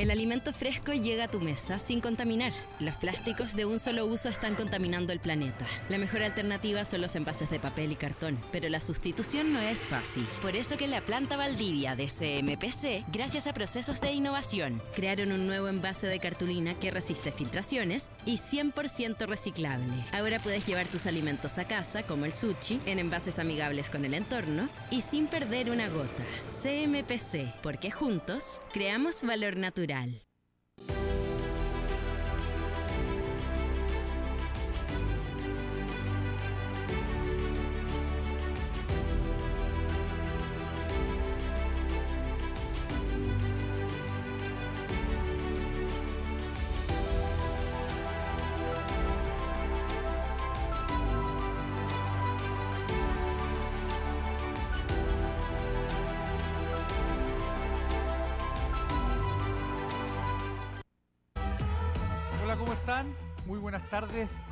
El 0.00 0.10
alimento 0.10 0.54
fresco 0.54 0.94
llega 0.94 1.24
a 1.24 1.30
tu 1.30 1.42
mesa 1.42 1.78
sin 1.78 2.00
contaminar. 2.00 2.54
Los 2.78 2.96
plásticos 2.96 3.54
de 3.54 3.66
un 3.66 3.78
solo 3.78 4.06
uso 4.06 4.30
están 4.30 4.54
contaminando 4.54 5.12
el 5.12 5.20
planeta. 5.20 5.66
La 5.90 5.98
mejor 5.98 6.22
alternativa 6.22 6.86
son 6.86 7.02
los 7.02 7.16
envases 7.16 7.50
de 7.50 7.58
papel 7.58 7.92
y 7.92 7.96
cartón, 7.96 8.38
pero 8.50 8.70
la 8.70 8.80
sustitución 8.80 9.52
no 9.52 9.60
es 9.60 9.84
fácil. 9.84 10.26
Por 10.40 10.56
eso 10.56 10.78
que 10.78 10.88
la 10.88 11.04
planta 11.04 11.36
Valdivia 11.36 11.96
de 11.96 12.06
CMPC, 12.06 13.12
gracias 13.12 13.46
a 13.46 13.52
procesos 13.52 14.00
de 14.00 14.12
innovación, 14.12 14.80
crearon 14.96 15.32
un 15.32 15.46
nuevo 15.46 15.68
envase 15.68 16.06
de 16.06 16.18
cartulina 16.18 16.72
que 16.72 16.90
resiste 16.90 17.30
filtraciones 17.30 18.08
y 18.24 18.38
100% 18.38 19.26
reciclable. 19.26 19.92
Ahora 20.12 20.38
puedes 20.38 20.64
llevar 20.64 20.86
tus 20.86 21.04
alimentos 21.04 21.58
a 21.58 21.66
casa, 21.66 22.04
como 22.04 22.24
el 22.24 22.32
sushi, 22.32 22.80
en 22.86 23.00
envases 23.00 23.38
amigables 23.38 23.90
con 23.90 24.06
el 24.06 24.14
entorno 24.14 24.70
y 24.90 25.02
sin 25.02 25.26
perder 25.26 25.68
una 25.68 25.90
gota. 25.90 26.24
CMPC, 26.48 27.52
porque 27.60 27.90
juntos 27.90 28.62
creamos 28.72 29.22
valor 29.22 29.58
natural. 29.58 29.89
Tardes, 29.90 30.29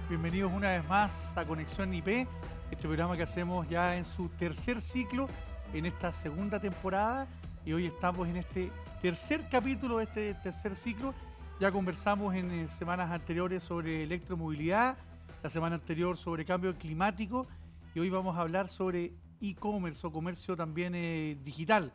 bienvenidos 0.08 0.50
una 0.50 0.70
vez 0.70 0.88
más 0.88 1.36
a 1.36 1.44
Conexión 1.44 1.92
IP, 1.92 2.26
este 2.70 2.86
programa 2.86 3.14
que 3.14 3.24
hacemos 3.24 3.68
ya 3.68 3.94
en 3.98 4.06
su 4.06 4.30
tercer 4.30 4.80
ciclo, 4.80 5.28
en 5.74 5.84
esta 5.84 6.14
segunda 6.14 6.58
temporada, 6.58 7.28
y 7.66 7.74
hoy 7.74 7.86
estamos 7.86 8.26
en 8.26 8.38
este 8.38 8.72
tercer 9.02 9.46
capítulo 9.50 9.98
de 9.98 10.04
este 10.04 10.34
tercer 10.34 10.76
ciclo. 10.76 11.12
Ya 11.60 11.70
conversamos 11.70 12.34
en 12.34 12.50
eh, 12.50 12.68
semanas 12.68 13.10
anteriores 13.10 13.62
sobre 13.62 14.02
electromovilidad, 14.02 14.96
la 15.42 15.50
semana 15.50 15.74
anterior 15.74 16.16
sobre 16.16 16.46
cambio 16.46 16.74
climático, 16.78 17.46
y 17.94 18.00
hoy 18.00 18.08
vamos 18.08 18.34
a 18.38 18.40
hablar 18.40 18.70
sobre 18.70 19.12
e-commerce 19.42 20.06
o 20.06 20.10
comercio 20.10 20.56
también 20.56 20.94
eh, 20.94 21.36
digital. 21.44 21.92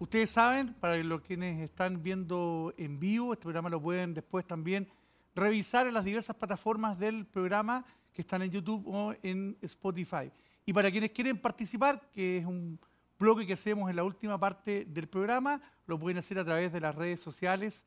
Ustedes 0.00 0.30
saben, 0.30 0.74
para 0.74 0.96
los 0.96 1.20
quienes 1.20 1.60
están 1.60 2.02
viendo 2.02 2.74
en 2.76 2.98
vivo, 2.98 3.32
este 3.32 3.44
programa 3.44 3.68
lo 3.68 3.80
pueden 3.80 4.12
después 4.12 4.44
también 4.44 4.88
revisar 5.34 5.86
en 5.86 5.94
las 5.94 6.04
diversas 6.04 6.36
plataformas 6.36 6.98
del 6.98 7.26
programa 7.26 7.84
que 8.12 8.22
están 8.22 8.42
en 8.42 8.50
YouTube 8.50 8.86
o 8.86 9.14
en 9.22 9.56
Spotify. 9.60 10.30
Y 10.64 10.72
para 10.72 10.90
quienes 10.90 11.10
quieren 11.10 11.36
participar, 11.36 12.00
que 12.12 12.38
es 12.38 12.46
un 12.46 12.78
bloque 13.18 13.46
que 13.46 13.52
hacemos 13.52 13.90
en 13.90 13.96
la 13.96 14.04
última 14.04 14.38
parte 14.38 14.84
del 14.84 15.08
programa, 15.08 15.60
lo 15.86 15.98
pueden 15.98 16.18
hacer 16.18 16.38
a 16.38 16.44
través 16.44 16.72
de 16.72 16.80
las 16.80 16.94
redes 16.94 17.20
sociales, 17.20 17.84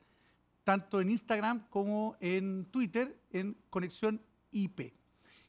tanto 0.64 1.00
en 1.00 1.10
Instagram 1.10 1.66
como 1.70 2.16
en 2.20 2.66
Twitter, 2.66 3.18
en 3.30 3.56
Conexión 3.70 4.20
IP. 4.50 4.92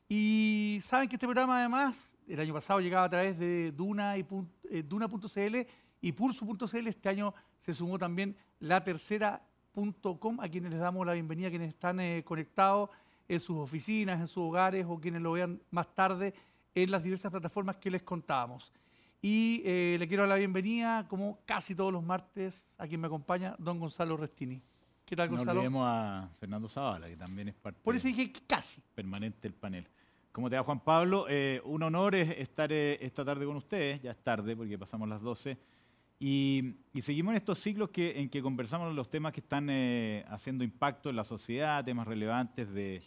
Y 0.07 0.79
saben 0.81 1.07
que 1.07 1.15
este 1.15 1.27
programa 1.27 1.59
además, 1.59 2.09
el 2.27 2.39
año 2.39 2.53
pasado 2.53 2.79
llegaba 2.79 3.05
a 3.05 3.09
través 3.09 3.37
de 3.37 3.67
y 3.67 4.25
eh, 4.69 4.83
Duna.cl 4.83 5.55
y 6.01 6.11
Pulso.cl, 6.13 6.87
este 6.87 7.09
año 7.09 7.33
se 7.59 7.73
sumó 7.73 7.99
también 7.99 8.35
la 8.59 8.83
tercera 8.83 9.41
a 10.41 10.49
quienes 10.49 10.71
les 10.71 10.79
damos 10.79 11.05
la 11.05 11.13
bienvenida, 11.13 11.49
quienes 11.49 11.69
están 11.69 11.99
eh, 11.99 12.21
conectados 12.25 12.89
en 13.27 13.39
sus 13.39 13.57
oficinas, 13.57 14.19
en 14.19 14.27
sus 14.27 14.43
hogares 14.43 14.85
o 14.87 14.99
quienes 14.99 15.21
lo 15.21 15.31
vean 15.31 15.61
más 15.71 15.87
tarde 15.95 16.33
en 16.75 16.91
las 16.91 17.03
diversas 17.03 17.31
plataformas 17.31 17.77
que 17.77 17.89
les 17.89 18.03
contábamos. 18.03 18.73
Y 19.21 19.61
eh, 19.65 19.95
le 19.97 20.07
quiero 20.07 20.23
dar 20.23 20.29
la 20.29 20.35
bienvenida, 20.35 21.07
como 21.07 21.39
casi 21.45 21.75
todos 21.75 21.93
los 21.93 22.03
martes, 22.03 22.75
a 22.77 22.87
quien 22.87 22.99
me 22.99 23.07
acompaña, 23.07 23.55
don 23.57 23.79
Gonzalo 23.79 24.17
Restini. 24.17 24.61
¿Qué 25.05 25.15
tal, 25.15 25.29
Gonzalo? 25.29 25.53
No 25.53 25.59
olvidemos 25.59 25.85
a 25.87 26.29
Fernando 26.39 26.67
Zavala, 26.67 27.07
que 27.07 27.15
también 27.15 27.47
es 27.47 27.55
parte 27.55 27.79
Por 27.83 27.95
eso 27.95 28.07
dije 28.07 28.33
casi. 28.47 28.81
permanente 28.93 29.39
del 29.41 29.53
panel. 29.53 29.87
¿Cómo 30.31 30.49
te 30.49 30.55
va, 30.57 30.63
Juan 30.63 30.81
Pablo? 30.81 31.25
Eh, 31.29 31.61
un 31.65 31.83
honor 31.83 32.15
estar 32.15 32.71
esta 32.71 33.25
tarde 33.25 33.45
con 33.45 33.55
ustedes, 33.55 34.01
ya 34.01 34.11
es 34.11 34.17
tarde 34.17 34.55
porque 34.55 34.77
pasamos 34.77 35.07
las 35.07 35.21
12 35.21 35.57
y, 36.21 36.75
seguimos 37.01 37.31
en 37.31 37.37
estos 37.37 37.59
ciclos 37.59 37.89
que, 37.91 38.19
en 38.19 38.29
que 38.29 38.41
conversamos 38.41 38.93
los 38.93 39.09
temas 39.09 39.31
que 39.31 39.39
están 39.39 39.69
eh, 39.69 40.25
haciendo 40.27 40.65
impacto 40.65 41.09
en 41.09 41.15
la 41.15 41.23
sociedad, 41.23 41.85
temas 41.85 42.07
relevantes 42.07 42.73
de, 42.73 43.01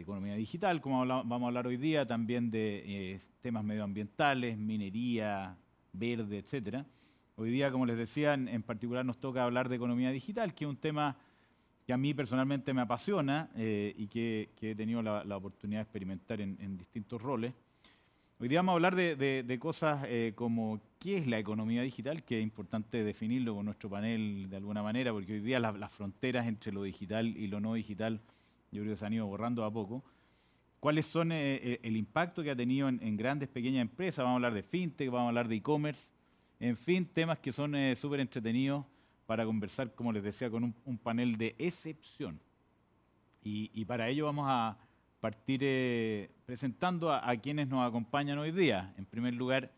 economía 0.00 0.36
digital, 0.36 0.80
como 0.80 1.04
vamos 1.04 1.42
a 1.42 1.46
hablar 1.46 1.66
hoy 1.66 1.76
día, 1.76 2.06
también 2.06 2.52
de 2.52 2.84
eh, 2.86 3.20
temas 3.40 3.64
medioambientales, 3.64 4.56
minería, 4.56 5.56
verde, 5.92 6.38
etcétera. 6.38 6.86
Hoy 7.34 7.50
día, 7.50 7.72
como 7.72 7.84
les 7.84 7.98
decía, 7.98 8.34
en, 8.34 8.62
particular 8.62 9.04
nos 9.04 9.18
toca 9.18 9.42
hablar 9.42 9.68
de 9.68 9.76
economía 9.76 10.10
digital, 10.10 10.54
que 10.54 10.66
es 10.66 10.68
un 10.68 10.76
tema 10.76 11.16
que 11.84 11.92
a 11.92 11.96
mí 11.96 12.14
personalmente 12.14 12.72
me 12.74 12.82
apasiona 12.82 13.50
eh, 13.56 13.94
y 13.96 14.06
que, 14.06 14.50
he 14.60 14.74
tenido 14.76 15.02
la, 15.02 15.36
oportunidad 15.36 15.80
de 15.80 15.82
experimentar 15.82 16.40
en 16.40 16.76
distintos 16.76 17.20
roles. 17.20 17.54
Hoy 18.40 18.46
día 18.46 18.60
vamos 18.60 18.74
a 18.74 18.76
hablar 18.76 18.94
de, 18.94 19.58
cosas 19.58 20.04
eh, 20.06 20.32
como 20.36 20.80
qué 21.00 21.16
es 21.16 21.26
la 21.26 21.40
economía 21.40 21.82
digital, 21.82 22.22
que 22.22 22.38
es 22.38 22.42
importante 22.44 23.02
definirlo 23.02 23.56
con 23.56 23.64
nuestro 23.64 23.90
panel 23.90 24.46
de 24.48 24.56
alguna 24.56 24.80
manera, 24.80 25.12
porque 25.12 25.32
hoy 25.32 25.40
día 25.40 25.58
las, 25.58 25.90
fronteras 25.90 26.46
entre 26.46 26.70
lo 26.70 26.84
digital 26.84 27.26
y 27.36 27.48
lo 27.48 27.58
no 27.58 27.74
digital 27.74 28.20
yo 28.70 28.82
creo 28.82 28.92
que 28.92 28.96
se 28.96 29.06
han 29.06 29.12
ido 29.12 29.26
borrando 29.26 29.64
a 29.64 29.72
poco. 29.72 30.04
¿Cuáles 30.78 31.06
son 31.06 31.32
eh, 31.32 31.56
eh, 31.56 31.80
el 31.82 31.96
impacto 31.96 32.44
que 32.44 32.52
ha 32.52 32.54
tenido 32.54 32.88
en, 32.88 33.16
grandes, 33.16 33.48
pequeñas 33.48 33.82
empresas? 33.82 34.18
Vamos 34.18 34.34
a 34.34 34.36
hablar 34.36 34.54
de 34.54 34.62
fintech, 34.62 35.10
vamos 35.10 35.26
a 35.26 35.28
hablar 35.30 35.48
de 35.48 35.56
e-commerce, 35.56 36.06
en 36.60 36.76
fin, 36.76 37.06
temas 37.06 37.40
que 37.40 37.50
son 37.50 37.74
súper 37.96 38.20
entretenidos 38.20 38.86
para 39.26 39.44
conversar, 39.44 39.92
como 39.96 40.12
les 40.12 40.22
decía, 40.22 40.48
con 40.48 40.62
un, 40.62 40.98
panel 40.98 41.36
de 41.36 41.56
excepción. 41.58 42.38
y 43.42 43.84
para 43.84 44.08
ello 44.08 44.26
vamos 44.26 44.44
a, 44.48 44.78
partir 45.20 45.60
eh, 45.62 46.30
presentando 46.46 47.12
a, 47.12 47.36
quienes 47.36 47.68
nos 47.68 47.86
acompañan 47.86 48.38
hoy 48.38 48.52
día. 48.52 48.94
En 48.96 49.04
primer 49.04 49.34
lugar, 49.34 49.70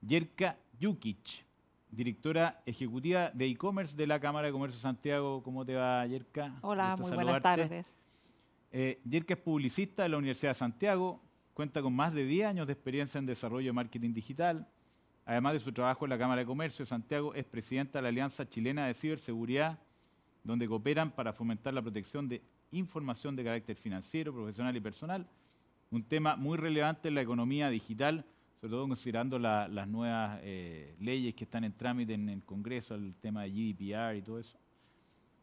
Yerka 0.00 0.56
Jukic, 0.80 1.44
directora 1.90 2.62
ejecutiva 2.64 3.30
de 3.30 3.46
e-commerce 3.46 3.96
de 3.96 4.06
la 4.06 4.18
Cámara 4.18 4.46
de 4.46 4.52
Comercio 4.52 4.78
de 4.78 4.82
Santiago. 4.82 5.42
¿Cómo 5.42 5.64
te 5.64 5.74
va, 5.74 6.06
Yerka? 6.06 6.54
Hola, 6.62 6.96
muy 6.96 7.10
buenas 7.12 7.42
tardes. 7.42 7.96
Eh, 8.70 9.00
Yerka 9.04 9.34
es 9.34 9.40
publicista 9.40 10.02
de 10.02 10.08
la 10.10 10.18
Universidad 10.18 10.50
de 10.50 10.58
Santiago, 10.58 11.20
cuenta 11.54 11.82
con 11.82 11.94
más 11.94 12.12
de 12.14 12.24
10 12.24 12.46
años 12.46 12.66
de 12.66 12.72
experiencia 12.72 13.18
en 13.18 13.26
desarrollo 13.26 13.66
de 13.66 13.72
marketing 13.72 14.12
digital. 14.12 14.66
Además 15.24 15.52
de 15.54 15.60
su 15.60 15.72
trabajo 15.72 16.06
en 16.06 16.10
la 16.10 16.18
Cámara 16.18 16.40
de 16.40 16.46
Comercio 16.46 16.84
de 16.84 16.88
Santiago, 16.88 17.34
es 17.34 17.44
presidenta 17.44 17.98
de 17.98 18.02
la 18.02 18.08
Alianza 18.08 18.48
Chilena 18.48 18.86
de 18.86 18.94
Ciberseguridad, 18.94 19.78
donde 20.42 20.66
cooperan 20.66 21.10
para 21.10 21.34
fomentar 21.34 21.74
la 21.74 21.82
protección 21.82 22.28
de 22.28 22.42
información 22.72 23.36
de 23.36 23.44
carácter 23.44 23.76
financiero, 23.76 24.32
profesional 24.32 24.76
y 24.76 24.80
personal, 24.80 25.26
un 25.90 26.02
tema 26.02 26.36
muy 26.36 26.58
relevante 26.58 27.08
en 27.08 27.14
la 27.14 27.22
economía 27.22 27.70
digital, 27.70 28.24
sobre 28.60 28.70
todo 28.72 28.88
considerando 28.88 29.38
las 29.38 29.88
nuevas 29.88 30.40
eh, 30.42 30.94
leyes 31.00 31.34
que 31.34 31.44
están 31.44 31.64
en 31.64 31.72
trámite 31.72 32.14
en 32.14 32.28
el 32.28 32.44
Congreso, 32.44 32.94
el 32.94 33.14
tema 33.14 33.44
de 33.44 33.50
GDPR 33.50 34.16
y 34.16 34.22
todo 34.22 34.38
eso. 34.38 34.58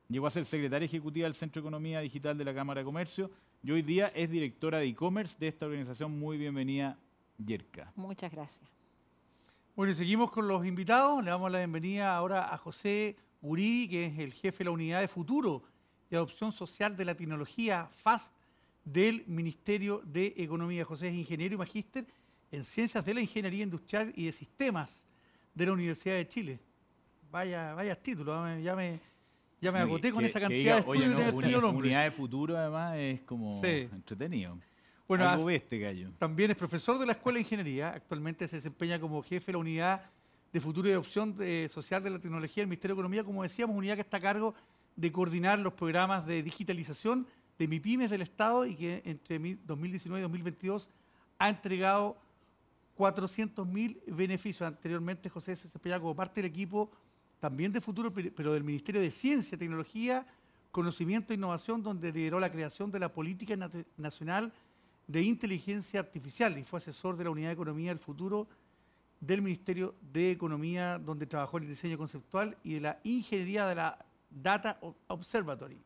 Llegó 0.08 0.28
a 0.28 0.30
ser 0.30 0.46
secretaria 0.46 0.86
ejecutiva 0.86 1.26
del 1.26 1.34
Centro 1.34 1.62
de 1.62 1.68
Economía 1.68 2.00
Digital 2.00 2.38
de 2.38 2.46
la 2.46 2.54
Cámara 2.54 2.82
de 2.82 2.86
Comercio 2.86 3.32
y 3.64 3.72
hoy 3.72 3.82
día 3.82 4.10
es 4.10 4.30
directora 4.30 4.78
de 4.78 4.86
e-commerce 4.86 5.36
de 5.40 5.48
esta 5.48 5.66
organización. 5.66 6.20
Muy 6.20 6.38
bienvenida, 6.38 7.00
Yerka. 7.44 7.92
Muchas 7.96 8.32
gracias. 8.32 8.70
Bueno, 9.76 9.92
y 9.92 9.96
seguimos 9.96 10.30
con 10.30 10.48
los 10.48 10.64
invitados. 10.66 11.24
Le 11.24 11.32
damos 11.32 11.52
la 11.52 11.58
bienvenida 11.58 12.16
ahora 12.16 12.54
a 12.54 12.58
José 12.58 13.18
Uri, 13.42 13.88
que 13.90 14.06
es 14.06 14.20
el 14.20 14.34
jefe 14.34 14.60
de 14.60 14.66
la 14.66 14.72
unidad 14.72 15.02
de 15.02 15.08
futuro 15.08 15.64
y 16.10 16.16
Adopción 16.16 16.52
Social 16.52 16.96
de 16.96 17.06
la 17.06 17.16
Tecnología, 17.16 17.90
FAST, 17.92 18.32
del 18.84 19.24
Ministerio 19.28 20.02
de 20.06 20.34
Economía. 20.38 20.86
José 20.86 21.08
es 21.08 21.16
ingeniero 21.16 21.56
y 21.56 21.58
magíster 21.58 22.06
en 22.52 22.64
Ciencias 22.64 23.04
de 23.04 23.14
la 23.14 23.22
Ingeniería 23.22 23.64
Industrial 23.64 24.14
y 24.16 24.26
de 24.28 24.32
Sistemas 24.32 25.04
de 25.54 25.66
la 25.66 25.72
Universidad 25.72 26.16
de 26.16 26.28
Chile. 26.28 26.60
Vaya, 27.32 27.74
vaya 27.74 27.96
título, 27.96 28.60
ya 28.60 28.76
me, 28.76 29.00
ya 29.60 29.72
me 29.72 29.80
agoté 29.80 30.12
con 30.12 30.24
esa 30.24 30.40
cantidad 30.40 30.76
de 30.76 30.80
estudios 30.80 31.26
oye, 31.34 31.52
no, 31.52 31.70
Unidad 31.70 32.04
de 32.04 32.12
futuro 32.12 32.58
además 32.58 32.96
es 32.98 33.22
como 33.22 33.62
entretenido. 33.64 34.58
Bueno, 35.08 35.28
Algo 35.28 35.50
este 35.50 35.80
gallo. 35.80 36.12
También 36.18 36.52
es 36.52 36.58
profesor 36.58 36.98
de 36.98 37.06
la 37.06 37.14
Escuela 37.14 37.38
de 37.38 37.42
Ingeniería, 37.42 37.90
actualmente 37.90 38.48
se 38.48 38.56
desempeña 38.56 39.00
como 39.00 39.22
jefe 39.22 39.48
de 39.48 39.52
la 39.54 39.58
Unidad 39.60 40.10
de 40.54 40.62
Futuro 40.62 40.88
y 40.88 40.94
Adopción 40.94 41.36
eh, 41.42 41.68
Social 41.70 42.02
de 42.02 42.12
la 42.12 42.20
Tecnología 42.20 42.62
del 42.62 42.68
Ministerio 42.68 42.96
de 42.96 43.00
Economía, 43.00 43.24
como 43.24 43.44
decíamos, 43.44 43.76
unidad 43.76 43.96
que 43.96 44.02
está 44.02 44.18
a 44.18 44.22
cargo 44.22 44.56
de 44.96 45.12
coordinar 45.12 45.60
los 45.60 45.74
programas 45.74 46.26
de 46.26 46.44
digitalización 46.44 47.28
de 47.58 47.68
MIPIMES 47.68 48.12
del 48.12 48.22
Estado 48.22 48.66
y 48.66 48.76
que 48.76 49.02
entre 49.06 49.40
2019 49.66 50.20
y 50.20 50.24
2022 50.24 50.90
ha 51.40 51.50
entregado 51.50 52.18
400.000 52.98 54.02
beneficios. 54.08 54.68
Anteriormente 54.68 55.30
José 55.30 55.56
se 55.56 55.64
desempeñaba 55.64 56.02
como 56.02 56.16
parte 56.16 56.42
del 56.42 56.52
equipo 56.52 56.92
también 57.40 57.72
de 57.72 57.82
futuro, 57.82 58.12
pero 58.14 58.54
del 58.54 58.64
Ministerio 58.64 59.02
de 59.02 59.12
Ciencia, 59.12 59.58
Tecnología, 59.58 60.26
Conocimiento 60.72 61.32
e 61.32 61.36
Innovación, 61.36 61.84
donde 61.84 62.12
lideró 62.12 62.40
la 62.40 62.52
creación 62.52 62.92
de 62.92 63.00
la 63.00 63.10
Política 63.10 63.56
Nacional 63.98 64.52
de 65.08 65.22
Inteligencia 65.22 66.00
Artificial 66.00 66.58
y 66.58 66.64
fue 66.64 66.78
asesor 66.78 67.16
de 67.18 67.26
la 67.26 67.30
Unidad 67.30 67.50
de 67.50 67.54
Economía 67.54 67.92
del 67.92 68.00
Futuro 68.00 68.48
del 69.20 69.42
Ministerio 69.42 69.96
de 70.14 70.32
Economía, 70.32 71.00
donde 71.00 71.26
trabajó 71.26 71.58
en 71.58 71.64
el 71.64 71.70
diseño 71.70 71.98
conceptual 71.98 72.58
y 72.64 72.76
de 72.76 72.82
la 72.82 73.00
ingeniería 73.04 73.66
de 73.68 73.76
la 73.76 74.05
Data 74.36 74.78
Observatory. 75.08 75.82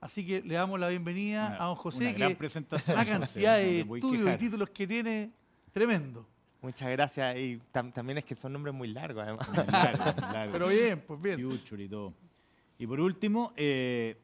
Así 0.00 0.26
que 0.26 0.42
le 0.42 0.54
damos 0.54 0.78
la 0.78 0.88
bienvenida 0.88 1.56
a 1.60 1.66
don 1.66 1.74
José, 1.74 2.14
una 2.14 2.28
que 2.28 2.36
presentación, 2.36 2.96
la 2.96 3.06
cantidad 3.06 3.56
de 3.56 3.80
estudios 3.80 4.34
y 4.34 4.38
títulos 4.38 4.70
que 4.70 4.86
tiene, 4.86 5.30
tremendo. 5.72 6.26
Muchas 6.60 6.90
gracias. 6.90 7.38
Y 7.38 7.60
también 7.72 8.18
es 8.18 8.24
que 8.24 8.34
son 8.34 8.52
nombres 8.52 8.74
muy 8.74 8.88
largos, 8.88 9.22
además. 9.22 9.48
Pero 10.52 10.68
bien, 10.68 11.02
pues 11.06 11.20
bien. 11.20 11.40
y 11.40 11.88
todo. 11.88 12.12
Y 12.78 12.86
por 12.86 13.00
último, 13.00 13.52
eh, 13.56 14.20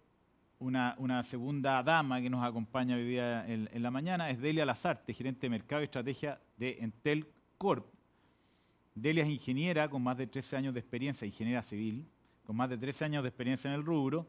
una, 0.58 1.22
segunda 1.22 1.82
dama 1.82 2.20
que 2.20 2.28
nos 2.28 2.44
acompaña 2.44 2.96
hoy 2.96 3.04
día 3.04 3.46
en, 3.46 3.68
en, 3.72 3.82
la 3.82 3.90
mañana 3.90 4.28
es 4.30 4.38
Delia 4.40 4.66
Lazarte, 4.66 5.14
gerente 5.14 5.42
de 5.42 5.50
mercado 5.50 5.80
y 5.80 5.84
estrategia 5.84 6.38
de 6.58 6.78
Entel 6.80 7.26
Corp. 7.56 7.86
Delia 8.94 9.24
es 9.24 9.30
ingeniera 9.30 9.88
con 9.88 10.02
más 10.02 10.18
de 10.18 10.26
13 10.26 10.56
años 10.58 10.74
de 10.74 10.80
experiencia, 10.80 11.26
ingeniera 11.26 11.62
civil, 11.62 12.06
con 12.44 12.56
más 12.56 12.68
de 12.70 12.78
13 12.78 13.04
años 13.04 13.22
de 13.22 13.28
experiencia 13.28 13.68
en 13.68 13.74
el 13.74 13.84
rubro 13.84 14.26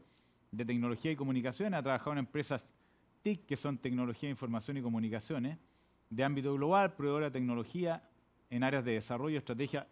de 0.50 0.64
tecnología 0.64 1.10
y 1.10 1.16
comunicación. 1.16 1.74
Ha 1.74 1.82
trabajado 1.82 2.12
en 2.12 2.18
empresas 2.18 2.64
TIC, 3.22 3.46
que 3.46 3.56
son 3.56 3.78
tecnología, 3.78 4.28
información 4.28 4.76
y 4.76 4.82
comunicaciones, 4.82 5.58
de 6.10 6.24
ámbito 6.24 6.54
global, 6.54 6.94
proveedora 6.94 7.26
de 7.26 7.32
tecnología 7.32 8.02
en 8.50 8.62
áreas 8.62 8.84
de 8.84 8.92
desarrollo, 8.92 9.38
estrategia, 9.38 9.86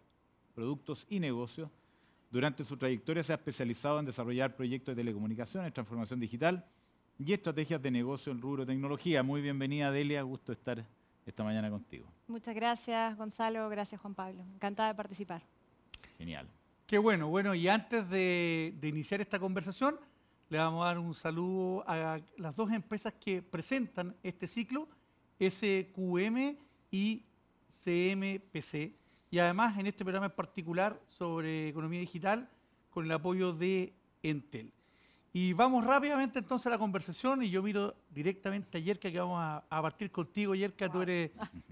productos 0.53 1.05
y 1.09 1.19
negocios. 1.19 1.69
Durante 2.31 2.63
su 2.63 2.77
trayectoria 2.77 3.23
se 3.23 3.33
ha 3.33 3.35
especializado 3.35 3.99
en 3.99 4.05
desarrollar 4.05 4.55
proyectos 4.55 4.95
de 4.95 5.01
telecomunicaciones, 5.01 5.73
transformación 5.73 6.19
digital 6.19 6.65
y 7.19 7.33
estrategias 7.33 7.81
de 7.81 7.91
negocio 7.91 8.31
en 8.31 8.41
rubro 8.41 8.65
tecnología. 8.65 9.21
Muy 9.21 9.41
bienvenida, 9.41 9.91
Delia. 9.91 10.21
Gusto 10.21 10.51
estar 10.51 10.83
esta 11.25 11.43
mañana 11.43 11.69
contigo. 11.69 12.07
Muchas 12.27 12.55
gracias, 12.55 13.17
Gonzalo. 13.17 13.69
Gracias, 13.69 13.99
Juan 14.01 14.15
Pablo. 14.15 14.43
Encantada 14.53 14.89
de 14.89 14.95
participar. 14.95 15.41
Genial. 16.17 16.47
Qué 16.93 16.99
bueno. 16.99 17.27
Bueno, 17.27 17.55
y 17.55 17.67
antes 17.67 18.07
de, 18.07 18.77
iniciar 18.83 19.19
esta 19.19 19.39
conversación, 19.39 19.99
le 20.49 20.59
vamos 20.59 20.83
a 20.83 20.89
dar 20.89 20.99
un 20.99 21.15
saludo 21.15 21.83
a 21.87 22.21
las 22.37 22.55
dos 22.55 22.71
empresas 22.71 23.15
que 23.15 23.41
presentan 23.41 24.15
este 24.21 24.45
ciclo, 24.45 24.87
SQM 25.39 26.55
y 26.91 27.25
CMPC. 27.83 28.93
Y 29.31 29.39
además 29.39 29.75
en 29.79 29.87
este 29.87 30.03
programa 30.03 30.27
en 30.27 30.33
particular 30.33 31.01
sobre 31.07 31.69
economía 31.69 31.99
digital 31.99 32.47
con 32.91 33.05
el 33.05 33.11
apoyo 33.11 33.53
de 33.53 33.95
Entel. 34.21 34.71
Y 35.35 35.51
vamos 35.53 35.83
rápidamente 35.83 36.37
entonces 36.37 36.67
a 36.67 36.69
la 36.69 36.77
conversación 36.77 37.41
y 37.41 37.49
yo 37.49 37.63
miro 37.63 37.95
directamente 38.11 38.77
a 38.77 38.81
Yerka 38.81 39.11
que 39.11 39.19
vamos 39.19 39.41
a, 39.41 39.81
partir 39.81 40.11
contigo, 40.11 40.53
Yerka, 40.53 40.87
tú 40.87 41.01
eres, 41.01 41.31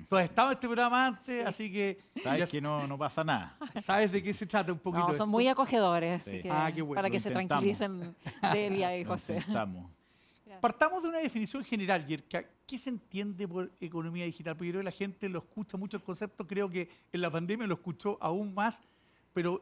tú 0.10 0.16
has 0.16 0.24
estado 0.24 0.48
en 0.48 0.54
este 0.56 0.68
programa 0.68 1.06
antes, 1.06 1.46
así 1.46 1.72
que... 1.72 2.00
Sabes 2.24 2.50
que 2.50 2.60
no, 2.60 2.88
no, 2.88 2.98
pasa 2.98 3.24
nada. 3.24 3.56
Sabes 3.84 4.12
de 4.12 4.24
qué 4.24 4.34
se 4.34 4.48
trata 4.48 4.74
un 4.74 4.80
poquito. 4.80 5.10
No, 5.10 5.14
son 5.14 5.30
muy 5.30 5.48
acogedores, 5.48 6.28
ah, 6.50 6.72
para 6.96 7.12
que 7.12 7.20
se 7.20 7.30
tranquilicen 7.30 8.16
Delia 8.52 8.98
y 8.98 9.06
José. 9.06 9.46
Partamos 10.60 11.04
de 11.04 11.10
una 11.10 11.20
definición 11.20 11.64
general, 11.64 12.04
Yerka. 12.08 12.44
¿Qué 12.66 12.80
se 12.80 12.90
entiende 12.90 13.48
por 13.48 13.72
economía 13.80 14.26
digital? 14.26 14.56
Porque 14.56 14.70
yo 14.70 14.72
creo 14.72 14.82
que 14.82 14.86
la 14.86 14.92
gente 14.92 15.30
lo 15.30 15.38
escucha 15.38 15.78
mucho 15.78 15.98
el 15.98 16.04
concepto, 16.04 16.48
creo 16.48 16.68
que 16.68 16.90
en 17.14 17.22
la 17.22 17.30
pandemia 17.30 17.68
lo 17.68 17.76
escuchó 17.76 18.18
aún 18.22 18.56
más, 18.56 18.82
pero 19.34 19.62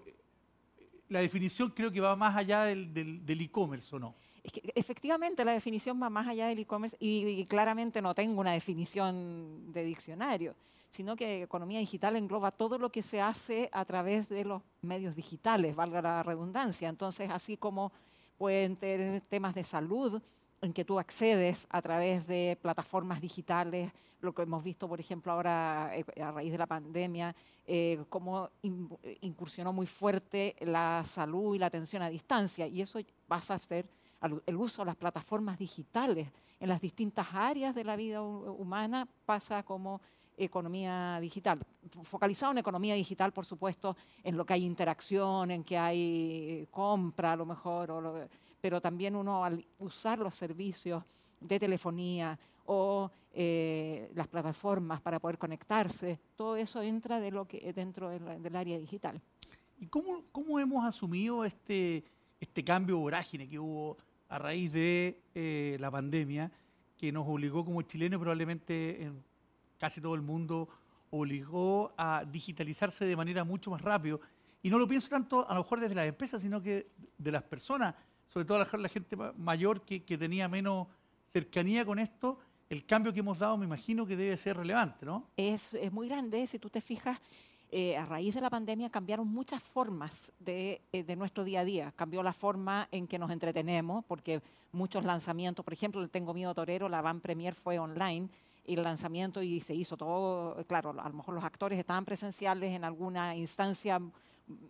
la 1.10 1.20
definición 1.20 1.72
creo 1.72 1.92
que 1.92 2.00
va 2.00 2.16
más 2.16 2.36
allá 2.36 2.64
del 2.64 3.42
e-commerce, 3.42 3.96
¿o 3.96 4.00
no? 4.00 4.16
Es 4.44 4.52
que 4.52 4.72
efectivamente 4.76 5.44
la 5.44 5.52
definición 5.52 6.02
va 6.02 6.10
más 6.10 6.28
allá 6.28 6.48
del 6.48 6.60
e-commerce 6.60 6.96
y, 7.00 7.44
claramente 7.46 8.02
no 8.02 8.16
tengo 8.16 8.40
una 8.40 8.54
definición 8.54 9.72
de 9.74 9.84
diccionario, 9.84 10.56
sino 10.92 11.16
que 11.16 11.44
economía 11.44 11.80
digital 11.80 12.16
engloba 12.16 12.52
todo 12.52 12.78
lo 12.78 12.92
que 12.92 13.02
se 13.02 13.22
hace 13.22 13.70
a 13.74 13.84
través 13.86 14.30
de 14.30 14.46
los 14.46 14.62
medios 14.82 15.16
digitales, 15.16 15.76
valga 15.76 16.02
la 16.02 16.24
redundancia. 16.24 16.88
Entonces, 16.90 17.30
así 17.30 17.58
como 17.58 17.92
pueden 18.38 18.78
tener 18.78 19.22
temas 19.22 19.56
de 19.56 19.64
salud, 19.64 20.22
en 20.62 20.74
que 20.74 20.86
tú 20.86 21.00
accedes 21.00 21.68
a 21.70 21.82
través 21.82 22.28
de 22.28 22.58
plataformas 22.62 23.22
digitales, 23.22 23.92
lo 24.22 24.34
que 24.34 24.42
hemos 24.42 24.64
visto, 24.64 24.88
por 24.88 25.00
ejemplo, 25.00 25.32
ahora 25.32 25.92
eh, 25.94 26.22
a 26.22 26.32
raíz 26.32 26.52
de 26.52 26.58
la 26.58 26.68
pandemia, 26.68 27.36
eh, 27.66 28.04
cómo 28.10 28.50
incursionó 29.22 29.72
muy 29.72 29.86
fuerte 29.86 30.56
la 30.62 31.04
salud 31.06 31.56
y 31.56 31.60
la 31.60 31.68
atención 31.68 32.02
a 32.02 32.10
distancia. 32.10 32.68
Y 32.68 32.82
eso 32.82 33.00
pasa 33.28 33.56
a 33.56 33.60
ser 33.60 33.88
el 34.46 34.56
uso 34.58 34.82
de 34.82 34.88
las 34.88 34.98
plataformas 34.98 35.58
digitales 35.58 36.28
en 36.60 36.68
las 36.68 36.82
distintas 36.82 37.28
áreas 37.34 37.74
de 37.74 37.86
la 37.86 37.96
vida 37.96 38.22
humana, 38.22 39.08
pasa 39.26 39.64
como 39.64 40.02
economía 40.40 41.20
digital. 41.20 41.60
Focalizado 42.04 42.52
en 42.54 42.60
economía 42.60 42.96
digital, 42.96 43.32
por 43.32 43.46
supuesto, 43.46 43.96
en 44.24 44.38
lo 44.38 44.46
que 44.46 44.54
hay 44.54 44.66
interacción, 44.66 45.52
en 45.52 45.64
que 45.64 45.78
hay 45.78 46.68
compra 46.72 47.34
a 47.34 47.36
lo 47.36 47.46
mejor, 47.46 47.92
o 47.92 48.02
lo, 48.02 48.28
pero 48.62 48.82
también 48.82 49.16
uno 49.16 49.44
al 49.44 49.66
usar 49.80 50.20
los 50.20 50.36
servicios 50.36 51.04
de 51.40 51.60
telefonía 51.60 52.38
o 52.66 53.10
eh, 53.34 54.12
las 54.16 54.28
plataformas 54.28 55.02
para 55.02 55.20
poder 55.20 55.38
conectarse, 55.38 56.20
todo 56.36 56.56
eso 56.56 56.82
entra 56.82 57.20
de 57.20 57.32
lo 57.32 57.48
que, 57.48 57.72
dentro 57.74 58.10
del, 58.10 58.56
área 58.56 58.78
digital. 58.78 59.22
¿Y 59.80 59.88
cómo, 59.88 60.24
cómo, 60.32 60.60
hemos 60.60 60.86
asumido 60.86 61.46
este, 61.46 62.04
este 62.40 62.64
cambio 62.64 62.98
vorágine 62.98 63.48
que 63.48 63.60
hubo 63.60 63.98
a 64.28 64.38
raíz 64.38 64.74
de 64.74 65.22
eh, 65.34 65.78
la 65.80 65.90
pandemia, 65.90 66.52
que 66.98 67.12
nos 67.12 67.28
obligó 67.28 67.64
como 67.64 67.82
chilenos 67.82 68.20
probablemente 68.20 69.04
en 69.04 69.24
casi 69.80 70.02
todo 70.02 70.14
el 70.14 70.22
mundo, 70.22 70.70
obligó 71.10 71.94
a 71.98 72.24
digitalizarse 72.32 73.06
de 73.06 73.16
manera 73.16 73.44
mucho 73.44 73.72
más 73.72 73.82
rápido? 73.82 74.22
Y 74.62 74.70
no 74.70 74.78
lo 74.78 74.88
pienso 74.88 75.10
tanto 75.10 75.50
a 75.50 75.54
lo 75.54 75.62
mejor 75.62 75.80
desde 75.80 75.96
las 75.96 76.08
empresas, 76.08 76.42
sino 76.42 76.62
que 76.62 76.92
de 77.18 77.32
las 77.32 77.44
personas 77.44 77.96
sobre 78.30 78.46
todo 78.46 78.60
la, 78.60 78.90
gente 78.90 79.16
mayor 79.38 79.82
que, 79.82 80.00
tenía 80.18 80.48
menos 80.48 80.88
cercanía 81.32 81.86
con 81.86 82.00
esto, 82.00 82.40
el 82.70 82.86
cambio 82.86 83.12
que 83.12 83.20
hemos 83.20 83.40
dado 83.40 83.58
me 83.58 83.66
imagino 83.66 84.06
que 84.06 84.16
debe 84.16 84.38
ser 84.38 84.58
relevante, 84.58 85.06
¿no? 85.06 85.26
Es, 85.36 85.76
muy 85.92 86.08
grande, 86.08 86.46
si 86.46 86.60
tú 86.60 86.70
te 86.70 86.82
fijas, 86.82 87.20
eh, 87.72 87.98
a 87.98 88.06
raíz 88.06 88.36
de 88.36 88.42
la 88.42 88.50
pandemia 88.50 88.90
cambiaron 88.90 89.28
muchas 89.28 89.62
formas 89.62 90.32
de, 90.40 90.82
eh, 90.92 91.04
de, 91.04 91.16
nuestro 91.16 91.44
día 91.44 91.62
a 91.62 91.66
día. 91.66 91.92
Cambió 91.96 92.22
la 92.24 92.34
forma 92.34 92.88
en 92.92 93.08
que 93.08 93.20
nos 93.20 93.32
entretenemos, 93.32 94.06
porque 94.06 94.42
muchos 94.72 95.06
lanzamientos, 95.06 95.64
por 95.64 95.74
ejemplo, 95.74 96.02
el 96.02 96.10
Tengo 96.10 96.34
Miedo 96.34 96.54
Torero, 96.54 96.90
la 96.90 97.02
Van 97.02 97.22
Premier 97.22 97.56
fue 97.56 97.80
online, 97.80 98.30
y 98.70 98.76
el 98.76 98.84
lanzamiento 98.84 99.42
y 99.42 99.60
se 99.62 99.74
hizo 99.74 99.98
todo, 99.98 100.64
claro, 100.68 100.96
a 100.98 101.10
lo 101.10 101.16
mejor 101.16 101.34
los 101.34 101.44
actores 101.44 101.80
estaban 101.80 102.06
presenciales 102.06 102.72
en 102.74 102.84
alguna 102.84 103.36
instancia 103.36 104.00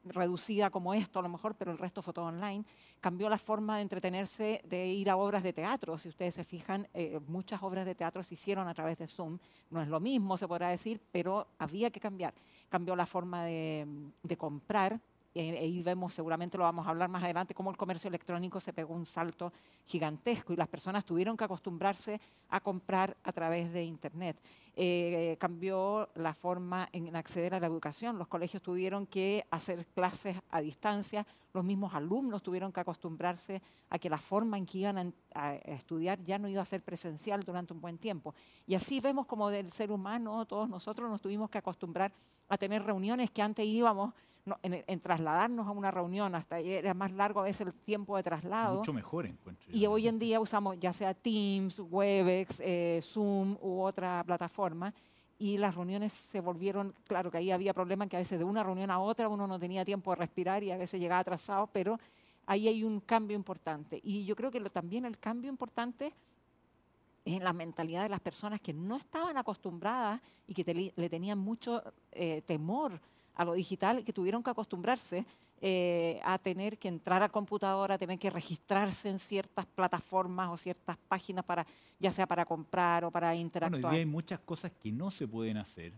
reducida 0.05 0.69
como 0.69 0.93
esto 0.93 1.19
a 1.19 1.21
lo 1.21 1.29
mejor, 1.29 1.55
pero 1.55 1.71
el 1.71 1.77
resto 1.77 2.01
fue 2.01 2.13
todo 2.13 2.25
online, 2.25 2.65
cambió 2.99 3.29
la 3.29 3.37
forma 3.37 3.77
de 3.77 3.83
entretenerse, 3.83 4.61
de 4.65 4.87
ir 4.87 5.09
a 5.09 5.17
obras 5.17 5.43
de 5.43 5.53
teatro. 5.53 5.97
Si 5.97 6.09
ustedes 6.09 6.35
se 6.35 6.43
fijan, 6.43 6.87
eh, 6.93 7.19
muchas 7.27 7.61
obras 7.63 7.85
de 7.85 7.95
teatro 7.95 8.23
se 8.23 8.33
hicieron 8.33 8.67
a 8.67 8.73
través 8.73 8.99
de 8.99 9.07
Zoom. 9.07 9.37
No 9.69 9.81
es 9.81 9.87
lo 9.87 9.99
mismo, 9.99 10.37
se 10.37 10.47
podrá 10.47 10.69
decir, 10.69 11.01
pero 11.11 11.47
había 11.57 11.89
que 11.89 11.99
cambiar. 11.99 12.33
Cambió 12.69 12.95
la 12.95 13.05
forma 13.05 13.43
de, 13.45 13.87
de 14.23 14.37
comprar, 14.37 14.99
ahí 15.35 15.81
vemos, 15.83 16.13
seguramente 16.13 16.57
lo 16.57 16.63
vamos 16.63 16.87
a 16.87 16.89
hablar 16.89 17.09
más 17.09 17.23
adelante, 17.23 17.53
cómo 17.53 17.69
el 17.69 17.77
comercio 17.77 18.07
electrónico 18.07 18.59
se 18.59 18.73
pegó 18.73 18.93
un 18.93 19.05
salto 19.05 19.53
gigantesco 19.85 20.53
y 20.53 20.55
las 20.55 20.67
personas 20.67 21.05
tuvieron 21.05 21.37
que 21.37 21.43
acostumbrarse 21.43 22.19
a 22.49 22.59
comprar 22.59 23.15
a 23.23 23.31
través 23.31 23.71
de 23.71 23.83
Internet. 23.83 24.37
Eh, 24.75 25.35
cambió 25.39 26.09
la 26.15 26.33
forma 26.33 26.89
en 26.93 27.15
acceder 27.15 27.53
a 27.53 27.59
la 27.59 27.67
educación, 27.67 28.17
los 28.17 28.27
colegios 28.27 28.63
tuvieron 28.63 29.05
que 29.05 29.45
hacer 29.51 29.85
clases 29.87 30.37
a 30.49 30.61
distancia, 30.61 31.27
los 31.53 31.63
mismos 31.63 31.93
alumnos 31.93 32.41
tuvieron 32.41 32.71
que 32.71 32.79
acostumbrarse 32.79 33.61
a 33.89 33.99
que 33.99 34.09
la 34.09 34.19
forma 34.19 34.57
en 34.57 34.65
que 34.65 34.77
iban 34.79 35.13
a, 35.33 35.55
estudiar 35.55 36.23
ya 36.23 36.37
no 36.39 36.47
iba 36.47 36.61
a 36.61 36.65
ser 36.65 36.81
presencial 36.81 37.43
durante 37.43 37.73
un 37.73 37.81
buen 37.81 37.97
tiempo. 37.97 38.33
Y 38.65 38.75
así 38.75 38.99
vemos 38.99 39.25
como 39.25 39.49
del 39.49 39.69
ser 39.71 39.91
humano, 39.91 40.45
todos 40.45 40.69
nosotros 40.69 41.09
nos 41.09 41.21
tuvimos 41.21 41.49
que 41.49 41.57
acostumbrar 41.57 42.13
a 42.47 42.57
tener 42.57 42.83
reuniones 42.83 43.31
que 43.31 43.41
antes 43.41 43.65
íbamos 43.65 44.13
en, 44.63 44.99
trasladarnos 44.99 45.67
a 45.67 45.71
una 45.71 45.91
reunión, 45.91 46.35
hasta 46.35 46.59
era 46.59 46.93
más 46.93 47.11
largo 47.11 47.41
a 47.41 47.43
veces 47.43 47.67
el 47.67 47.73
tiempo 47.73 48.17
de 48.17 48.23
traslado. 48.23 48.77
Mucho 48.77 48.93
mejor 48.93 49.25
encuentro. 49.25 49.67
Y 49.71 49.85
hoy 49.85 50.07
en 50.07 50.19
día 50.19 50.39
usamos 50.39 50.79
ya 50.79 50.93
sea 50.93 51.13
Teams, 51.13 51.79
Webex, 51.79 52.59
eh, 52.59 52.99
Zoom 53.03 53.57
u 53.61 53.81
otra 53.81 54.23
plataforma. 54.25 54.93
Y 55.37 55.57
las 55.57 55.75
reuniones 55.75 56.11
se 56.11 56.41
volvieron, 56.41 56.93
claro 57.05 57.31
que 57.31 57.37
ahí 57.37 57.51
había 57.51 57.73
problemas 57.73 58.09
que 58.09 58.17
a 58.17 58.19
veces 58.19 58.37
de 58.37 58.43
una 58.43 58.61
reunión 58.61 58.91
a 58.91 58.99
otra 58.99 59.29
uno 59.29 59.47
no 59.47 59.57
tenía 59.57 59.85
tiempo 59.85 60.11
de 60.11 60.17
respirar 60.17 60.63
y 60.63 60.71
a 60.71 60.77
veces 60.77 60.99
llegaba 60.99 61.21
atrasado, 61.21 61.67
pero 61.67 61.97
ahí 62.45 62.67
hay 62.67 62.83
un 62.83 62.99
cambio 62.99 63.37
importante. 63.37 64.01
Y 64.03 64.25
yo 64.25 64.35
creo 64.35 64.51
que 64.51 64.59
también 64.69 65.05
el 65.05 65.17
cambio 65.17 65.49
importante 65.49 66.13
es 67.23 67.33
en 67.35 67.43
la 67.43 67.53
mentalidad 67.53 68.03
de 68.03 68.09
las 68.09 68.19
personas 68.19 68.59
que 68.59 68.73
no 68.73 68.97
estaban 68.97 69.37
acostumbradas 69.37 70.19
y 70.47 70.53
que 70.53 70.91
le 70.95 71.09
tenían 71.09 71.37
mucho 71.37 71.83
eh, 72.11 72.41
temor 72.41 72.99
a 73.35 73.45
lo 73.45 73.53
digital 73.53 74.03
que 74.03 74.13
tuvieron 74.13 74.43
que 74.43 74.49
acostumbrarse 74.49 75.25
eh, 75.61 76.21
a 76.23 76.37
tener 76.37 76.77
que 76.77 76.87
entrar 76.87 77.21
al 77.21 77.31
computador, 77.31 77.91
a 77.91 77.97
tener 77.97 78.17
que 78.17 78.29
registrarse 78.29 79.09
en 79.09 79.19
ciertas 79.19 79.65
plataformas 79.65 80.49
o 80.51 80.57
ciertas 80.57 80.97
páginas 81.07 81.43
para, 81.43 81.67
ya 81.99 82.11
sea 82.11 82.25
para 82.25 82.45
comprar 82.45 83.03
o 83.03 83.11
para 83.11 83.35
interactuar. 83.35 83.81
Bueno, 83.81 83.87
hoy 83.89 83.95
día 83.95 83.99
hay 83.99 84.05
muchas 84.05 84.39
cosas 84.39 84.71
que 84.81 84.91
no 84.91 85.11
se 85.11 85.27
pueden 85.27 85.57
hacer 85.57 85.93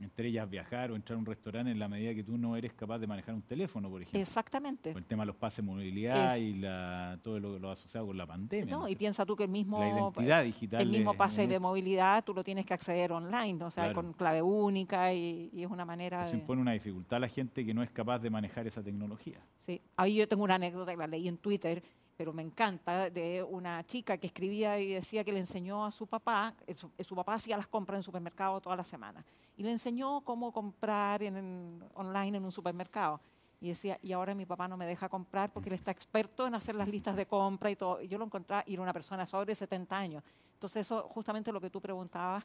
entre 0.00 0.28
ellas 0.28 0.48
viajar 0.48 0.90
o 0.90 0.96
entrar 0.96 1.16
a 1.16 1.18
un 1.18 1.26
restaurante 1.26 1.70
en 1.70 1.78
la 1.78 1.88
medida 1.88 2.14
que 2.14 2.24
tú 2.24 2.36
no 2.36 2.56
eres 2.56 2.72
capaz 2.72 2.98
de 2.98 3.06
manejar 3.06 3.34
un 3.34 3.42
teléfono, 3.42 3.88
por 3.88 4.02
ejemplo. 4.02 4.20
Exactamente. 4.20 4.92
Por 4.92 5.02
el 5.02 5.06
tema 5.06 5.22
de 5.22 5.28
los 5.28 5.36
pases 5.36 5.58
de 5.58 5.62
movilidad 5.62 6.36
y 6.36 6.54
la, 6.54 7.18
todo 7.22 7.38
lo, 7.38 7.58
lo, 7.58 7.70
asociado 7.70 8.06
con 8.06 8.16
la 8.16 8.26
pandemia. 8.26 8.74
No, 8.74 8.88
y 8.88 8.96
piensa 8.96 9.24
tú 9.24 9.36
que 9.36 9.44
el 9.44 9.50
mismo, 9.50 9.78
la 9.80 9.88
identidad 9.88 10.44
digital 10.44 10.82
el 10.82 10.90
mismo 10.90 11.14
pase 11.14 11.46
de 11.46 11.58
movilidad 11.58 12.24
tú 12.24 12.34
lo 12.34 12.42
tienes 12.42 12.66
que 12.66 12.74
acceder 12.74 13.12
online, 13.12 13.62
o 13.64 13.70
sea, 13.70 13.92
con 13.92 14.12
clave 14.12 14.42
única 14.42 15.12
y, 15.12 15.50
es 15.54 15.70
una 15.70 15.84
manera... 15.84 16.26
Eso 16.26 16.36
impone 16.36 16.60
una 16.60 16.72
dificultad 16.72 17.16
a 17.16 17.20
la 17.20 17.28
gente 17.28 17.64
que 17.64 17.72
no 17.72 17.82
es 17.82 17.90
capaz 17.90 18.18
de 18.18 18.30
manejar 18.30 18.66
esa 18.66 18.82
tecnología. 18.82 19.40
Sí, 19.60 19.80
ahí 19.96 20.16
yo 20.16 20.28
tengo 20.28 20.44
una 20.44 20.56
anécdota 20.56 20.92
que 20.92 20.98
la 20.98 21.06
leí 21.06 21.28
en 21.28 21.38
Twitter 21.38 21.82
pero 22.16 22.32
me 22.32 22.42
encanta, 22.42 23.10
de 23.10 23.42
una 23.42 23.84
chica 23.84 24.16
que 24.16 24.26
escribía 24.26 24.78
y 24.78 24.94
decía 24.94 25.24
que 25.24 25.32
le 25.32 25.40
enseñó 25.40 25.84
a 25.84 25.90
su 25.90 26.06
papá, 26.06 26.54
su, 27.00 27.14
papá 27.14 27.34
hacía 27.34 27.56
las 27.56 27.66
compras 27.66 27.98
en 27.98 28.02
supermercado 28.02 28.60
toda 28.60 28.76
la 28.76 28.84
semana, 28.84 29.24
y 29.56 29.62
le 29.62 29.72
enseñó 29.72 30.20
cómo 30.20 30.52
comprar 30.52 31.22
en, 31.22 31.82
online 31.94 32.38
en 32.38 32.44
un 32.44 32.52
supermercado. 32.52 33.20
Y 33.60 33.68
decía, 33.68 33.98
y 34.02 34.12
ahora 34.12 34.34
mi 34.34 34.44
papá 34.44 34.68
no 34.68 34.76
me 34.76 34.84
deja 34.84 35.08
comprar 35.08 35.50
porque 35.50 35.70
él 35.70 35.74
está 35.74 35.90
experto 35.90 36.46
en 36.46 36.54
hacer 36.54 36.74
las 36.74 36.86
listas 36.86 37.16
de 37.16 37.24
compra 37.24 37.70
y 37.70 37.76
todo. 37.76 38.02
Y 38.02 38.08
yo 38.08 38.18
lo 38.18 38.26
encontré, 38.26 38.62
y 38.66 38.74
era 38.74 38.82
una 38.82 38.92
persona 38.92 39.26
sobre 39.26 39.54
70 39.54 39.96
años. 39.96 40.22
Entonces 40.52 40.84
eso, 40.84 41.08
justamente 41.08 41.50
lo 41.50 41.60
que 41.60 41.70
tú 41.70 41.80
preguntabas, 41.80 42.44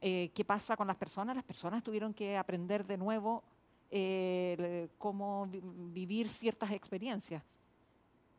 eh, 0.00 0.30
¿qué 0.34 0.44
pasa 0.44 0.76
con 0.76 0.86
las 0.86 0.96
personas? 0.96 1.34
Las 1.34 1.44
personas 1.44 1.82
tuvieron 1.82 2.14
que 2.14 2.36
aprender 2.36 2.86
de 2.86 2.96
nuevo 2.96 3.42
eh, 3.90 4.88
cómo 4.98 5.46
vivir 5.48 6.28
ciertas 6.28 6.70
experiencias. 6.70 7.42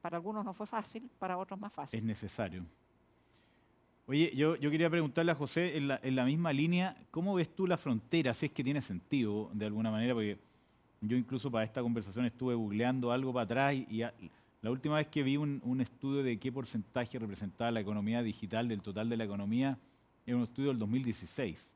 Para 0.02 0.18
algunos 0.18 0.44
no 0.44 0.54
fue 0.54 0.66
fácil, 0.66 1.10
para 1.20 1.38
otros 1.38 1.60
más 1.60 1.72
fácil. 1.72 2.00
Es 2.00 2.06
necesario. 2.06 2.66
Oye, 4.08 4.36
yo, 4.36 4.56
yo 4.56 4.72
quería 4.72 4.90
preguntarle 4.90 5.32
a 5.32 5.36
José, 5.36 5.78
en 5.78 5.88
la, 5.88 6.00
en 6.04 6.16
la, 6.16 6.26
misma 6.26 6.52
línea, 6.52 6.98
¿cómo 7.12 7.36
ves 7.36 7.56
tú 7.56 7.68
la 7.68 7.78
frontera? 7.78 8.34
Si 8.34 8.48
es 8.48 8.52
que 8.52 8.64
tiene 8.64 8.82
sentido, 8.82 9.50
de 9.54 9.68
alguna 9.68 9.92
manera, 9.92 10.14
porque 10.14 10.38
yo 11.02 11.16
incluso 11.16 11.52
para 11.52 11.64
esta 11.64 11.82
conversación 11.82 12.26
estuve 12.26 12.56
googleando 12.56 13.12
algo 13.12 13.32
para 13.32 13.46
atrás 13.46 13.76
y, 13.76 14.04
la 14.62 14.70
última 14.70 14.98
vez 14.98 15.08
que 15.08 15.24
vi 15.24 15.38
un, 15.38 15.60
un, 15.64 15.82
estudio 15.82 16.22
de 16.22 16.38
qué 16.38 16.52
porcentaje 16.52 17.18
representaba 17.18 17.72
la 17.72 17.80
economía 17.80 18.22
digital 18.22 18.68
del 18.68 18.82
total 18.82 19.10
de 19.10 19.18
la 19.18 19.24
economía, 19.24 19.78
era 20.26 20.38
un 20.38 20.44
estudio 20.44 20.70
del 20.70 20.78
2016. 20.78 21.68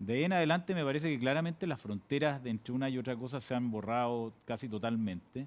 De 0.00 0.14
ahí 0.14 0.24
en 0.24 0.32
adelante 0.32 0.74
me 0.74 0.84
parece 0.84 1.08
que 1.08 1.18
claramente 1.20 1.66
las 1.66 1.80
fronteras 1.80 2.42
de 2.42 2.50
entre 2.50 2.72
una 2.72 2.88
y 2.88 2.98
otra 2.98 3.16
cosa 3.16 3.40
se 3.40 3.54
han 3.54 3.70
borrado 3.70 4.32
casi 4.44 4.68
totalmente. 4.68 5.46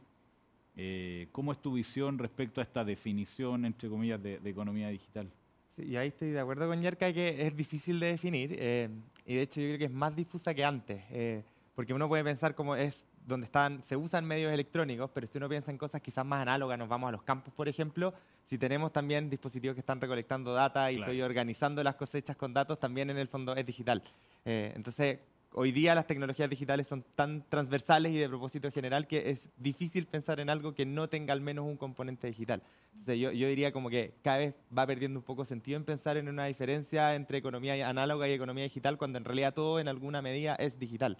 Eh, 0.80 1.28
¿Cómo 1.32 1.52
es 1.52 1.58
tu 1.58 1.74
visión 1.74 2.20
respecto 2.20 2.62
a 2.62 2.64
esta 2.64 2.86
definición, 2.86 3.66
entre 3.66 3.90
comillas, 3.90 4.22
de, 4.22 4.40
economía 4.46 4.90
digital? 4.90 5.28
Sí, 5.76 5.86
y 5.86 5.98
ahí 5.98 6.10
estoy 6.10 6.30
de 6.30 6.40
acuerdo 6.40 6.68
con 6.68 6.80
Yerka 6.80 7.12
que 7.12 7.48
es 7.48 7.56
difícil 7.56 8.00
de 8.00 8.08
definir 8.08 8.56
eh, 8.60 8.90
y 9.26 9.36
de 9.36 9.42
hecho 9.42 9.60
yo 9.60 9.68
creo 9.68 9.80
que 9.80 9.86
es 9.86 9.92
más 9.92 10.16
difusa 10.16 10.54
que 10.54 10.64
antes, 10.64 11.04
eh, 11.10 11.44
porque 11.74 11.96
uno 11.96 12.08
puede 12.08 12.24
pensar 12.24 12.54
cómo 12.54 12.76
es 12.76 13.08
donde 13.26 13.46
están, 13.46 13.84
se 13.84 13.98
usan 13.98 14.24
medios 14.24 14.54
electrónicos, 14.54 15.10
pero 15.14 15.26
si 15.26 15.40
uno 15.40 15.50
piensa 15.50 15.72
en 15.72 15.80
cosas 15.80 16.00
quizás 16.00 16.24
más 16.24 16.44
análogas, 16.44 16.78
nos 16.78 16.88
vamos 16.88 17.10
a 17.10 17.12
los 17.12 17.24
campos, 17.24 17.52
por 17.56 17.68
ejemplo, 17.68 18.14
si 18.46 18.60
tenemos 18.60 18.94
también 18.94 19.32
dispositivos 19.32 19.74
que 19.74 19.82
están 19.82 20.00
recolectando 20.00 20.54
data 20.54 20.92
y 20.92 21.00
estoy 21.00 21.22
organizando 21.24 21.84
las 21.84 21.96
cosechas 21.96 22.38
con 22.38 22.54
datos, 22.54 22.80
también 22.80 23.10
en 23.10 23.18
el 23.18 23.28
fondo 23.28 23.56
es 23.56 23.66
digital. 23.66 24.02
entonces, 24.46 25.20
hoy 25.60 25.72
día 25.72 25.96
las 25.96 26.06
tecnologías 26.06 26.48
digitales 26.52 26.86
son 26.86 27.04
tan 27.16 27.44
transversales 27.50 28.12
y 28.12 28.18
de 28.20 28.30
propósito 28.30 28.70
general 28.72 29.08
que 29.08 29.32
es 29.32 29.50
difícil 29.58 30.06
pensar 30.06 30.40
en 30.40 30.52
algo 30.52 30.76
que 30.76 30.86
no 30.86 31.10
tenga 31.10 31.34
al 31.34 31.42
menos 31.42 31.66
un 31.66 31.78
componente 31.78 32.28
digital. 32.28 32.62
Entonces 32.92 33.18
yo, 33.18 33.32
diría 33.32 33.72
como 33.72 33.90
que 33.90 34.14
cada 34.22 34.38
vez 34.38 34.54
va 34.76 34.86
perdiendo 34.86 35.18
un 35.18 35.26
poco 35.26 35.46
sentido 35.46 35.78
en 35.78 35.84
pensar 35.84 36.16
en 36.18 36.30
una 36.30 36.46
diferencia 36.46 37.16
entre 37.16 37.40
economía 37.40 37.90
análoga 37.90 38.28
y 38.28 38.34
economía 38.34 38.66
digital 38.66 39.00
cuando 39.00 39.18
en 39.18 39.26
realidad 39.26 39.56
todo 39.56 39.80
en 39.80 39.88
alguna 39.88 40.22
medida 40.22 40.54
es 40.56 40.78
digital. 40.78 41.18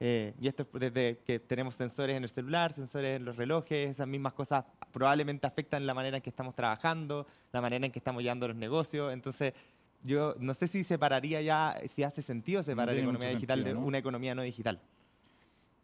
Eh, 0.00 0.34
y 0.38 0.48
esto 0.48 0.64
es 0.64 0.80
desde 0.80 1.20
que 1.26 1.40
tenemos 1.40 1.74
sensores 1.74 2.14
en 2.14 2.24
el 2.24 2.28
celular, 2.28 2.74
sensores 2.74 3.16
en 3.16 3.24
los 3.24 3.36
relojes, 3.36 3.88
esas 3.88 4.06
mismas 4.06 4.34
cosas 4.34 4.66
probablemente 4.92 5.46
afectan 5.46 5.86
la 5.86 5.94
manera 5.94 6.18
en 6.18 6.22
que 6.22 6.30
estamos 6.30 6.54
trabajando, 6.54 7.26
la 7.52 7.62
manera 7.62 7.86
en 7.86 7.90
que 7.90 8.00
estamos 8.00 8.22
llevando 8.22 8.48
los 8.48 8.56
negocios. 8.56 9.14
Entonces, 9.14 9.54
yo 10.02 10.34
no 10.38 10.54
sé 10.54 10.68
si 10.68 10.84
separaría 10.84 11.42
ya, 11.42 11.76
si 11.88 12.02
hace 12.02 12.22
sentido 12.22 12.62
separar 12.62 12.94
la 12.94 13.02
economía 13.02 13.28
digital 13.30 13.64
de 13.64 13.74
una 13.74 13.98
economía 13.98 14.34
no 14.34 14.42
digital. 14.42 14.80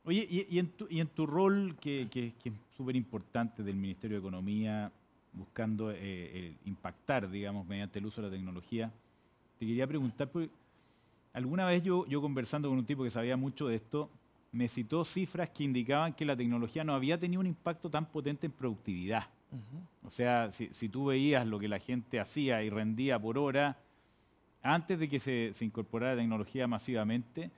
Oye, 0.06 0.26
y, 0.28 0.58
en, 0.58 0.68
tu, 0.68 0.86
y 0.90 1.00
en, 1.00 1.08
tu, 1.08 1.26
rol, 1.26 1.76
que, 1.80 2.08
que, 2.10 2.34
es 2.44 2.52
súper 2.76 2.94
importante 2.94 3.62
del 3.62 3.76
Ministerio 3.76 4.16
de 4.16 4.20
Economía, 4.20 4.92
buscando 5.32 5.90
eh, 5.90 6.54
impactar, 6.66 7.30
digamos, 7.30 7.66
mediante 7.66 7.98
el 7.98 8.06
uso 8.06 8.20
de 8.20 8.28
la 8.28 8.34
tecnología, 8.34 8.92
te 9.58 9.66
quería 9.66 9.86
preguntar, 9.86 10.28
porque 10.28 10.50
alguna 11.32 11.64
vez 11.66 11.82
yo, 11.82 12.06
yo 12.06 12.20
conversando 12.20 12.68
con 12.68 12.78
un 12.78 12.84
tipo 12.84 13.02
que 13.02 13.10
sabía 13.10 13.36
mucho 13.36 13.68
de 13.68 13.76
esto, 13.76 14.10
me 14.52 14.68
citó 14.68 15.04
cifras 15.04 15.50
que 15.50 15.64
indicaban 15.64 16.12
que 16.12 16.24
la 16.24 16.36
tecnología 16.36 16.84
no 16.84 16.94
había 16.94 17.18
tenido 17.18 17.40
un 17.40 17.46
impacto 17.46 17.90
tan 17.90 18.06
potente 18.06 18.46
en 18.46 18.52
productividad. 18.52 19.26
O 20.04 20.10
sea, 20.10 20.50
si, 20.50 20.68
si, 20.72 20.88
tú 20.88 21.06
veías 21.06 21.46
lo 21.46 21.60
que 21.60 21.68
la 21.68 21.78
gente 21.78 22.18
hacía 22.18 22.62
y 22.64 22.70
rendía 22.70 23.20
por 23.20 23.38
hora, 23.38 23.78
antes 24.64 24.98
de 24.98 25.08
que 25.08 25.20
se, 25.20 25.52
incorporara 25.60 26.14
la 26.14 26.22
tecnología 26.22 26.66
masivamente, 26.66 27.50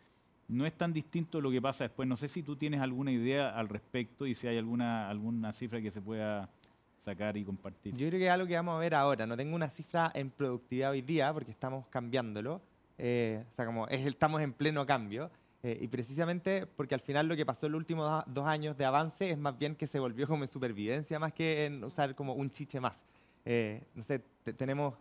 no 0.48 0.66
es 0.66 0.72
tan 0.74 0.92
distinto 0.92 1.40
lo 1.40 1.50
que 1.50 1.62
pasa 1.62 1.84
después. 1.84 2.08
No 2.08 2.16
sé 2.16 2.28
si 2.28 2.42
tú 2.42 2.56
tienes 2.56 2.80
alguna 2.80 3.12
idea 3.12 3.56
al 3.56 3.68
respecto 3.68 4.26
y 4.26 4.34
si 4.34 4.48
hay 4.48 4.58
alguna, 4.58 5.08
alguna 5.08 5.52
cifra 5.52 5.80
que 5.80 5.90
se 5.90 6.02
pueda 6.02 6.50
sacar 7.04 7.36
y 7.36 7.44
compartir. 7.44 7.94
Yo 7.96 8.08
creo 8.08 8.18
que 8.18 8.26
es 8.26 8.32
algo 8.32 8.46
que 8.48 8.56
vamos 8.56 8.74
a 8.74 8.78
ver 8.80 8.94
ahora. 8.94 9.24
No 9.24 9.36
tengo 9.36 9.54
una 9.54 9.68
cifra 9.68 10.10
en 10.14 10.30
productividad 10.30 10.90
hoy 10.90 11.02
día 11.02 11.32
porque 11.32 11.52
estamos 11.52 11.86
cambiándolo. 11.86 12.60
Eh, 12.98 13.44
o 13.52 13.54
sea, 13.54 13.66
como 13.66 13.86
estamos 13.88 14.42
en 14.42 14.52
pleno 14.52 14.84
cambio. 14.84 15.30
Eh, 15.62 15.78
y 15.80 15.88
precisamente 15.88 16.66
porque 16.66 16.94
al 16.94 17.00
final 17.00 17.28
lo 17.28 17.36
que 17.36 17.46
pasó 17.46 17.66
en 17.66 17.72
los 17.72 17.78
últimos 17.78 18.24
dos 18.26 18.46
años 18.46 18.76
de 18.76 18.84
avance 18.84 19.30
es 19.30 19.38
más 19.38 19.56
bien 19.56 19.74
que 19.74 19.86
se 19.86 19.98
volvió 19.98 20.26
como 20.26 20.44
en 20.44 20.48
supervivencia 20.48 21.18
más 21.18 21.32
que 21.32 21.64
en 21.64 21.82
usar 21.82 22.14
como 22.14 22.34
un 22.34 22.50
chiche 22.50 22.80
más. 22.80 23.00
Eh, 23.44 23.82
no 23.94 24.02
sé, 24.02 24.24
tenemos 24.56 24.94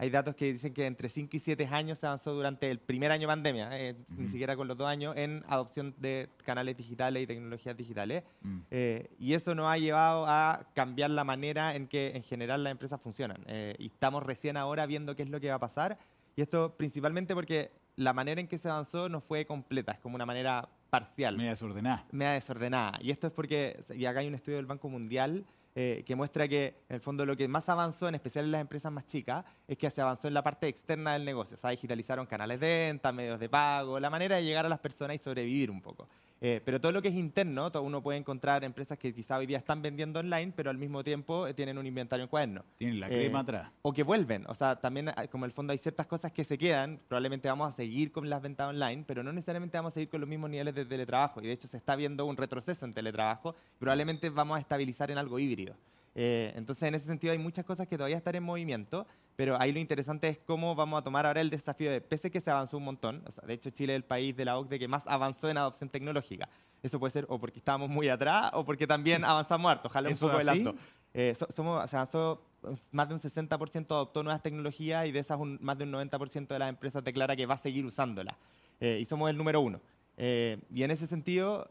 hay 0.00 0.10
datos 0.10 0.36
que 0.36 0.52
dicen 0.52 0.72
que 0.72 0.86
entre 0.86 1.08
5 1.08 1.36
y 1.36 1.40
7 1.40 1.66
años 1.66 1.98
se 1.98 2.06
avanzó 2.06 2.32
durante 2.32 2.70
el 2.70 2.78
primer 2.78 3.10
año 3.10 3.22
de 3.22 3.26
pandemia, 3.26 3.68
eh, 3.72 3.96
ni 4.16 4.28
siquiera 4.28 4.54
con 4.54 4.68
los 4.68 4.76
dos 4.76 4.86
años, 4.86 5.16
en 5.16 5.44
adopción 5.48 5.92
de 5.98 6.28
canales 6.44 6.76
digitales 6.76 7.24
y 7.24 7.26
tecnologías 7.26 7.76
digitales. 7.76 8.22
Mm. 8.42 8.58
Eh, 8.70 9.10
y 9.18 9.34
eso 9.34 9.56
nos 9.56 9.66
ha 9.66 9.76
llevado 9.76 10.24
a 10.28 10.68
cambiar 10.72 11.10
la 11.10 11.24
manera 11.24 11.74
en 11.74 11.88
que 11.88 12.12
en 12.14 12.22
general 12.22 12.62
las 12.62 12.70
empresas 12.70 13.00
funcionan. 13.00 13.42
Eh, 13.48 13.74
y 13.80 13.86
estamos 13.86 14.22
recién 14.22 14.56
ahora 14.56 14.86
viendo 14.86 15.16
qué 15.16 15.24
es 15.24 15.30
lo 15.30 15.40
que 15.40 15.48
va 15.48 15.56
a 15.56 15.60
pasar. 15.60 15.98
Y 16.36 16.42
esto 16.42 16.76
principalmente 16.76 17.34
porque 17.34 17.72
la 17.96 18.12
manera 18.12 18.40
en 18.40 18.46
que 18.46 18.58
se 18.58 18.68
avanzó 18.68 19.08
no 19.08 19.20
fue 19.20 19.46
completa, 19.46 19.90
es 19.90 19.98
como 19.98 20.14
una 20.14 20.26
manera 20.26 20.68
parcial. 20.90 21.36
Media 21.36 21.50
desordenada. 21.50 22.06
Media 22.12 22.32
desordenada. 22.34 22.98
Y 23.02 23.10
esto 23.10 23.26
es 23.26 23.32
porque, 23.32 23.82
y 23.92 24.04
acá 24.04 24.20
hay 24.20 24.28
un 24.28 24.36
estudio 24.36 24.58
del 24.58 24.66
Banco 24.66 24.88
Mundial 24.88 25.44
eh, 25.80 26.02
que 26.04 26.16
muestra 26.16 26.48
que 26.48 26.74
en 26.88 26.96
el 26.96 27.00
fondo 27.00 27.24
lo 27.24 27.36
que 27.36 27.46
más 27.46 27.68
avanzó, 27.68 28.08
en 28.08 28.16
especial 28.16 28.46
en 28.46 28.50
las 28.50 28.60
empresas 28.60 28.90
más 28.90 29.06
chicas, 29.06 29.44
es 29.68 29.78
que 29.78 29.88
se 29.90 30.00
avanzó 30.00 30.26
en 30.26 30.34
la 30.34 30.42
parte 30.42 30.66
externa 30.66 31.12
del 31.12 31.24
negocio. 31.24 31.54
O 31.54 31.60
sea, 31.60 31.70
digitalizaron 31.70 32.26
canales 32.26 32.58
de 32.58 32.88
venta, 32.88 33.12
medios 33.12 33.38
de 33.38 33.48
pago, 33.48 34.00
la 34.00 34.10
manera 34.10 34.34
de 34.34 34.42
llegar 34.42 34.66
a 34.66 34.68
las 34.68 34.80
personas 34.80 35.14
y 35.14 35.18
sobrevivir 35.18 35.70
un 35.70 35.80
poco. 35.80 36.08
Eh, 36.40 36.60
pero 36.64 36.80
todo 36.80 36.92
lo 36.92 37.02
que 37.02 37.08
es 37.08 37.14
interno, 37.14 37.70
uno 37.82 38.02
puede 38.02 38.18
encontrar 38.18 38.62
empresas 38.62 38.96
que 38.96 39.12
quizá 39.12 39.38
hoy 39.38 39.46
día 39.46 39.58
están 39.58 39.82
vendiendo 39.82 40.20
online, 40.20 40.52
pero 40.54 40.70
al 40.70 40.78
mismo 40.78 41.02
tiempo 41.02 41.46
eh, 41.46 41.54
tienen 41.54 41.78
un 41.78 41.86
inventario 41.86 42.22
en 42.24 42.28
cuaderno. 42.28 42.64
Tienen 42.78 43.00
la 43.00 43.08
crema 43.08 43.40
atrás. 43.40 43.70
O 43.82 43.92
que 43.92 44.04
vuelven. 44.04 44.44
O 44.46 44.54
sea, 44.54 44.76
también 44.76 45.10
como 45.30 45.44
en 45.44 45.50
el 45.50 45.54
fondo 45.54 45.72
hay 45.72 45.78
ciertas 45.78 46.06
cosas 46.06 46.30
que 46.30 46.44
se 46.44 46.56
quedan, 46.56 47.00
probablemente 47.08 47.48
vamos 47.48 47.68
a 47.68 47.72
seguir 47.72 48.12
con 48.12 48.30
las 48.30 48.40
ventas 48.40 48.68
online, 48.68 49.04
pero 49.06 49.22
no 49.22 49.32
necesariamente 49.32 49.76
vamos 49.76 49.92
a 49.92 49.94
seguir 49.94 50.08
con 50.08 50.20
los 50.20 50.28
mismos 50.28 50.50
niveles 50.50 50.74
de 50.74 50.84
teletrabajo. 50.84 51.40
Y 51.40 51.46
de 51.48 51.52
hecho 51.52 51.66
se 51.66 51.76
está 51.76 51.96
viendo 51.96 52.24
un 52.24 52.36
retroceso 52.36 52.84
en 52.84 52.94
teletrabajo. 52.94 53.56
Probablemente 53.78 54.30
vamos 54.30 54.58
a 54.58 54.60
estabilizar 54.60 55.10
en 55.10 55.18
algo 55.18 55.38
híbrido. 55.38 55.74
Eh, 56.20 56.52
entonces, 56.56 56.82
en 56.82 56.96
ese 56.96 57.06
sentido, 57.06 57.32
hay 57.32 57.38
muchas 57.38 57.64
cosas 57.64 57.86
que 57.86 57.96
todavía 57.96 58.16
están 58.16 58.34
en 58.34 58.42
movimiento, 58.42 59.06
pero 59.38 59.56
ahí 59.62 59.70
lo 59.70 59.78
interesante 59.78 60.26
es 60.26 60.38
cómo 60.38 60.74
vamos 60.74 60.98
a 60.98 61.04
tomar 61.04 61.24
ahora 61.24 61.40
el 61.40 61.48
desafío 61.48 61.92
de, 61.92 62.00
pese 62.00 62.28
que 62.28 62.40
se 62.40 62.50
avanzó 62.50 62.76
un 62.76 62.82
montón, 62.82 63.22
o 63.24 63.30
sea, 63.30 63.46
de 63.46 63.54
hecho 63.54 63.70
Chile 63.70 63.92
es 63.92 63.98
el 63.98 64.02
país 64.02 64.36
de 64.36 64.44
la 64.44 64.58
OCDE 64.58 64.80
que 64.80 64.88
más 64.88 65.06
avanzó 65.06 65.48
en 65.48 65.56
adopción 65.58 65.88
tecnológica. 65.88 66.48
Eso 66.82 66.98
puede 66.98 67.12
ser 67.12 67.24
o 67.28 67.38
porque 67.38 67.60
estábamos 67.60 67.88
muy 67.88 68.08
atrás 68.08 68.50
o 68.52 68.64
porque 68.64 68.84
también 68.84 69.24
avanzamos 69.24 69.70
harto, 69.70 69.86
ojalá 69.86 70.08
un 70.08 70.16
poco 70.16 70.34
adelante. 70.34 70.74
Eh, 71.14 71.36
somos, 71.54 71.88
se 71.88 71.94
avanzó 71.94 72.42
más 72.90 73.08
de 73.08 73.14
un 73.14 73.20
60% 73.20 73.86
adoptó 73.92 74.24
nuevas 74.24 74.42
tecnologías 74.42 75.06
y 75.06 75.12
de 75.12 75.20
esas 75.20 75.38
más 75.38 75.78
de 75.78 75.84
un 75.84 75.92
90% 75.92 76.48
de 76.48 76.58
las 76.58 76.68
empresas 76.68 77.04
declara 77.04 77.36
que 77.36 77.46
va 77.46 77.54
a 77.54 77.58
seguir 77.58 77.86
usándolas. 77.86 78.34
Eh, 78.80 78.98
y 79.00 79.04
somos 79.04 79.30
el 79.30 79.36
número 79.36 79.60
uno. 79.60 79.80
y 80.16 80.82
en 80.82 80.90
ese 80.90 81.06
sentido, 81.06 81.70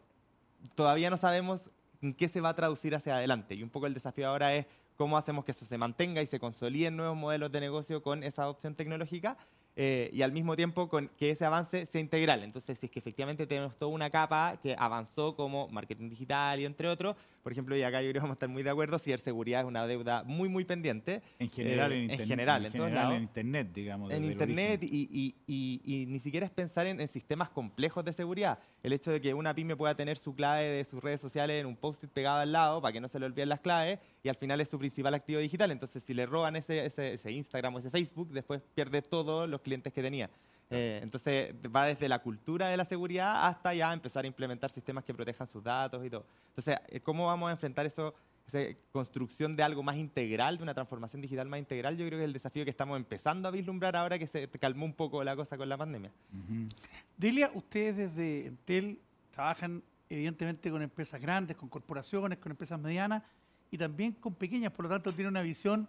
todavía 0.75 1.09
no 1.09 1.17
sabemos 1.17 1.69
en 2.01 2.13
qué 2.13 2.29
se 2.29 2.39
va 2.39 2.47
a 2.47 2.55
traducir 2.55 2.95
hacia 2.95 3.17
adelante. 3.17 3.55
Y 3.55 3.63
un 3.63 3.69
poco 3.69 3.87
el 3.87 3.93
desafío 3.93 4.29
ahora 4.29 4.55
es 4.55 4.67
cómo 4.97 5.17
hacemos 5.17 5.45
que 5.45 5.51
eso 5.51 5.65
se 5.65 5.77
mantenga 5.77 6.21
y 6.21 6.27
se 6.27 6.39
consoliden 6.39 6.97
nuevos 6.97 7.15
modelos 7.15 7.51
de 7.51 7.61
negocio 7.61 8.01
con 8.01 8.23
esa 8.23 8.43
adopción 8.43 8.75
tecnológica. 8.75 9.37
eh, 9.79 10.09
y 10.11 10.23
al 10.23 10.31
mismo 10.31 10.55
tiempo 10.55 10.89
con 10.89 11.07
que 11.19 11.29
ese 11.29 11.45
avance 11.45 11.85
sea 11.85 12.01
integral. 12.01 12.43
Entonces, 12.43 12.79
si 12.79 12.87
es 12.87 12.91
que 12.91 12.97
efectivamente 12.97 13.45
tenemos 13.45 13.77
toda 13.77 13.91
una 13.91 14.09
capa 14.09 14.57
que 14.61 14.75
avanzó 14.77 15.35
como 15.35 15.67
marketing 15.67 16.09
digital 16.09 16.59
y 16.59 16.65
entre 16.65 16.87
otros, 16.87 17.15
por 17.47 17.53
ejemplo, 17.53 17.77
y 17.77 17.81
acá 17.83 18.01
yo 18.01 18.09
creo 18.09 18.15
que 18.15 18.19
vamos 18.25 18.33
a 18.33 18.39
estar 18.39 18.49
muy 18.49 18.61
de 18.61 18.69
acuerdo, 18.69 18.99
ciberseguridad 18.99 19.61
es 19.61 19.67
una 19.67 19.87
deuda 19.87 20.21
muy, 20.25 20.49
muy 20.49 20.65
pendiente. 20.65 21.21
En 21.39 21.49
general, 21.49 21.93
Eh, 21.93 21.95
en, 21.95 22.01
en 22.01 22.11
internet, 22.11 22.27
general, 22.27 22.59
en, 22.59 22.65
en 22.65 22.71
general 22.73 22.93
lados. 22.95 23.15
en 23.15 23.21
Internet, 23.23 23.67
digamos. 23.73 24.11
En 24.11 24.25
Internet 24.25 24.83
y, 24.83 25.07
y- 25.09 25.35
y- 25.47 25.81
y 25.85 26.05
ni 26.07 26.19
siquiera 26.19 26.45
es 26.45 26.51
pensar 26.51 26.87
en, 26.87 26.99
en 26.99 27.07
sistemas 27.07 27.49
complejos 27.49 28.03
de 28.03 28.11
seguridad. 28.11 28.59
El 28.83 28.91
hecho 28.91 29.11
de 29.11 29.21
que 29.21 29.33
una 29.33 29.55
pyme 29.55 29.77
pueda 29.77 29.95
tener 29.95 30.17
su 30.17 30.35
clave 30.35 30.63
de 30.65 30.83
sus 30.83 31.01
redes 31.01 31.21
sociales 31.21 31.61
en 31.61 31.67
un 31.67 31.77
post-it 31.77 32.09
pegado 32.11 32.39
al 32.41 32.51
lado 32.51 32.81
para 32.81 32.91
que 32.91 32.99
no 32.99 33.07
se 33.07 33.17
le 33.17 33.25
olviden 33.27 33.47
las 33.47 33.61
claves 33.61 33.99
y 34.23 34.27
al 34.27 34.35
final 34.35 34.59
es 34.59 34.67
su 34.67 34.77
principal 34.77 35.13
activo 35.13 35.39
digital. 35.39 35.71
Entonces, 35.71 36.03
si 36.03 36.13
le 36.13 36.25
roban 36.25 36.57
ese, 36.57 36.85
ese, 36.85 37.13
ese 37.13 37.31
Instagram 37.31 37.73
o 37.75 37.79
ese 37.79 37.89
Facebook, 37.89 38.27
después 38.33 38.61
pierde 38.75 39.01
todos 39.01 39.47
los 39.47 39.61
clientes 39.61 39.93
que 39.93 40.01
tenía. 40.01 40.29
Eh, 40.69 40.99
entonces, 41.01 41.53
va 41.73 41.85
desde 41.85 42.09
la 42.09 42.19
cultura 42.19 42.67
de 42.67 42.77
la 42.77 42.85
seguridad 42.85 43.47
hasta 43.47 43.73
ya 43.73 43.93
empezar 43.93 44.25
a 44.25 44.27
implementar 44.27 44.69
sistemas 44.69 45.03
que 45.03 45.13
protejan 45.13 45.47
sus 45.47 45.63
datos 45.63 46.05
y 46.05 46.09
todo. 46.09 46.25
Entonces, 46.49 46.77
eh, 46.89 46.99
¿cómo 46.99 47.27
vamos 47.27 47.49
a 47.49 47.51
enfrentar 47.53 47.85
eso? 47.85 48.13
Esa 48.47 48.59
construcción 48.93 49.57
de 49.57 49.63
algo 49.63 49.83
más 49.83 49.97
integral, 49.97 50.55
de 50.55 50.63
una 50.63 50.73
transformación 50.73 51.21
digital 51.21 51.49
más 51.49 51.59
integral, 51.59 51.97
yo 51.97 52.05
creo 52.05 52.17
que 52.17 52.23
es 52.23 52.27
el 52.27 52.33
desafío 52.33 52.63
que 52.63 52.69
estamos 52.69 52.95
empezando 52.95 53.49
a 53.49 53.51
vislumbrar 53.51 53.95
ahora 53.97 54.17
que 54.17 54.25
se 54.25 54.47
calmó 54.47 54.85
un 54.85 54.93
poco 54.93 55.21
la 55.21 55.35
cosa 55.35 55.57
con 55.57 55.67
la 55.67 55.77
pandemia. 55.77 56.11
Ujú. 56.31 56.69
Delia, 57.17 57.51
ustedes 57.53 57.97
desde 57.97 58.47
Entel 58.47 59.01
trabajan 59.31 59.83
evidentemente 60.09 60.71
con 60.71 60.81
empresas 60.81 61.19
grandes, 61.21 61.57
con 61.57 61.67
corporaciones, 61.67 62.39
con 62.39 62.51
empresas 62.51 62.79
medianas 62.79 63.21
y 63.69 63.77
también 63.77 64.13
con 64.13 64.33
pequeñas, 64.33 64.71
por 64.71 64.85
lo 64.85 64.89
tanto 64.89 65.11
tienen 65.11 65.31
una 65.31 65.41
visión 65.41 65.87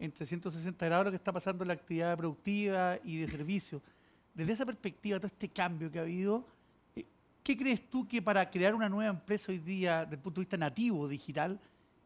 en 0.00 0.10
360 0.10 0.86
grados 0.86 1.04
de 1.04 1.08
lo 1.08 1.10
que 1.12 1.16
está 1.16 1.32
pasando 1.32 1.62
en 1.62 1.68
la 1.68 1.74
actividad 1.74 2.16
productiva 2.16 2.98
y 3.04 3.18
de 3.18 3.28
servicio. 3.28 3.80
Desde 4.40 4.54
esa 4.54 4.64
perspectiva, 4.64 5.18
todo 5.18 5.26
este 5.26 5.50
cambio 5.50 5.90
que 5.90 5.98
ha 5.98 6.02
habido, 6.02 6.46
eh, 6.96 7.04
¿qué 7.42 7.54
crees 7.58 7.90
tú 7.90 8.08
que 8.08 8.22
para 8.22 8.48
crear 8.50 8.74
una 8.74 8.88
nueva 8.88 9.10
empresa 9.10 9.52
hoy 9.52 9.58
día, 9.58 10.04
desde 10.04 10.14
el 10.16 10.22
punto 10.22 10.40
de 10.40 10.46
vista 10.46 10.56
nativo, 10.56 11.06
digital, 11.06 11.60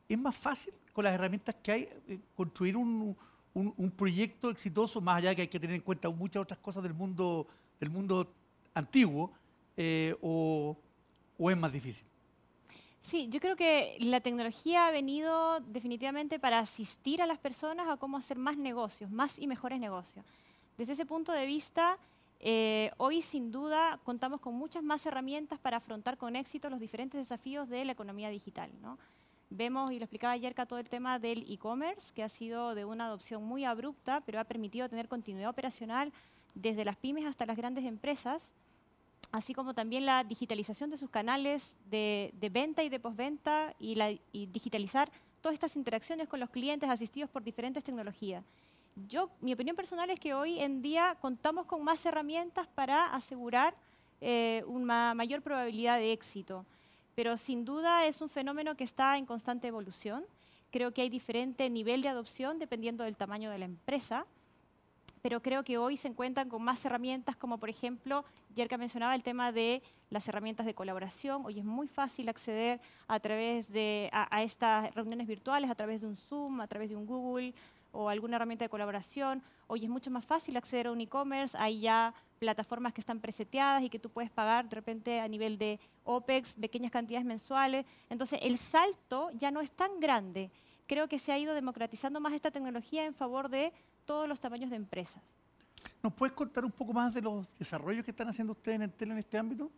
es 0.09 0.19
más 0.19 0.37
fácil 0.37 0.75
con 0.93 1.05
las 1.05 1.15
herramientas 1.15 1.55
que 1.63 1.71
hay 1.71 1.89
eh, 2.09 2.19
construir 2.35 2.77
un, 2.77 3.17
un- 3.55 3.73
un 3.77 3.91
proyecto 3.93 4.51
exitoso, 4.51 5.01
más 5.01 5.19
allá 5.19 5.29
de 5.29 5.37
que 5.37 5.43
hay 5.43 5.49
que 5.49 5.61
tener 5.61 5.77
en 5.77 5.83
cuenta 5.83 6.11
muchas 6.11 6.43
otras 6.43 6.59
cosas 6.59 6.83
del 6.83 6.93
mundo, 6.93 7.47
del 7.79 7.91
mundo 7.91 8.29
antiguo, 8.75 9.31
eh, 9.77 10.17
o, 10.21 10.77
o 11.39 11.51
es 11.53 11.57
más 11.57 11.73
difícil? 11.73 12.05
Sí, 13.01 13.29
yo 13.29 13.39
creo 13.39 13.55
que 13.55 13.97
la 14.01 14.21
tecnología 14.21 14.89
ha 14.89 14.91
venido 14.91 15.61
definitivamente 15.61 16.41
para 16.41 16.59
asistir 16.59 17.23
a 17.23 17.29
las 17.29 17.39
personas 17.39 17.87
a 17.89 17.97
cómo 17.97 18.17
hacer 18.17 18.39
más 18.39 18.57
negocios, 18.57 19.09
más 19.13 19.39
y 19.39 19.47
mejores 19.47 19.79
negocios. 19.79 20.25
Desde 20.77 20.95
ese 20.95 21.07
punto 21.07 21.31
de 21.31 21.47
vista, 21.47 21.97
eh, 22.47 22.93
hoy 22.99 23.23
sin 23.23 23.51
duda 23.51 23.99
contamos 24.05 24.39
con 24.41 24.55
muchas 24.55 24.83
más 24.83 25.05
herramientas 25.07 25.59
para 25.59 25.79
afrontar 25.79 26.19
con 26.19 26.37
éxito 26.37 26.69
los 26.71 26.79
diferentes 26.79 27.19
desafíos 27.19 27.69
de 27.71 27.85
la 27.85 27.93
economía 27.93 28.29
digital. 28.29 28.71
¿no? 28.83 28.99
Vemos, 29.49 29.91
y 29.91 29.99
lo 29.99 30.05
explicaba 30.05 30.35
ayer, 30.35 30.55
todo 30.67 30.79
el 30.79 30.89
tema 30.89 31.19
del 31.19 31.51
e-commerce, 31.51 32.13
que 32.15 32.23
ha 32.23 32.29
sido 32.29 32.75
de 32.75 32.85
una 32.85 33.07
adopción 33.07 33.43
muy 33.43 33.65
abrupta, 33.65 34.21
pero 34.21 34.39
ha 34.39 34.45
permitido 34.45 34.89
tener 34.89 35.09
continuidad 35.09 35.49
operacional 35.49 36.13
desde 36.55 36.85
las 36.85 36.97
pymes 36.97 37.25
hasta 37.25 37.47
las 37.47 37.57
grandes 37.57 37.85
empresas 37.85 38.53
así 39.33 39.53
como 39.53 39.75
también 39.75 40.07
la 40.07 40.23
digitalización 40.23 40.91
de 40.91 40.97
sus 40.97 41.11
canales 41.11 41.77
de, 41.91 42.33
venta 42.53 42.85
y 42.85 42.89
de 42.89 43.01
la- 43.97 44.13
y 44.33 44.47
digitalizar 44.47 45.11
todas 45.41 45.55
estas 45.55 45.75
interacciones 45.75 46.29
con 46.29 46.39
los 46.39 46.51
clientes 46.51 46.89
asistidos 46.89 47.29
por 47.31 47.43
diferentes 47.43 47.83
tecnologías. 47.83 48.45
Yo, 48.97 49.31
mi 49.41 49.53
opinión 49.53 49.75
personal 49.75 50.09
es 50.11 50.21
que 50.21 50.35
hoy 50.35 50.61
en 50.61 50.81
día 50.81 51.17
contamos 51.21 51.67
con 51.67 51.83
más 51.83 52.05
herramientas 52.07 52.69
para 52.69 53.07
asegurar 53.07 53.75
eh, 54.21 54.63
una 54.67 55.15
mayor 55.15 55.43
probabilidad 55.43 55.99
de 55.99 56.13
éxito, 56.13 56.65
pero 57.15 57.37
sin 57.37 57.65
duda 57.65 58.07
es 58.07 58.21
un 58.23 58.29
fenómeno 58.29 58.77
que 58.77 58.85
está 58.85 59.19
en 59.19 59.27
constante 59.27 59.69
evolución. 59.69 60.25
Creo 60.71 60.93
que 60.93 61.03
hay 61.03 61.09
diferente 61.09 61.69
nivel 61.71 62.03
de 62.03 62.09
adopción 62.09 62.59
dependiendo 62.59 63.05
del 63.05 63.17
tamaño 63.17 63.51
de 63.51 63.59
la 63.59 63.65
empresa 63.65 64.27
pero 65.25 65.41
creo 65.41 65.65
que 65.65 65.79
hoy 65.79 65.97
se 65.97 66.07
encuentran 66.07 66.51
con 66.51 66.63
más 66.63 66.85
herramientas, 66.85 67.35
como 67.35 67.57
por 67.57 67.71
ejemplo, 67.71 68.27
Yerka 68.55 68.77
mencionaba 68.77 69.15
el 69.15 69.23
tema 69.23 69.53
de 69.53 69.83
las 70.11 70.29
herramientas 70.29 70.67
de 70.67 70.75
colaboración. 70.75 71.47
Hoy 71.47 71.61
es 71.61 71.65
muy 71.65 71.89
fácil 71.89 72.29
acceder 72.29 72.79
a 73.09 73.19
través 73.21 73.73
de 73.73 74.11
a, 74.13 74.29
a 74.37 74.43
estas 74.43 74.95
reuniones 74.95 75.27
virtuales, 75.27 75.71
a 75.71 75.75
través 75.75 76.03
de 76.03 76.09
un 76.09 76.17
Zoom, 76.17 76.61
a 76.61 76.67
través 76.67 76.91
de 76.91 76.97
un 76.97 77.07
Google 77.07 77.55
o 77.95 78.09
alguna 78.09 78.37
herramienta 78.37 78.65
de 78.65 78.69
colaboración. 78.69 79.43
Hoy 79.67 79.85
es 79.85 79.91
mucho 79.91 80.11
más 80.11 80.25
fácil 80.25 80.57
acceder 80.57 80.89
a 80.89 80.93
un 80.93 81.01
e-commerce. 81.01 81.57
Hay 81.59 81.81
ya 81.81 82.13
plataformas 82.39 82.93
que 82.93 83.01
están 83.01 83.21
preseteadas 83.21 83.83
y 83.83 83.89
que 83.89 83.99
tú 83.99 84.11
puedes 84.11 84.31
pagar 84.31 84.69
de 84.69 84.75
repente 84.75 85.21
a 85.21 85.29
nivel 85.29 85.57
de 85.57 85.81
OPEX, 86.05 86.55
pequeñas 86.55 86.91
cantidades 86.91 87.25
mensuales. 87.25 87.87
Entonces, 88.11 88.41
el 88.43 88.59
salto 88.59 89.31
ya 89.33 89.51
no 89.51 89.61
es 89.61 89.71
tan 89.71 90.01
grande. 90.01 90.51
Creo 90.87 91.09
que 91.09 91.19
se 91.19 91.33
ha 91.33 91.39
ido 91.39 91.55
democratizando 91.55 92.21
más 92.21 92.33
esta 92.35 92.51
tecnología 92.51 93.07
en 93.07 93.15
favor 93.15 93.49
de 93.49 93.73
todos 94.05 94.29
los 94.29 94.41
tamaños 94.41 94.71
de 94.71 94.77
empresas. 94.77 95.23
¿Nos 96.03 96.13
puedes 96.13 96.35
contar 96.35 96.65
un 96.65 96.73
poco 96.73 96.93
más 96.93 97.15
de 97.15 97.23
los 97.23 97.47
desarrollos 97.59 98.05
que 98.05 98.11
están 98.11 98.29
haciendo 98.29 98.53
ustedes 98.53 98.77
en 98.77 98.83
Entel 98.83 99.13
en 99.13 99.19
este 99.19 99.39
ámbito? 99.39 99.71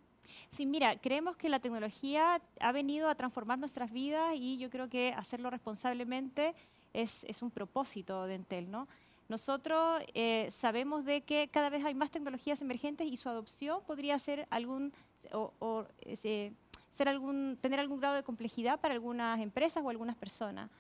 Sí, 0.51 0.67
mira, 0.67 0.99
creemos 0.99 1.37
que 1.37 1.49
la 1.49 1.61
tecnología 1.61 2.41
ha 2.61 2.73
venido 2.73 3.09
a 3.09 3.15
transformar 3.15 3.59
nuestras 3.59 3.93
vidas 3.93 4.35
y 4.35 4.59
yo 4.59 4.71
creo 4.71 4.89
que 4.89 5.13
hacerlo 5.13 5.51
responsablemente 5.51 6.55
es, 6.97 7.25
es 7.25 7.43
un 7.43 7.51
propósito 7.51 8.27
de 8.27 8.37
Entel, 8.37 8.71
¿no? 8.71 8.89
Nosotros 9.29 10.03
eh, 10.15 10.49
sabemos 10.51 11.05
de 11.05 11.23
que 11.23 11.49
cada 11.49 11.69
vez 11.69 11.85
hay 11.85 11.95
más 11.95 12.11
tecnologías 12.11 12.63
emergentes 12.63 13.07
y 13.07 13.17
su 13.17 13.29
adopción 13.29 13.81
podría 13.87 14.19
ser 14.19 14.47
algún 14.51 14.93
o, 15.33 15.53
o, 15.59 15.85
ese, 16.01 16.53
ser 16.93 17.09
algún, 17.09 17.59
tener 17.61 17.81
algún 17.81 17.99
grado 17.99 18.15
de 18.15 18.23
complejidad 18.23 18.81
para 18.81 18.95
algunas 18.95 19.41
empresas 19.41 19.83
o 19.85 19.91
algunas 19.91 20.17
personas. 20.17 20.71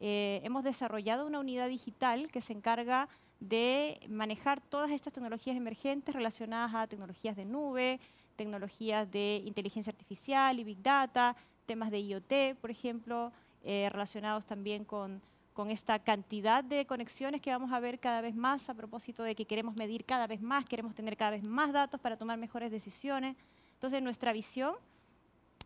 Eh, 0.00 0.40
hemos 0.44 0.64
desarrollado 0.64 1.26
una 1.26 1.40
unidad 1.40 1.68
digital 1.68 2.30
que 2.30 2.42
se 2.42 2.52
encarga 2.52 3.08
de 3.40 4.00
manejar 4.08 4.60
todas 4.60 4.90
estas 4.90 5.12
tecnologías 5.12 5.56
emergentes 5.56 6.14
relacionadas 6.14 6.74
a 6.74 6.86
tecnologías 6.86 7.36
de 7.36 7.46
nube, 7.46 8.00
tecnologías 8.36 9.10
de 9.10 9.42
inteligencia 9.46 9.90
artificial 9.90 10.58
y 10.58 10.64
big 10.64 10.82
data, 10.82 11.36
temas 11.64 11.90
de 11.90 12.00
IoT, 12.00 12.58
por 12.60 12.70
ejemplo, 12.70 13.32
eh, 13.62 13.88
relacionados 13.90 14.44
también 14.44 14.84
con, 14.84 15.22
con 15.54 15.70
esta 15.70 16.00
cantidad 16.00 16.64
de 16.64 16.84
conexiones 16.84 17.40
que 17.40 17.50
vamos 17.50 17.72
a 17.72 17.78
ver 17.78 18.00
cada 18.00 18.20
vez 18.20 18.34
más 18.34 18.68
a 18.68 18.74
propósito 18.74 19.22
de 19.22 19.36
que 19.36 19.46
queremos 19.46 19.76
medir 19.76 20.04
cada 20.04 20.26
vez 20.26 20.42
más, 20.42 20.64
queremos 20.64 20.94
tener 20.94 21.16
cada 21.16 21.30
vez 21.30 21.44
más 21.44 21.72
datos 21.72 22.00
para 22.00 22.16
tomar 22.16 22.38
mejores 22.38 22.72
decisiones. 22.72 23.36
Entonces, 23.74 24.02
nuestra 24.02 24.32
visión 24.32 24.74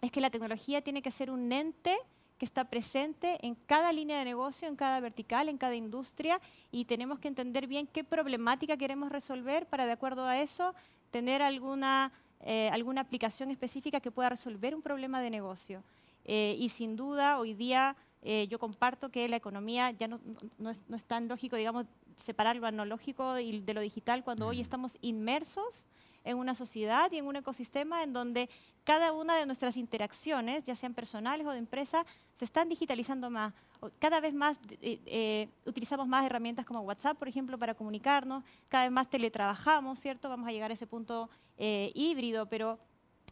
es 0.02 0.12
que 0.12 0.20
la 0.20 0.28
tecnología 0.28 0.82
tiene 0.82 1.00
que 1.00 1.10
ser 1.10 1.30
un 1.30 1.50
ente 1.50 1.96
que 2.36 2.44
está 2.44 2.64
presente 2.64 3.38
en 3.44 3.54
cada 3.54 3.92
línea 3.92 4.18
de 4.18 4.26
negocio, 4.26 4.68
en 4.68 4.76
cada 4.76 5.00
vertical, 5.00 5.48
en 5.48 5.56
cada 5.56 5.74
industria, 5.74 6.38
y 6.70 6.84
tenemos 6.84 7.18
que 7.18 7.28
entender 7.28 7.66
bien 7.66 7.86
qué 7.86 8.04
problemática 8.04 8.76
queremos 8.76 9.10
resolver 9.10 9.66
para, 9.66 9.86
de 9.86 9.92
acuerdo 9.92 10.26
a 10.26 10.40
eso, 10.40 10.74
tener 11.10 11.40
alguna, 11.40 12.12
eh, 12.40 12.68
alguna 12.72 13.00
aplicación 13.00 13.50
específica 13.50 14.00
que 14.00 14.10
pueda 14.10 14.28
resolver 14.28 14.74
un 14.74 14.82
problema 14.82 15.20
de 15.22 15.30
negocio. 15.30 15.82
Eh, 16.26 16.56
y 16.58 16.68
sin 16.68 16.94
duda, 16.94 17.38
hoy 17.38 17.54
día 17.54 17.96
eh, 18.22 18.46
yo 18.48 18.58
comparto 18.58 19.10
que 19.10 19.28
la 19.28 19.36
economía 19.36 19.90
ya 19.92 20.08
no, 20.08 20.20
no, 20.58 20.70
es, 20.70 20.82
no 20.88 20.96
es 20.96 21.04
tan 21.04 21.28
lógico, 21.28 21.56
digamos, 21.56 21.86
separar 22.16 22.56
lo 22.56 22.66
analógico 22.66 23.38
y 23.38 23.60
de 23.60 23.74
lo 23.74 23.80
digital 23.80 24.24
cuando 24.24 24.46
hoy 24.46 24.60
estamos 24.60 24.98
inmersos 25.00 25.86
en 26.24 26.36
una 26.36 26.54
sociedad 26.54 27.10
y 27.12 27.16
en 27.16 27.26
un 27.26 27.36
ecosistema 27.36 28.02
en 28.02 28.12
donde 28.12 28.50
cada 28.84 29.12
una 29.12 29.36
de 29.36 29.46
nuestras 29.46 29.76
interacciones, 29.76 30.64
ya 30.64 30.74
sean 30.74 30.94
personales 30.94 31.46
o 31.46 31.50
de 31.50 31.58
empresa, 31.58 32.04
se 32.36 32.44
están 32.44 32.68
digitalizando 32.68 33.30
más. 33.30 33.54
Cada 33.98 34.20
vez 34.20 34.34
más 34.34 34.60
eh, 34.82 35.00
eh, 35.06 35.48
utilizamos 35.64 36.06
más 36.06 36.24
herramientas 36.24 36.66
como 36.66 36.80
WhatsApp, 36.80 37.18
por 37.18 37.28
ejemplo, 37.28 37.58
para 37.58 37.74
comunicarnos, 37.74 38.44
cada 38.68 38.84
vez 38.84 38.92
más 38.92 39.08
teletrabajamos, 39.08 40.00
¿cierto? 40.00 40.28
Vamos 40.28 40.48
a 40.48 40.52
llegar 40.52 40.70
a 40.70 40.74
ese 40.74 40.86
punto 40.86 41.30
eh, 41.56 41.92
híbrido, 41.94 42.46
pero 42.46 42.78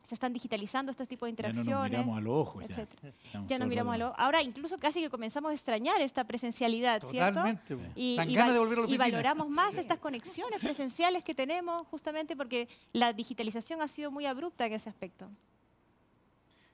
se 0.06 0.14
están 0.14 0.32
digitalizando 0.32 0.90
este 0.90 1.06
tipo 1.06 1.26
de 1.26 1.32
Ya 1.32 1.42
no 1.42 1.48
interacciones. 1.50 1.80
nos 1.80 1.90
miramos 1.90 2.16
a 2.18 2.20
los 2.20 2.32
ojos. 2.34 2.64
Ya. 2.68 2.82
Estamos 2.82 3.18
Ya 3.32 3.40
todo 3.48 3.58
nos 3.58 3.68
miramos 3.68 3.94
a 3.94 3.98
rato- 3.98 4.10
lo... 4.16 4.20
Ahora 4.20 4.42
incluso 4.42 4.78
casi 4.78 5.00
que 5.02 5.10
comenzamos 5.10 5.50
a 5.50 5.54
extrañar 5.54 6.00
esta 6.00 6.24
presencialidad, 6.24 7.02
¿cierto? 7.02 7.28
Totalmente. 7.40 7.76
po. 7.76 7.82
Y, 7.96 8.16
y 8.20 8.36
de 8.36 8.58
volver 8.58 8.78
a 8.78 8.82
la 8.82 8.88
y 8.94 8.96
valoramos 8.96 9.48
más 9.48 9.76
estas 9.76 9.98
conexiones 9.98 10.60
presenciales 10.60 11.24
que 11.24 11.34
tenemos 11.34 11.82
justamente 11.88 12.36
porque 12.36 12.68
la 12.92 13.12
digitalización 13.12 13.82
ha 13.82 13.88
sido 13.88 14.10
muy 14.10 14.26
abrupta 14.26 14.64
en 14.66 14.72
ese 14.74 14.88
aspecto. 14.88 15.28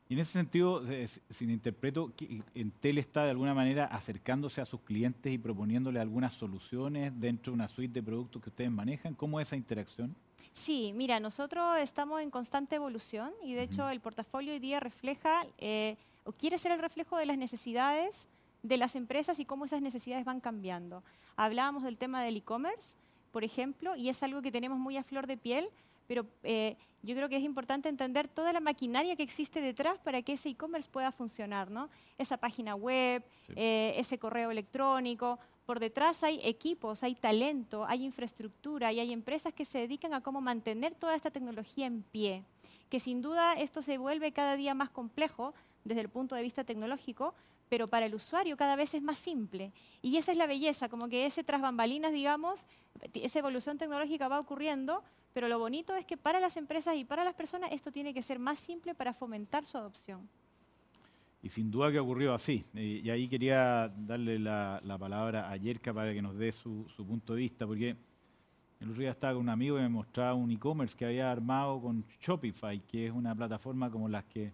Y 0.09 0.15
en 0.15 0.21
ese 0.21 0.33
sentido, 0.33 0.87
eh, 0.91 1.09
si 1.09 1.21
si 1.31 1.47
me 1.47 1.55
interpreto, 1.55 2.13
Entel 2.55 2.99
está 2.99 3.25
de 3.25 3.31
alguna 3.31 3.55
manera 3.55 3.87
acercándose 3.87 4.61
a 4.61 4.67
sus 4.67 4.81
clientes 4.83 5.33
y 5.33 5.39
proponiéndole 5.39 6.01
algunas 6.01 6.35
soluciones 6.35 7.19
dentro 7.19 7.51
de 7.53 7.55
una 7.55 7.69
suite 7.69 7.95
de 7.95 8.03
productos 8.03 8.43
que 8.43 8.51
ustedes 8.51 8.71
manejan. 8.71 9.15
¿Cómo 9.15 9.41
es 9.41 9.49
esa 9.49 9.57
interacción? 9.57 10.15
Sí, 10.53 10.93
mira, 10.95 11.21
nosotros 11.21 11.79
estamos 11.79 12.21
en 12.21 12.31
constante 12.31 12.77
evolución 12.77 13.33
y 13.43 13.55
de 13.55 13.63
hecho 13.63 13.89
el 13.89 14.01
portafolio 14.01 14.53
hoy 14.53 14.59
día 14.59 14.81
refleja 14.81 15.47
eh, 15.59 15.97
o 16.25 16.33
quiere 16.33 16.59
ser 16.59 16.73
el 16.73 16.79
reflejo 16.79 17.17
de 17.17 17.27
las 17.27 17.39
necesidades 17.39 18.29
de 18.63 18.77
las 18.77 18.95
empresas 18.95 19.39
y 19.39 19.45
cómo 19.45 19.65
esas 19.65 19.83
necesidades 19.83 20.25
van 20.25 20.41
cambiando. 20.41 21.03
Hablábamos 21.37 21.83
del 21.83 21.99
tema 21.99 22.23
del 22.23 22.37
e-commerce. 22.37 22.97
por 23.33 23.45
ejemplo, 23.45 23.97
y 23.97 24.11
es 24.11 24.23
algo 24.23 24.43
que 24.43 24.53
tenemos 24.53 24.79
muy 24.79 24.99
a 24.99 25.03
flor 25.03 25.27
de 25.27 25.39
piel, 25.39 25.71
pero 26.07 26.27
eh, 26.43 26.77
yo 27.03 27.15
creo 27.15 27.29
que 27.31 27.37
es 27.37 27.43
importante 27.43 27.89
entender 27.89 28.29
toda 28.29 28.53
la 28.53 28.61
maquinaria 28.61 29.17
que 29.17 29.23
existe 29.23 29.63
detrás 29.63 29.99
para 29.99 30.21
que 30.21 30.35
ese 30.35 30.51
e-commerce 30.51 30.89
pueda 30.91 31.11
funcionar, 31.11 31.71
¿no? 31.71 31.89
Esa 32.19 32.37
página 32.37 32.75
web, 32.75 33.25
eh, 33.57 33.95
ese 33.97 34.19
correo 34.19 34.51
electrónico, 34.51 35.39
por 35.65 35.81
detrás 35.81 36.23
hay 36.23 36.41
equipos, 36.43 37.03
hay 37.03 37.15
talento, 37.15 37.85
hay 37.87 38.05
infraestructura 38.05 38.93
y 38.93 39.01
hay 39.01 39.13
empresas 39.13 39.53
que 39.53 39.65
se 39.65 39.79
dedican 39.79 40.15
a 40.15 40.21
cómo 40.21 40.41
mantener 40.41 40.95
toda 40.95 41.15
esta 41.15 41.31
tecnología 41.31 41.87
en 41.87 42.03
pie, 42.03 42.45
que 42.89 43.01
sin 43.01 43.23
duda 43.23 43.55
esto 43.55 43.83
se 43.83 43.99
vuelve 43.99 44.33
cada 44.33 44.57
día 44.57 44.75
más 44.75 44.91
complejo 44.91 45.55
desde 45.85 46.01
el 46.01 46.09
punto 46.09 46.35
de 46.35 46.43
vista 46.43 46.65
tecnológico, 46.65 47.35
pero 47.69 47.89
para 47.89 48.07
el 48.07 48.15
usuario 48.15 48.57
cada 48.57 48.77
vez 48.77 48.93
es 48.95 49.03
más 49.03 49.19
simple. 49.19 49.73
Y 50.03 50.17
esa 50.17 50.33
es 50.33 50.39
la 50.39 50.47
belleza, 50.47 50.89
como 50.89 51.09
que 51.09 51.25
ese 51.27 51.43
tras 51.43 51.63
bambalinas, 51.63 52.13
digamos, 52.13 52.67
esa 53.15 53.39
evolución 53.39 53.79
tecnológica 53.79 54.29
va 54.29 54.41
ocurriendo, 54.41 55.03
pero 55.33 55.49
lo 55.49 55.59
bonito 55.59 55.95
es 55.97 56.05
que 56.05 56.17
para 56.17 56.41
las 56.41 56.57
empresas 56.57 56.97
y 56.97 57.05
para 57.05 57.25
las 57.25 57.35
personas 57.35 57.73
esto 57.73 57.91
tiene 57.91 58.13
que 58.13 58.23
ser 58.23 58.39
más 58.39 58.59
simple 58.59 58.95
para 58.95 59.15
fomentar 59.15 59.65
su 59.65 59.79
adopción. 59.79 60.29
Y 61.43 61.49
sin 61.49 61.73
duda 61.73 61.91
que 61.91 61.99
ocurrió 61.99 62.35
así. 62.35 62.65
Y, 62.73 63.11
ahí 63.11 63.29
quería 63.29 63.89
darle 63.89 64.39
la, 64.39 64.81
palabra 64.99 65.51
a 65.51 65.57
Yerka 65.57 65.93
para 65.93 66.15
que 66.15 66.23
nos 66.23 66.37
dé 66.37 66.53
su, 66.53 66.87
punto 66.97 67.35
de 67.35 67.41
vista, 67.41 67.67
porque 67.67 67.97
el 68.81 68.89
otro 68.89 69.01
día 69.01 69.11
estaba 69.11 69.35
con 69.35 69.43
un 69.43 69.49
amigo 69.49 69.77
y 69.77 69.83
me 69.83 69.89
mostraba 69.89 70.35
un 70.35 70.53
e-commerce 70.53 70.97
que 70.97 71.05
había 71.05 71.33
armado 71.33 71.81
con 71.81 72.05
Shopify, 72.21 72.81
que 72.87 73.07
es 73.07 73.13
una 73.13 73.35
plataforma 73.35 73.91
como 73.91 74.09
las 74.09 74.25
que, 74.25 74.53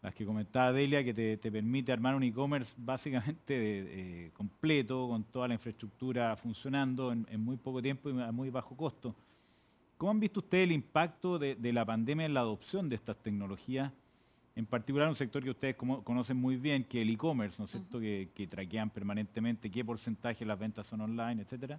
las 0.00 0.14
que 0.14 0.24
comentaba 0.24 0.72
Delia, 0.72 1.02
que 1.02 1.12
te, 1.12 1.50
permite 1.50 1.90
armar 1.90 2.14
un 2.14 2.22
e-commerce 2.22 2.72
básicamente 2.76 4.30
completo, 4.36 5.08
con 5.08 5.24
toda 5.24 5.48
la 5.48 5.54
infraestructura 5.54 6.36
funcionando 6.36 7.10
en, 7.10 7.40
muy 7.40 7.56
poco 7.56 7.82
tiempo 7.82 8.10
y 8.10 8.22
a 8.22 8.30
muy 8.30 8.50
bajo 8.50 8.76
costo. 8.76 9.12
¿Cómo 9.96 10.12
han 10.12 10.20
visto 10.20 10.38
ustedes 10.38 10.64
el 10.64 10.72
impacto 10.72 11.36
de, 11.36 11.56
de 11.56 11.72
la 11.72 11.84
pandemia 11.84 12.26
en 12.26 12.34
la 12.34 12.40
adopción 12.40 12.88
de 12.88 12.94
estas 12.94 13.16
tecnologías? 13.16 13.92
En 14.58 14.66
particular 14.66 15.08
un 15.08 15.14
sector 15.14 15.40
que 15.40 15.50
ustedes 15.50 15.76
conocen 15.76 16.36
muy 16.36 16.56
bien, 16.56 16.82
que 16.82 17.00
es 17.00 17.06
el 17.06 17.14
e-commerce, 17.14 17.54
¿no 17.60 17.66
es 17.66 17.70
cierto?, 17.70 18.00
que, 18.00 18.48
traquean 18.50 18.90
permanentemente 18.90 19.70
qué 19.70 19.84
porcentaje 19.84 20.40
de 20.40 20.46
las 20.46 20.58
ventas 20.58 20.84
son 20.84 21.00
online, 21.00 21.42
etcétera. 21.42 21.78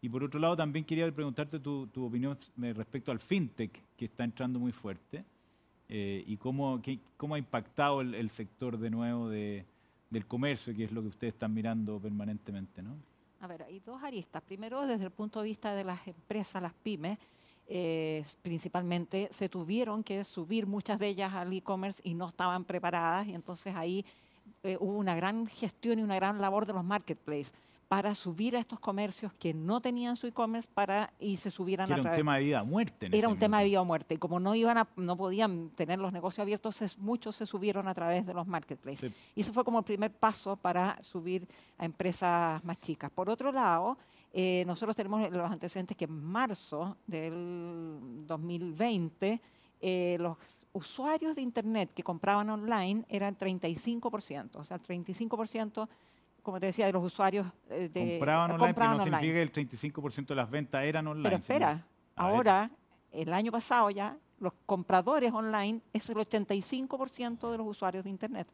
Y 0.00 0.08
por 0.08 0.24
otro 0.24 0.40
lado, 0.40 0.56
también 0.56 0.86
quería 0.86 1.12
preguntarte 1.12 1.60
tu, 1.60 1.86
opinión 1.96 2.38
respecto 2.56 3.12
al 3.12 3.18
fintech, 3.18 3.78
que 3.94 4.06
está 4.06 4.24
entrando 4.24 4.58
muy 4.58 4.72
fuerte, 4.72 5.22
eh, 5.90 6.24
y 6.26 6.38
cómo, 6.38 6.80
cómo 7.18 7.34
ha 7.34 7.38
impactado 7.38 8.00
el, 8.00 8.30
sector 8.30 8.78
de 8.78 8.88
nuevo 8.88 9.28
de, 9.28 9.66
del 10.08 10.24
comercio, 10.24 10.74
que 10.74 10.84
es 10.84 10.92
lo 10.92 11.02
que 11.02 11.08
ustedes 11.08 11.34
están 11.34 11.52
mirando 11.52 12.00
permanentemente, 12.00 12.80
¿no? 12.80 12.96
A 13.40 13.46
ver, 13.46 13.64
hay 13.64 13.80
dos 13.80 14.02
aristas. 14.02 14.42
Primero, 14.42 14.86
desde 14.86 15.04
el 15.04 15.10
punto 15.10 15.42
de 15.42 15.48
vista 15.48 15.74
de 15.74 15.84
las 15.84 16.08
empresas, 16.08 16.62
las 16.62 16.72
pymes, 16.72 17.18
eh, 17.70 18.24
principalmente 18.40 19.28
se 19.30 19.50
tuvieron 19.50 20.02
que 20.02 20.24
subir 20.24 20.66
muchas 20.66 20.98
de 20.98 21.08
ellas 21.08 21.34
al 21.34 21.52
e-commerce 21.52 22.00
y 22.02 22.14
no 22.14 22.28
estaban 22.28 22.64
preparadas 22.64 23.26
y 23.28 23.34
entonces 23.34 23.74
ahí 23.76 24.06
eh, 24.62 24.78
hubo 24.80 24.96
una 24.96 25.14
gran 25.14 25.46
gestión 25.46 25.98
y 25.98 26.02
una 26.02 26.16
gran 26.16 26.40
labor 26.40 26.64
de 26.64 26.72
los 26.72 26.82
marketplaces 26.82 27.52
para 27.88 28.14
subir 28.14 28.54
a 28.54 28.58
estos 28.58 28.80
comercios 28.80 29.32
que 29.34 29.54
no 29.54 29.80
tenían 29.80 30.16
su 30.16 30.26
e-commerce 30.26 30.68
para 30.72 31.12
y 31.18 31.36
se 31.36 31.50
subieran 31.50 31.90
a 31.90 31.96
Era 31.96 32.10
un 32.10 32.16
tema 32.16 32.36
de 32.36 32.44
vida 32.44 32.62
o 32.62 32.66
muerte. 32.66 33.08
era 33.12 33.28
un 33.28 33.38
tema 33.38 33.58
de 33.60 33.64
vida 33.64 33.80
o 33.80 33.84
muerte. 33.84 34.14
Y 34.14 34.18
como 34.18 34.40
no 34.40 34.54
iban 34.54 34.86
no 34.96 35.16
podían 35.16 35.70
tener 35.70 35.98
los 35.98 36.12
negocios 36.12 36.40
abiertos, 36.40 36.98
muchos 36.98 37.36
se 37.36 37.46
subieron 37.46 37.88
a 37.88 37.94
través 37.94 38.26
de 38.26 38.34
los 38.34 38.46
marketplaces. 38.46 39.12
Y 39.34 39.40
eso 39.40 39.52
fue 39.54 39.64
como 39.64 39.78
el 39.78 39.84
primer 39.84 40.10
paso 40.10 40.56
para 40.56 41.02
subir 41.02 41.48
a 41.78 41.86
empresas 41.86 42.62
más 42.62 42.78
chicas. 42.78 43.10
Por 43.10 43.30
otro 43.30 43.52
lado, 43.52 43.96
eh, 44.32 44.64
nosotros 44.66 44.94
tenemos 44.94 45.30
los 45.30 45.50
antecedentes 45.50 45.96
que 45.96 46.04
en 46.04 46.22
marzo 46.22 46.96
del 47.06 48.24
2020 48.26 49.40
eh, 49.80 50.16
los 50.18 50.36
usuarios 50.72 51.36
de 51.36 51.42
Internet 51.42 51.92
que 51.94 52.02
compraban 52.02 52.50
online 52.50 53.04
eran 53.08 53.36
35%, 53.36 54.56
o 54.56 54.64
sea, 54.64 54.76
el 54.76 54.82
35%, 54.82 55.88
como 56.42 56.58
te 56.58 56.66
decía, 56.66 56.86
de 56.86 56.92
los 56.92 57.04
usuarios 57.04 57.46
eh, 57.70 57.88
de, 57.92 58.18
compraban 58.18 58.50
online, 58.52 58.74
pero 58.74 58.88
no 58.88 59.04
significa 59.04 59.32
que 59.32 59.42
el 59.42 59.52
35% 59.52 60.26
de 60.26 60.34
las 60.34 60.50
ventas 60.50 60.84
eran 60.84 61.06
online. 61.06 61.28
Pero 61.28 61.36
espera, 61.36 61.86
ahora, 62.16 62.70
el 63.12 63.32
año 63.32 63.52
pasado 63.52 63.88
ya, 63.90 64.16
los 64.40 64.52
compradores 64.66 65.32
online 65.32 65.80
es 65.92 66.10
el 66.10 66.16
85% 66.16 67.50
de 67.50 67.58
los 67.58 67.66
usuarios 67.66 68.04
de 68.04 68.10
Internet. 68.10 68.48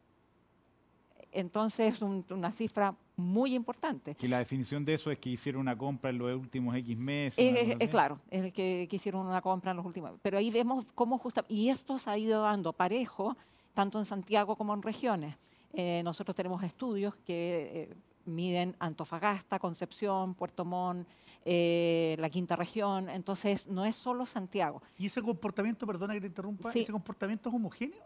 Entonces, 1.35 1.95
es 1.95 2.01
una 2.01 2.51
cifra 2.51 2.95
muy 3.17 3.55
importante. 3.55 4.15
Y 4.19 4.27
la 4.27 4.39
definición 4.39 4.83
de 4.85 4.93
eso 4.95 5.11
es 5.11 5.19
que 5.19 5.29
hicieron 5.29 5.61
una 5.61 5.77
compra 5.77 6.09
en 6.09 6.17
los 6.17 6.35
últimos 6.35 6.75
X 6.75 6.97
meses. 6.97 7.77
Es, 7.79 7.89
claro, 7.89 8.19
es 8.29 8.51
que, 8.53 8.87
que, 8.89 8.95
hicieron 8.95 9.25
una 9.25 9.41
compra 9.41 9.71
en 9.71 9.77
los 9.77 9.85
últimos. 9.85 10.11
Pero 10.21 10.37
ahí 10.37 10.49
vemos 10.49 10.85
cómo 10.95 11.17
justo. 11.17 11.43
Y 11.47 11.69
esto 11.69 11.99
se 11.99 12.09
ha 12.09 12.17
ido 12.17 12.41
dando 12.41 12.73
parejo, 12.73 13.37
tanto 13.73 13.99
en 13.99 14.05
Santiago 14.05 14.55
como 14.55 14.73
en 14.73 14.81
regiones. 14.81 15.37
Eh, 15.73 16.01
nosotros 16.03 16.35
tenemos 16.35 16.63
estudios 16.63 17.15
que 17.25 17.89
eh, 17.91 17.95
miden 18.25 18.75
Antofagasta, 18.79 19.59
Concepción, 19.59 20.33
Puerto 20.33 20.63
Montt, 20.63 21.07
eh, 21.43 22.15
la 22.19 22.29
quinta 22.29 22.55
región. 22.55 23.09
Entonces, 23.09 23.67
no 23.67 23.85
es 23.85 23.95
solo 23.95 24.25
Santiago. 24.25 24.81
¿Y 24.97 25.07
ese 25.07 25.21
comportamiento, 25.21 25.85
perdona 25.85 26.13
que 26.13 26.21
te 26.21 26.27
interrumpa, 26.27 26.69
ese 26.69 26.91
comportamiento 26.91 27.49
es 27.49 27.55
homogéneo? 27.55 28.03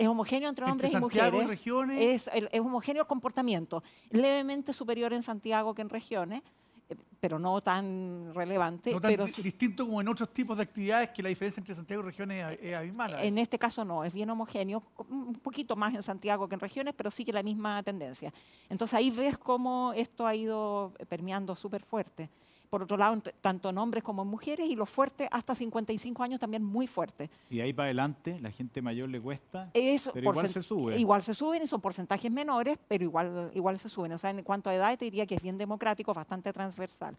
Es 0.00 0.08
homogéneo 0.08 0.48
entre 0.48 0.64
hombres 0.64 0.92
y 0.92 0.96
mujeres. 0.96 1.46
regiones. 1.46 2.00
Es, 2.00 2.30
es 2.32 2.60
homogéneo 2.60 3.02
el 3.02 3.06
comportamiento, 3.06 3.82
levemente 4.10 4.72
superior 4.72 5.12
en 5.12 5.22
Santiago 5.22 5.74
que 5.74 5.82
en 5.82 5.90
regiones, 5.90 6.42
eh, 6.88 6.96
pero 7.20 7.38
no 7.38 7.60
tan 7.60 8.32
relevante. 8.34 8.92
No 8.92 9.00
tan 9.00 9.10
pero 9.10 9.26
distinto 9.26 9.84
como 9.84 10.00
en 10.00 10.08
otros 10.08 10.32
tipos 10.32 10.56
de 10.56 10.62
actividades 10.62 11.10
que 11.10 11.22
la 11.22 11.28
diferencia 11.28 11.60
entre 11.60 11.74
Santiago 11.74 12.02
y 12.02 12.06
regiones 12.06 12.58
es, 12.62 12.74
abismal. 12.74 13.14
En 13.20 13.36
este 13.36 13.58
caso 13.58 13.84
no, 13.84 14.02
es 14.02 14.14
bien 14.14 14.30
homogéneo, 14.30 14.82
un 15.10 15.34
poquito 15.34 15.76
más 15.76 15.94
en 15.94 16.02
Santiago 16.02 16.48
que 16.48 16.54
en 16.54 16.60
regiones, 16.60 16.94
pero 16.96 17.10
sigue 17.10 17.34
la 17.34 17.42
misma 17.42 17.82
tendencia. 17.82 18.32
Entonces 18.70 18.94
ahí 18.94 19.10
ves 19.10 19.36
cómo 19.36 19.92
esto 19.94 20.26
ha 20.26 20.34
ido 20.34 20.94
permeando 21.10 21.54
súper 21.56 21.82
fuerte 21.82 22.30
por 22.70 22.84
otro 22.84 22.96
lado, 22.96 23.20
tanto 23.40 23.68
en 23.68 23.78
hombres 23.78 24.04
como 24.04 24.22
en 24.22 24.28
mujeres, 24.28 24.68
y 24.68 24.76
los 24.76 24.88
fuertes 24.88 25.28
hasta 25.32 25.56
55 25.56 26.22
años 26.22 26.38
también 26.38 26.62
muy 26.62 26.86
fuertes. 26.86 27.28
Y 27.50 27.60
ahí 27.60 27.72
para 27.72 27.86
adelante, 27.86 28.38
la 28.40 28.52
gente 28.52 28.80
mayor 28.80 29.08
le 29.08 29.20
cuesta, 29.20 29.68
pero 29.74 30.30
igual 30.30 30.48
se 30.48 30.62
sube. 30.62 30.96
Igual 30.96 31.22
se 31.22 31.34
suben 31.34 31.64
y 31.64 31.66
son 31.66 31.80
porcentajes 31.80 32.30
menores, 32.30 32.78
pero 32.86 33.02
igual, 33.02 33.50
igual 33.54 33.78
se 33.80 33.88
suben. 33.88 34.12
O 34.12 34.18
sea, 34.18 34.30
en 34.30 34.44
cuanto 34.44 34.70
a 34.70 34.74
edad, 34.74 34.96
te 34.96 35.06
diría 35.06 35.26
que 35.26 35.34
es 35.34 35.42
bien 35.42 35.56
democrático, 35.56 36.14
bastante 36.14 36.52
transversal. 36.52 37.16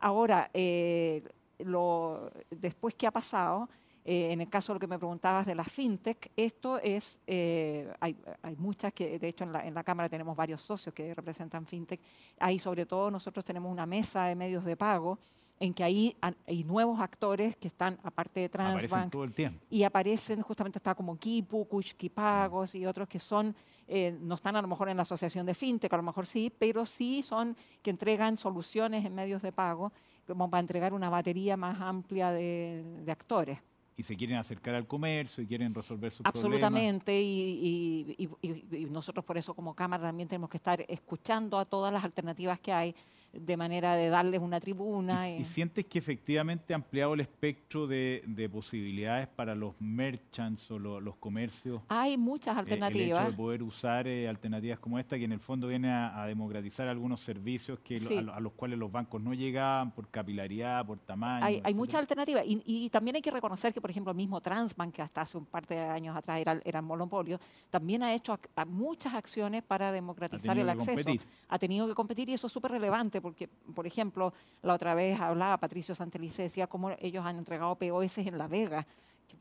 Ahora, 0.00 0.50
eh, 0.54 1.22
lo, 1.58 2.30
después 2.50 2.94
que 2.94 3.06
ha 3.06 3.10
pasado, 3.10 3.68
eh, 4.08 4.30
en 4.30 4.40
el 4.40 4.48
caso 4.48 4.72
de 4.72 4.76
lo 4.76 4.80
que 4.80 4.86
me 4.86 4.98
preguntabas 4.98 5.46
de 5.46 5.56
la 5.56 5.64
fintech, 5.64 6.30
esto 6.36 6.78
es, 6.78 7.20
eh, 7.26 7.92
hay, 7.98 8.16
muchas 8.56 8.92
que, 8.92 9.18
de 9.18 9.26
hecho 9.26 9.42
en 9.42 9.52
la, 9.52 9.82
Cámara 9.82 10.08
tenemos 10.08 10.36
varios 10.36 10.62
socios 10.62 10.94
que 10.94 11.12
representan 11.12 11.66
fintech. 11.66 12.00
Ahí 12.38 12.60
sobre 12.60 12.86
todo 12.86 13.10
nosotros 13.10 13.44
tenemos 13.44 13.70
una 13.70 13.84
mesa 13.84 14.26
de 14.26 14.36
medios 14.36 14.64
de 14.64 14.76
pago 14.76 15.18
en 15.58 15.74
que 15.74 15.82
ahí 15.82 16.16
hay 16.20 16.62
nuevos 16.62 17.00
actores 17.00 17.56
que 17.56 17.66
están, 17.66 17.98
aparte 18.04 18.38
de 18.38 18.48
Transbank, 18.48 19.10
todo 19.10 19.24
el 19.24 19.34
tiempo. 19.34 19.58
y 19.70 19.82
aparecen, 19.82 20.40
justamente 20.40 20.78
está 20.78 20.94
como 20.94 21.16
Kipu, 21.16 21.66
Kuchkipagos 21.66 22.76
y 22.76 22.86
otros 22.86 23.08
que 23.08 23.18
son, 23.18 23.56
eh, 23.88 24.16
no 24.20 24.36
están 24.36 24.54
a 24.54 24.62
lo 24.62 24.68
mejor 24.68 24.88
en 24.88 24.98
la 24.98 25.02
asociación 25.02 25.44
de 25.46 25.54
FinTech, 25.54 25.92
a 25.92 25.96
lo 25.96 26.04
mejor 26.04 26.26
sí, 26.26 26.52
pero 26.56 26.86
sí 26.86 27.24
son 27.24 27.56
que 27.82 27.90
entregan 27.90 28.36
soluciones 28.36 29.04
en 29.04 29.16
medios 29.16 29.42
de 29.42 29.50
pago 29.50 29.92
como 30.28 30.48
para 30.48 30.60
entregar 30.60 30.94
una 30.94 31.10
batería 31.10 31.56
más 31.56 31.80
amplia 31.80 32.30
de 32.30 33.04
actores 33.08 33.58
y 33.96 34.02
se 34.02 34.16
quieren 34.16 34.36
acercar 34.36 34.74
al 34.74 34.86
comercio 34.86 35.42
y 35.42 35.46
quieren 35.46 35.74
resolver 35.74 36.12
sus 36.12 36.26
Absolutamente, 36.26 37.22
problemas. 37.22 38.28
Absolutamente, 38.28 38.82
y, 38.82 38.88
nosotros 38.90 39.24
por 39.24 39.38
eso 39.38 39.54
como 39.54 39.74
Cámara 39.74 40.02
también 40.02 40.28
tenemos 40.28 40.50
que 40.50 40.58
estar 40.58 40.84
escuchando 40.86 41.58
a 41.58 41.64
todas 41.64 41.92
las 41.92 42.04
alternativas 42.04 42.60
que 42.60 42.72
hay 42.72 42.94
de 43.40 43.56
manera 43.56 43.94
de 43.96 44.08
darles 44.08 44.40
una 44.40 44.60
tribuna. 44.60 45.30
¿Y, 45.30 45.44
sientes 45.44 45.86
que 45.86 45.98
efectivamente 45.98 46.72
ha 46.72 46.76
ampliado 46.76 47.14
el 47.14 47.20
espectro 47.20 47.86
de, 47.86 48.50
posibilidades 48.52 49.28
para 49.28 49.54
los 49.54 49.74
merchants 49.80 50.70
o 50.70 50.78
los 50.78 51.16
comercios? 51.16 51.82
Hay 51.88 52.16
muchas 52.16 52.56
alternativas. 52.56 52.96
Eh, 52.96 53.10
el 53.10 53.18
hecho 53.18 53.30
de 53.30 53.36
poder 53.36 53.62
usar 53.62 54.06
eh, 54.06 54.28
alternativas 54.28 54.78
como 54.78 54.98
esta, 54.98 55.18
que 55.18 55.24
en 55.24 55.32
el 55.32 55.40
fondo 55.40 55.68
viene 55.68 55.90
a, 55.90 56.24
democratizar 56.26 56.88
algunos 56.88 57.20
servicios 57.20 57.78
que 57.80 57.96
a, 58.32 58.40
los 58.40 58.52
cuales 58.52 58.78
los 58.78 58.90
bancos 58.90 59.20
no 59.20 59.34
llegaban 59.34 59.92
por 59.92 60.08
capilaridad, 60.08 60.84
por 60.84 60.98
tamaño. 60.98 61.60
Hay, 61.62 61.74
muchas 61.74 62.00
alternativas. 62.00 62.44
Y, 62.46 62.88
también 62.90 63.16
hay 63.16 63.22
que 63.22 63.30
reconocer 63.30 63.72
que, 63.72 63.80
por 63.80 63.90
ejemplo, 63.90 64.10
el 64.10 64.16
mismo 64.16 64.40
Transbank, 64.40 64.94
que 64.94 65.02
hasta 65.02 65.22
hace 65.22 65.38
un 65.38 65.44
par 65.44 65.66
de 65.66 65.78
años 65.78 66.16
atrás 66.16 66.38
era, 66.40 66.60
era 66.64 66.82
monopolio, 66.82 67.38
también 67.70 68.02
ha 68.02 68.14
hecho 68.14 68.38
muchas 68.66 69.14
acciones 69.14 69.62
para 69.62 69.92
democratizar 69.92 70.58
el 70.58 70.68
acceso. 70.68 71.10
Ha 71.48 71.58
tenido 71.58 71.86
que 71.86 71.94
competir 71.94 72.28
y 72.28 72.34
eso 72.34 72.46
es 72.46 72.52
súper 72.52 72.72
relevante 72.72 73.20
porque, 73.26 73.48
por 73.74 73.88
ejemplo, 73.88 74.32
la 74.62 74.74
otra 74.74 74.94
vez 74.94 75.18
hablaba 75.20 75.56
Patricio 75.56 75.96
Santelice, 75.96 76.42
decía 76.42 76.68
cómo 76.68 76.90
ellos 77.00 77.26
han 77.26 77.36
entregado 77.36 77.74
POS 77.74 78.18
en 78.18 78.38
La 78.38 78.46
Vega, 78.46 78.86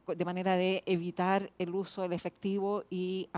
de 0.08 0.26
manera 0.26 0.56
de 0.56 0.82
evitar 0.88 1.52
el 1.60 1.70
uso 1.76 2.02
del 2.02 2.14
efectivo 2.14 2.84
y 2.90 3.30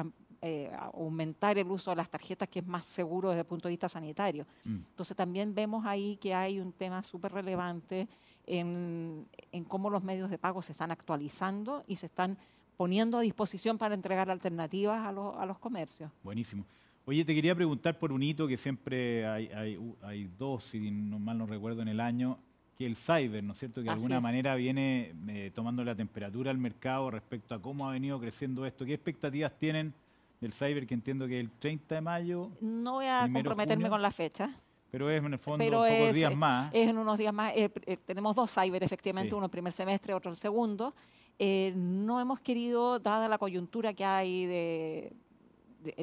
eh, 0.42 0.72
aumentar 0.94 1.58
el 1.58 1.68
uso 1.70 1.90
de 1.90 1.98
las 1.98 2.10
tarjetas, 2.10 2.48
que 2.48 2.60
es 2.60 2.66
más 2.66 2.86
seguro 2.86 3.30
desde 3.30 3.42
el 3.42 3.46
punto 3.46 3.68
de 3.68 3.74
vista 3.74 3.90
sanitario. 3.90 4.46
Mm. 4.64 4.76
Entonces 4.92 5.18
también 5.18 5.54
vemos 5.54 5.86
ahí 5.86 6.16
que 6.18 6.34
hay 6.34 6.62
un 6.62 6.72
tema 6.72 7.04
súper 7.04 7.34
relevante 7.34 8.08
en, 8.46 9.28
en 9.52 9.64
cómo 9.66 9.90
los 9.90 10.02
medios 10.04 10.30
de 10.30 10.38
pago 10.38 10.62
se 10.62 10.72
están 10.72 10.92
actualizando 10.92 11.84
y 11.88 11.98
se 11.98 12.06
están 12.06 12.38
poniendo 12.78 13.18
a 13.18 13.22
disposición 13.22 13.78
para 13.78 13.96
entregar 13.96 14.30
alternativas 14.30 15.06
a, 15.06 15.12
los- 15.12 15.36
a 15.36 15.46
los 15.46 15.60
comercios. 15.60 16.10
Buenísimo. 16.24 16.64
Oye, 17.10 17.24
te 17.24 17.34
quería 17.34 17.56
preguntar 17.56 17.98
por 17.98 18.12
un 18.12 18.22
hito 18.22 18.48
que 18.50 18.58
siempre 18.58 19.26
hay, 19.26 19.48
hay, 19.48 19.78
u- 19.78 19.96
hay 20.02 20.30
dos, 20.38 20.66
si 20.66 20.92
no 20.92 21.18
mal 21.20 21.38
no 21.38 21.46
recuerdo, 21.46 21.82
en 21.82 21.88
el 21.88 22.02
año, 22.02 22.38
que 22.78 22.86
el 22.86 22.98
cyber, 22.98 23.42
¿no 23.46 23.54
es 23.54 23.60
cierto? 23.60 23.76
Que 23.82 23.86
de 23.86 23.92
Así 23.92 24.00
alguna 24.00 24.18
es. 24.18 24.22
manera 24.22 24.56
viene 24.56 25.14
eh, 25.30 25.52
tomando 25.56 25.86
la 25.86 25.96
temperatura 25.96 26.52
al 26.52 26.58
mercado 26.58 27.10
respecto 27.10 27.56
a 27.56 27.62
cómo 27.62 27.88
ha 27.88 27.94
venido 27.94 28.20
creciendo 28.20 28.66
esto. 28.66 28.86
¿Qué 28.86 28.94
expectativas 28.94 29.54
tienen 29.58 29.94
del 30.42 30.52
cyber, 30.52 30.86
que 30.86 30.94
entiendo 30.96 31.28
que 31.28 31.40
el 31.40 31.50
30 31.50 31.96
de 31.96 32.02
mayo, 32.02 32.50
No 32.60 32.96
voy 32.96 33.06
a 33.06 33.22
comprometerme 33.32 33.84
junio. 33.86 33.90
con 33.90 34.02
la 34.02 34.12
fecha, 34.12 34.50
pero 34.92 35.10
es 35.10 35.24
en 35.24 35.32
el 35.32 35.40
fondo 35.40 35.64
Pero 35.64 35.78
pocos 35.84 36.10
es, 36.10 36.14
días 36.16 36.36
más? 36.36 36.70
es 36.74 36.90
en 36.90 36.98
unos 36.98 37.18
días 37.18 37.34
más. 37.34 37.54
eh, 37.56 37.72
eh, 37.86 37.98
tenemos 38.06 38.36
dos 38.36 38.54
cyber, 38.54 38.84
efectivamente, 38.84 39.30
Sí. 39.30 39.36
uno 39.36 39.46
el 39.46 39.52
primer 39.52 39.72
semestre, 39.72 40.14
otro 40.14 40.30
el 40.30 40.38
segundo. 40.38 40.94
Eh, 41.40 41.72
no 41.76 42.20
hemos 42.20 42.42
querido, 42.42 43.00
dada 43.00 43.30
la 43.30 43.38
coyuntura 43.38 43.94
que 43.94 44.04
hay 44.04 44.46
de, 44.46 45.14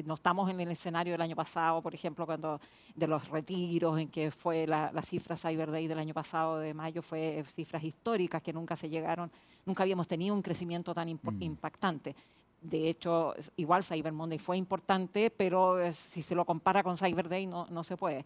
no 0.05 0.13
estamos 0.15 0.49
en 0.49 0.59
el 0.61 0.69
escenario 0.71 1.13
del 1.13 1.21
año 1.21 1.35
pasado, 1.35 1.81
por 1.81 1.93
ejemplo, 1.93 2.25
cuando 2.25 2.59
de 2.95 3.07
los 3.07 3.27
retiros, 3.29 3.99
en 3.99 4.09
que 4.09 4.31
fue 4.31 4.65
la, 4.67 4.91
la 4.93 5.01
cifra 5.01 5.35
Cyber 5.37 5.71
Day 5.71 5.87
del 5.87 5.99
año 5.99 6.13
pasado 6.13 6.59
de 6.59 6.73
mayo, 6.73 7.01
fue 7.01 7.43
cifras 7.49 7.83
históricas 7.83 8.41
que 8.41 8.53
nunca 8.53 8.75
se 8.75 8.89
llegaron, 8.89 9.31
nunca 9.65 9.83
habíamos 9.83 10.07
tenido 10.07 10.33
un 10.35 10.41
crecimiento 10.41 10.93
tan 10.93 11.09
Mm. 11.09 11.41
impactante. 11.41 12.15
De 12.61 12.89
hecho, 12.89 13.33
igual 13.57 13.83
Cyber 13.83 14.11
Monday 14.11 14.39
fue 14.39 14.57
importante, 14.57 15.29
pero 15.29 15.79
eh, 15.79 15.91
si 15.93 16.21
se 16.23 16.33
lo 16.33 16.45
compara 16.45 16.81
con 16.81 16.97
Cyber 16.97 17.29
Day 17.29 17.45
no, 17.45 17.67
no 17.69 17.83
se 17.83 17.95
puede. 17.95 18.25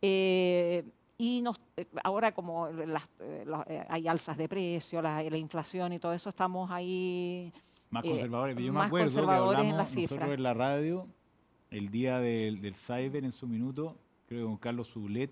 Eh, 0.00 0.84
y 1.18 1.40
nos- 1.42 1.60
eh, 1.76 1.86
ahora 2.04 2.32
como 2.32 2.68
las- 2.68 3.08
eh, 3.20 3.44
eh, 3.68 3.84
hay 3.88 4.08
alzas 4.08 4.36
de 4.36 4.48
precio, 4.48 5.00
la, 5.02 5.22
la 5.22 5.36
inflación 5.36 5.92
y 5.92 5.98
todo 5.98 6.12
eso, 6.12 6.28
estamos 6.28 6.70
ahí 6.70 7.52
Más 7.92 8.04
eh, 8.04 8.08
conservadores. 8.08 8.56
Yo 8.56 8.64
me 8.64 8.70
más 8.72 8.86
acuerdo 8.88 9.14
que 9.14 9.20
en 9.20 9.28
hablamos 9.28 9.66
la 9.76 9.84
nosotros 9.84 10.30
en 10.32 10.42
la 10.42 10.54
radio 10.54 11.06
el 11.70 11.90
día 11.90 12.18
del, 12.18 12.60
del 12.60 12.74
cyber 12.74 13.24
en 13.24 13.32
su 13.32 13.46
minuto, 13.46 13.96
creo 14.26 14.40
que 14.40 14.46
con 14.46 14.56
Carlos 14.56 14.88
Zulet, 14.88 15.30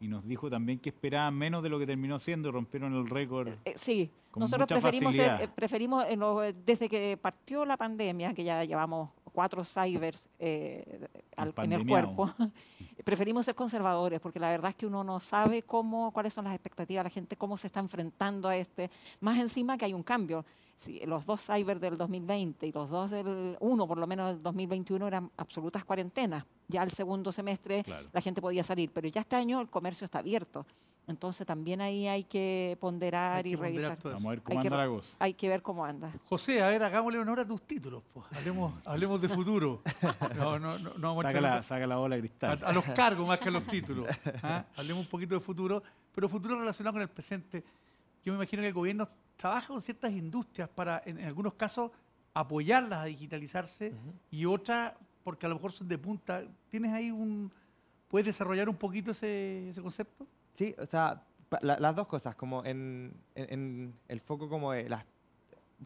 y 0.00 0.06
nos 0.08 0.26
dijo 0.26 0.50
también 0.50 0.78
que 0.78 0.90
esperaban 0.90 1.34
menos 1.34 1.62
de 1.62 1.68
lo 1.68 1.78
que 1.78 1.86
terminó 1.86 2.18
siendo, 2.18 2.50
rompieron 2.52 2.94
el 2.94 3.08
récord. 3.08 3.48
Eh, 3.64 3.72
sí, 3.76 4.10
Con 4.30 4.40
nosotros 4.42 4.66
preferimos, 4.68 5.16
eh, 5.18 5.48
preferimos 5.54 6.04
en 6.08 6.20
los- 6.20 6.44
eh, 6.44 6.54
desde 6.64 6.88
que 6.88 7.16
partió 7.20 7.64
la 7.64 7.76
pandemia, 7.76 8.34
que 8.34 8.44
ya 8.44 8.64
llevamos 8.64 9.10
cuatro 9.32 9.64
cybers 9.64 10.28
eh, 10.38 11.08
al- 11.36 11.54
en 11.56 11.72
el 11.72 11.86
cuerpo, 11.86 12.30
preferimos 13.04 13.46
ser 13.46 13.54
conservadores, 13.54 14.20
porque 14.20 14.38
la 14.38 14.50
verdad 14.50 14.70
es 14.70 14.76
que 14.76 14.86
uno 14.86 15.02
no 15.02 15.18
sabe 15.20 15.62
cómo, 15.62 16.12
cuáles 16.12 16.34
son 16.34 16.44
las 16.44 16.54
expectativas 16.54 17.00
de 17.04 17.08
la 17.08 17.14
gente, 17.14 17.36
cómo 17.36 17.56
se 17.56 17.66
está 17.66 17.80
enfrentando 17.80 18.48
a 18.48 18.56
este. 18.56 18.90
Más 19.20 19.38
encima 19.38 19.76
que 19.76 19.84
hay 19.86 19.94
un 19.94 20.02
cambio. 20.02 20.44
Si 20.76 20.98
los 21.06 21.24
dos 21.24 21.46
cyber 21.46 21.78
del 21.78 21.96
2020 21.96 22.66
y 22.66 22.72
los 22.72 22.90
dos 22.90 23.10
del 23.10 23.56
uno, 23.60 23.86
por 23.86 23.98
lo 23.98 24.06
menos 24.06 24.34
del 24.34 24.42
2021, 24.42 25.06
eran 25.06 25.30
absolutas 25.36 25.84
cuarentenas. 25.84 26.44
Ya 26.68 26.82
el 26.82 26.90
segundo 26.90 27.30
semestre 27.32 27.84
Claro. 27.84 28.08
la 28.12 28.20
gente 28.20 28.40
podía 28.40 28.64
salir, 28.64 28.90
pero 28.92 29.06
ya 29.08 29.20
este 29.20 29.36
año 29.36 29.60
el 29.60 29.68
comercio 29.68 30.04
está 30.04 30.18
abierto. 30.18 30.66
Entonces 31.08 31.44
también 31.46 31.80
ahí 31.80 32.06
hay 32.06 32.24
que 32.24 32.76
ponderar 32.80 33.38
Hay 33.38 33.42
que 33.42 33.48
y 33.50 33.56
ponderar 33.56 33.74
revisar. 33.98 33.98
Vamos 34.12 34.24
a 34.24 34.28
ver 34.30 34.42
cómo 34.42 34.58
Hay 34.58 34.62
que 34.62 34.68
anda 34.68 34.76
re- 34.76 34.82
la 34.84 34.88
cosa. 34.96 35.16
Hay 35.18 35.34
que 35.34 35.48
ver 35.48 35.62
cómo 35.62 35.84
anda. 35.84 36.12
José, 36.26 36.62
a 36.62 36.68
ver, 36.68 36.82
hagámosle 36.84 37.18
honor 37.18 37.40
a 37.40 37.46
tus 37.46 37.62
títulos. 37.66 38.02
pues. 38.12 38.24
Hablemos, 38.32 38.74
hablemos 38.86 39.20
de 39.20 39.28
futuro. 39.28 39.82
No, 40.36 40.58
no, 40.60 40.78
no, 40.78 40.94
no 40.94 41.08
vamos 41.08 41.24
a 41.24 41.28
Saca 41.28 41.38
echar- 41.40 41.42
la, 41.56 41.62
saca 41.62 41.86
la 41.88 41.96
bola 41.96 42.18
cristal. 42.18 42.60
a, 42.62 42.68
a 42.68 42.72
los 42.72 42.84
cargos 42.84 43.26
más 43.26 43.38
que 43.40 43.48
a 43.48 43.52
los 43.52 43.66
títulos. 43.66 44.06
¿ah? 44.44 44.64
Hablemos 44.76 45.04
un 45.04 45.10
poquito 45.10 45.34
de 45.34 45.40
futuro, 45.40 45.82
pero 46.14 46.28
futuro 46.28 46.58
relacionado 46.60 46.92
con 46.94 47.02
el 47.02 47.08
presente. 47.08 47.64
Yo 48.24 48.32
me 48.32 48.36
imagino 48.36 48.62
que 48.62 48.68
el 48.68 48.74
gobierno 48.74 49.08
trabaja 49.36 49.66
con 49.66 49.80
ciertas 49.80 50.12
industrias 50.12 50.68
para, 50.68 51.02
en, 51.04 51.18
en 51.18 51.26
algunos 51.26 51.54
casos, 51.54 51.90
apoyarlas 52.32 53.00
a 53.00 53.04
digitalizarse 53.06 53.92
y 54.30 54.44
otras, 54.46 54.92
porque 55.24 55.46
a 55.46 55.48
lo 55.48 55.56
mejor 55.56 55.72
son 55.72 55.88
de 55.88 55.98
punta. 55.98 56.44
¿Tienes 56.70 56.92
ahí 56.92 57.10
un... 57.10 57.50
¿Puedes 58.06 58.26
desarrollar 58.26 58.68
un 58.68 58.76
poquito 58.76 59.10
ese, 59.10 59.70
ese 59.70 59.82
concepto? 59.82 60.26
Sí, 60.54 60.74
o 60.78 60.86
sea, 60.86 61.22
la- 61.60 61.78
las 61.78 61.94
dos 61.96 62.06
cosas, 62.06 62.34
como 62.34 62.64
en, 62.64 63.12
en- 63.34 63.52
en 63.52 63.94
el 64.08 64.20
foco 64.20 64.48
como 64.48 64.72
de 64.72 64.88
las... 64.88 65.04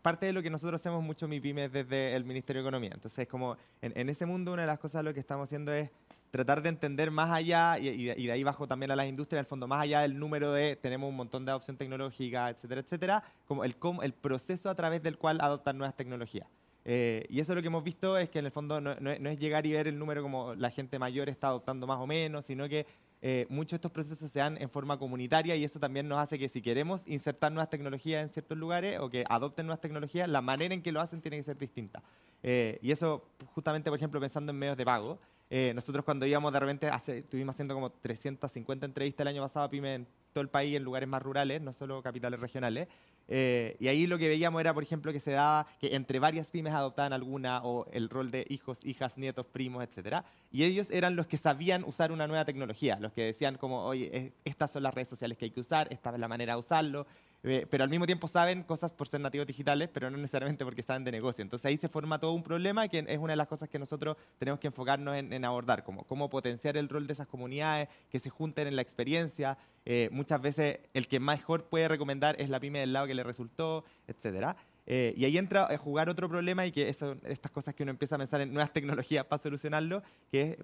Parte 0.03 0.27
de 0.27 0.33
lo 0.35 0.43
que 0.43 0.51
nosotros 0.51 0.79
hacemos 0.81 1.03
mucho 1.03 1.27
mi 1.27 1.41
pymes 1.41 1.73
desde 1.73 2.15
el 2.15 2.25
Ministerio 2.25 2.63
de 2.63 2.69
Economía. 2.69 2.91
Entonces, 2.93 3.27
como 3.27 3.57
en, 3.81 3.93
en 3.99 4.09
ese 4.11 4.27
mundo 4.27 4.53
una 4.53 4.63
de 4.63 4.67
las 4.69 4.79
cosas 4.79 5.03
lo 5.03 5.15
que 5.15 5.21
estamos 5.21 5.45
haciendo 5.49 5.73
es 5.73 5.91
tratar 6.31 6.61
de 6.61 6.69
entender 6.69 7.11
más 7.11 7.31
allá, 7.31 7.79
y, 7.79 7.89
y 7.89 8.27
de, 8.27 8.33
ahí 8.33 8.43
bajo 8.45 8.69
también 8.69 8.91
a 8.91 8.97
las 8.97 9.07
industrias, 9.07 9.39
en 9.39 9.45
el 9.45 9.49
fondo, 9.49 9.67
más 9.67 9.81
allá 9.81 10.01
del 10.03 10.19
número 10.19 10.53
de, 10.53 10.77
tenemos 10.77 11.09
un 11.09 11.17
montón 11.17 11.47
de 11.47 11.53
adopción 11.53 11.79
tecnológica, 11.79 12.51
etcétera, 12.51 12.83
etcétera, 12.83 13.23
como 13.47 13.65
el, 13.65 13.75
el 14.03 14.13
proceso 14.13 14.69
a 14.69 14.75
través 14.75 15.03
del 15.03 15.17
cual 15.17 15.39
adoptan 15.41 15.79
nuevas 15.79 15.97
tecnologías. 15.97 16.47
Eh, 16.85 17.25
y 17.31 17.41
eso 17.41 17.55
lo 17.55 17.63
que 17.63 17.69
hemos 17.69 17.83
visto 17.83 18.19
es 18.19 18.29
que 18.29 18.39
en 18.39 18.45
el 18.45 18.53
fondo 18.53 18.81
no, 18.83 18.95
no 18.97 19.11
es- 19.11 19.19
no 19.21 19.31
es 19.31 19.39
llegar 19.39 19.65
y 19.65 19.73
ver 19.73 19.89
el 19.89 19.99
número 19.99 20.23
como 20.23 20.55
la 20.55 20.69
gente 20.71 20.99
mayor 20.99 21.31
está 21.31 21.47
adoptando 21.49 21.87
más 21.87 21.99
o 21.99 22.07
menos, 22.07 22.45
sino 22.45 22.69
que 22.69 22.87
eh, 23.29 23.45
muchos 23.49 23.71
de 23.71 23.77
estos 23.79 23.91
procesos 23.91 24.31
se 24.31 24.39
dan 24.39 24.57
en 24.63 24.71
forma 24.71 25.01
comunitaria 25.01 25.57
y 25.57 25.65
eso 25.65 25.81
también 25.81 26.07
nos 26.07 26.21
hace 26.21 26.39
que 26.39 26.49
si 26.49 26.63
queremos 26.63 27.03
insertar 27.09 27.51
nuevas 27.51 27.69
tecnologías 27.69 28.23
en 28.23 28.31
ciertos 28.31 28.57
lugares 28.57 29.01
o 29.01 29.11
que 29.11 29.25
adopten 29.29 29.67
nuevas 29.67 29.81
tecnologías, 29.81 30.29
la 30.29 30.41
manera 30.41 30.73
en 30.73 30.81
que 30.81 30.93
lo 30.93 31.01
hacen 31.01 31.21
tiene 31.21 31.37
que 31.37 31.43
ser 31.43 31.59
distinta. 31.59 32.05
Eh, 32.45 32.79
y 32.83 32.93
eso 32.93 33.25
justamente, 33.53 33.91
por 33.91 33.99
ejemplo, 33.99 34.21
pensando 34.21 34.53
en 34.53 34.59
medios 34.61 34.77
de 34.77 34.85
pago, 34.85 35.19
eh, 35.51 35.73
nosotros 35.75 36.05
cuando 36.05 36.25
íbamos 36.25 36.53
de 36.53 36.61
repente, 36.61 36.87
hace, 36.87 37.19
estuvimos 37.19 37.57
haciendo 37.57 37.75
como 37.75 37.91
350 37.91 38.87
entrevistas 38.87 39.25
el 39.25 39.29
año 39.29 39.43
pasado 39.43 39.67
a 39.67 39.71
pymes 39.71 39.97
en 39.97 40.07
todo 40.33 40.43
el 40.43 40.49
país, 40.49 40.77
en 40.77 40.85
lugares 40.85 41.09
más 41.09 41.21
rurales, 41.21 41.61
no 41.61 41.73
solo 41.73 42.01
capitales 42.05 42.39
regionales. 42.39 42.87
Eh, 43.29 43.77
y 43.81 43.89
ahí 43.89 44.07
lo 44.07 44.19
que 44.19 44.29
veíamos 44.29 44.61
era, 44.61 44.73
por 44.73 44.83
ejemplo, 44.83 45.13
que 45.13 45.21
se 45.21 45.33
daba 45.33 45.67
que 45.81 45.95
entre 45.97 46.19
varias 46.19 46.51
pymes 46.51 46.73
adoptaban 46.73 47.13
alguna 47.13 47.61
o 47.65 47.87
el 47.93 48.09
rol 48.09 48.31
de 48.31 48.47
hijos, 48.49 48.79
hijas, 48.85 49.19
nietos, 49.19 49.47
primos, 49.47 49.83
etcétera. 49.83 50.25
Y 50.53 50.65
ellos 50.65 50.89
eran 50.91 51.17
los 51.17 51.27
que 51.27 51.37
sabían 51.37 51.83
usar 51.85 52.13
una 52.13 52.27
nueva 52.27 52.45
tecnología, 52.45 52.99
los 53.01 53.13
que 53.13 53.25
decían 53.25 53.57
como, 53.57 53.85
oye, 53.85 54.11
es- 54.17 54.33
estas 54.45 54.71
son 54.71 54.83
las 54.85 54.95
redes 54.95 55.09
sociales 55.09 55.37
que 55.39 55.47
hay 55.47 55.51
que 55.51 55.61
usar, 55.61 55.89
esta 55.91 56.11
es 56.13 56.19
la 56.21 56.29
manera 56.29 56.55
de 56.55 56.61
usarlo. 56.61 57.07
Eh, 57.49 57.65
pero 57.71 57.85
al 57.85 57.91
mismo 57.91 58.07
tiempo 58.07 58.27
saben 58.27 58.65
cosas 58.65 58.93
por 58.93 59.07
ser 59.07 59.21
nativos 59.21 59.47
digitales, 59.47 59.89
pero 59.93 60.11
no 60.11 60.17
necesariamente 60.17 60.65
porque 60.65 60.83
saben 60.83 61.05
de 61.05 61.13
negocio. 61.13 61.43
Entonces 61.43 61.65
ahí 61.65 61.79
se 61.79 61.89
forma 61.89 62.19
todo 62.19 62.33
un 62.33 62.43
problema 62.43 62.89
que 62.89 63.05
es 63.07 63.19
una 63.19 63.35
de 63.35 63.37
las 63.37 63.47
cosas 63.47 63.69
que 63.69 63.79
nosotros 63.79 64.17
tenemos 64.39 64.59
que 64.59 64.67
enfocarnos 64.67 65.17
en, 65.17 65.45
abordar, 65.45 65.85
como 65.85 66.03
cómo 66.05 66.29
potenciar 66.29 66.77
el 66.77 66.89
rol 66.89 67.07
de 67.07 67.13
esas 67.13 67.29
comunidades, 67.29 67.89
que 68.11 68.19
se 68.19 68.31
junten 68.31 68.67
en 68.67 68.75
la 68.75 68.83
experiencia. 68.83 69.57
Eh, 69.85 70.09
muchas 70.11 70.41
veces 70.43 70.81
el 70.93 71.07
que 71.07 71.21
mejor 71.21 71.67
puede 71.67 71.87
recomendar 71.87 72.35
es 72.41 72.51
la 72.51 72.59
pyme 72.59 72.81
del 72.81 72.93
lado 72.93 73.07
que 73.07 73.15
le 73.15 73.23
resultó, 73.23 73.85
etcétera. 74.09 74.57
Eh, 74.87 75.15
y 75.17 75.25
ahí 75.25 75.39
entra 75.39 75.67
a 75.73 75.77
jugar 75.79 76.09
otro 76.09 76.29
problema 76.29 76.67
y 76.67 76.73
que 76.73 76.93
son 76.95 77.21
estas 77.25 77.53
cosas 77.53 77.75
que 77.75 77.85
uno 77.85 77.91
empieza 77.91 78.17
a 78.17 78.19
pensar 78.19 78.41
en 78.41 78.53
nuevas 78.53 78.73
tecnologías 78.75 79.25
para 79.25 79.41
solucionarlo, 79.41 80.03
que 80.31 80.43
es 80.43 80.59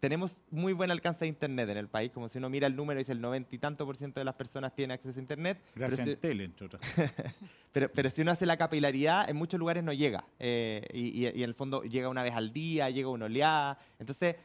tenemos 0.00 0.36
muy 0.50 0.72
buen 0.72 0.90
alcance 0.90 1.20
de 1.20 1.28
Internet 1.28 1.68
en 1.68 1.76
el 1.76 1.88
país, 1.88 2.10
como 2.10 2.28
si 2.28 2.38
uno 2.38 2.48
mira 2.48 2.66
el 2.66 2.74
número 2.74 2.98
y 2.98 3.02
dice 3.02 3.12
el 3.12 3.20
noventa 3.20 3.54
y 3.54 3.58
tanto 3.58 3.84
por 3.84 3.96
ciento 3.96 4.18
de 4.18 4.24
las 4.24 4.34
personas 4.34 4.74
tiene 4.74 4.94
acceso 4.94 5.18
a 5.18 5.22
Internet. 5.22 5.58
pero 5.74 5.86
Gracias 5.88 6.04
si- 6.06 6.10
a 6.10 6.12
Entel, 6.14 6.40
entre 6.40 6.66
otras. 6.66 6.82
pero, 7.72 7.90
pero 7.92 8.08
si 8.10 8.22
uno 8.22 8.30
hace 8.32 8.46
la 8.46 8.56
capilaridad, 8.56 9.28
en 9.28 9.36
muchos 9.36 9.60
lugares 9.60 9.84
no 9.84 9.92
llega. 9.92 10.24
Eh, 10.38 10.86
y, 10.94 11.26
y- 11.26 11.28
y 11.28 11.42
en 11.42 11.48
el 11.50 11.54
fondo 11.54 11.82
llega 11.82 12.08
una 12.08 12.22
vez 12.22 12.32
al 12.34 12.52
día, 12.52 12.88
llega 12.88 13.08
una 13.10 13.26
oleada. 13.26 13.78
Entonces, 13.98 14.36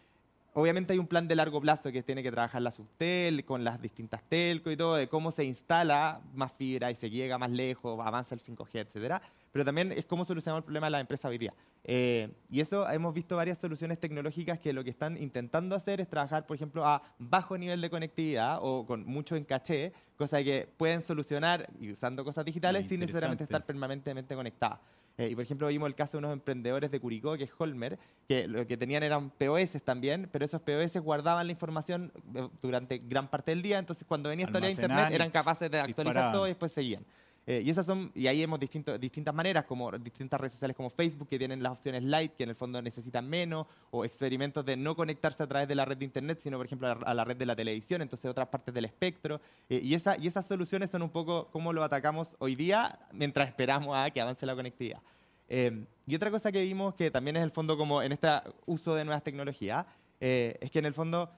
obviamente 0.54 0.92
hay 0.94 1.00
un 1.00 1.08
plan 1.08 1.28
de 1.28 1.36
largo 1.36 1.62
plazo 1.62 1.90
que 1.92 2.04
tiene 2.04 2.22
que 2.22 2.32
trabajar 2.32 2.62
la 2.62 2.72
Subtel 2.72 3.46
con 3.46 3.64
las 3.64 3.82
distintas 3.82 4.24
telco 4.28 4.72
y 4.72 4.78
todo, 4.78 4.96
de 4.96 5.08
cómo 5.08 5.32
se 5.32 5.46
instala 5.46 6.20
más 6.34 6.52
fibra 6.52 6.92
y 6.92 6.96
se 6.96 7.10
llega 7.10 7.38
más 7.38 7.52
lejos, 7.52 7.98
avanza 8.06 8.36
el 8.36 8.42
5G, 8.42 8.80
etcétera. 8.80 9.22
Pero 9.56 9.64
también 9.64 9.94
es 9.94 10.04
cómo 10.04 10.26
solucionamos 10.26 10.64
el 10.64 10.66
problema 10.66 10.88
de 10.88 10.92
la 10.92 11.00
empresa 11.00 11.30
hoy 11.30 11.38
día. 11.38 11.54
Eh, 11.86 12.30
y 12.52 12.60
eso 12.60 12.90
hemos 12.90 13.14
visto 13.14 13.38
varias 13.38 13.58
soluciones 13.58 13.98
tecnológicas 13.98 14.60
que 14.60 14.74
lo 14.74 14.84
que 14.84 14.90
están 14.90 15.16
intentando 15.16 15.78
hacer 15.78 16.02
es 16.02 16.10
trabajar, 16.10 16.46
por 16.46 16.58
ejemplo, 16.58 16.86
a 16.86 17.02
bajo 17.20 17.58
nivel 17.58 17.80
de 17.80 17.90
conectividad 17.90 18.60
o 18.62 18.86
con 18.86 19.06
mucho 19.06 19.38
en 19.38 19.46
caché, 19.46 19.94
cosa 20.18 20.44
que 20.44 20.68
pueden 20.76 21.02
solucionar 21.02 21.70
y 21.80 21.94
usando 21.94 22.26
cosas 22.26 22.44
digitales 22.44 22.84
Ah, 22.84 22.90
sin 22.90 23.00
necesariamente 23.00 23.46
estar 23.46 23.66
permanentemente 23.66 24.36
conectadas. 24.36 24.80
Eh, 25.18 25.30
y 25.30 25.36
por 25.36 25.46
ejemplo 25.46 25.68
vimos 25.68 25.88
el 25.88 25.96
caso 25.96 26.18
de 26.18 26.26
unos 26.26 26.34
emprendedores 26.34 26.92
de 26.92 27.00
Curicó, 27.00 27.38
que 27.38 27.46
es 27.46 27.52
Holmer, 27.58 27.98
que 28.28 28.50
lo 28.50 28.68
que 28.68 28.76
tenían 28.76 29.04
eran 29.04 29.30
POS 29.30 29.82
también, 29.86 30.28
pero 30.34 30.44
esos 30.44 30.60
POS 30.60 30.98
guardaban 30.98 31.48
la 31.48 31.54
información 31.54 32.12
eh, 32.36 32.50
durante 32.62 32.98
gran 32.98 33.30
parte 33.30 33.52
del 33.52 33.62
día, 33.62 33.80
entonces 33.80 34.04
cuando 34.06 34.28
venía 34.28 34.48
hora 34.48 34.60
de 34.60 34.72
internet 34.72 35.14
eran 35.14 35.32
capaces 35.32 35.72
de 35.72 35.80
actualizar 35.80 36.34
todo 36.34 36.46
y 36.46 36.50
después 36.50 36.74
seguían. 36.74 37.06
Eh, 37.48 37.62
y 37.64 37.70
esas 37.70 37.86
son, 37.86 38.12
y 38.16 38.26
ahí 38.26 38.42
hemos 38.42 38.60
distinto- 38.60 38.98
distintas 38.98 39.34
maneras, 39.34 39.66
como 39.66 39.92
distintas 39.92 40.40
redes 40.40 40.54
sociales 40.54 40.76
como 40.76 40.90
Facebook, 40.90 41.28
que 41.30 41.38
tienen 41.38 41.62
las 41.62 41.74
opciones 41.74 42.02
light, 42.04 42.34
que 42.36 42.44
en 42.44 42.50
el 42.50 42.56
fondo 42.56 42.82
necesitan 42.82 43.30
menos, 43.30 43.68
o 43.92 44.04
experimentos 44.04 44.66
de 44.66 44.76
no 44.76 44.96
conectarse 44.96 45.44
a 45.44 45.48
través 45.48 45.68
de 45.68 45.76
la 45.76 45.86
red 45.86 45.98
de 45.98 46.06
internet, 46.06 46.40
sino 46.42 46.58
por 46.58 46.66
ejemplo 46.66 46.88
a 46.88 46.94
a 46.94 47.14
la 47.14 47.24
red 47.24 47.38
de 47.38 47.46
la 47.46 47.56
televisión, 47.56 48.02
entonces 48.02 48.30
otras 48.32 48.48
partes 48.48 48.74
del 48.74 48.86
espectro. 48.86 49.40
Eh, 49.70 49.80
y, 49.84 49.94
esa, 49.94 50.18
y 50.18 50.26
esas 50.28 50.46
soluciones 50.48 50.90
son 50.90 51.04
un 51.04 51.10
poco 51.10 51.50
cómo 51.52 51.72
lo 51.72 51.84
atacamos 51.84 52.30
hoy 52.40 52.56
día 52.56 52.98
mientras 53.12 53.48
esperamos 53.48 53.96
a 53.96 54.10
que 54.10 54.22
avance 54.22 54.46
la 54.46 54.56
conectividad. 54.56 55.02
Eh, 55.48 55.86
y 56.08 56.16
otra 56.16 56.32
cosa 56.32 56.52
que 56.52 56.64
vimos 56.64 56.96
que 56.96 57.12
también 57.12 57.38
es 57.38 57.44
el 57.44 57.52
fondo 57.52 57.78
como 57.78 58.02
en 58.02 58.12
este 58.12 58.28
uso 58.66 58.96
de 58.96 59.06
nuevas 59.06 59.24
tecnologías, 59.24 59.86
eh, 60.20 60.58
es 60.62 60.72
que 60.72 60.80
en 60.80 60.86
el 60.86 60.94
fondo 60.96 61.30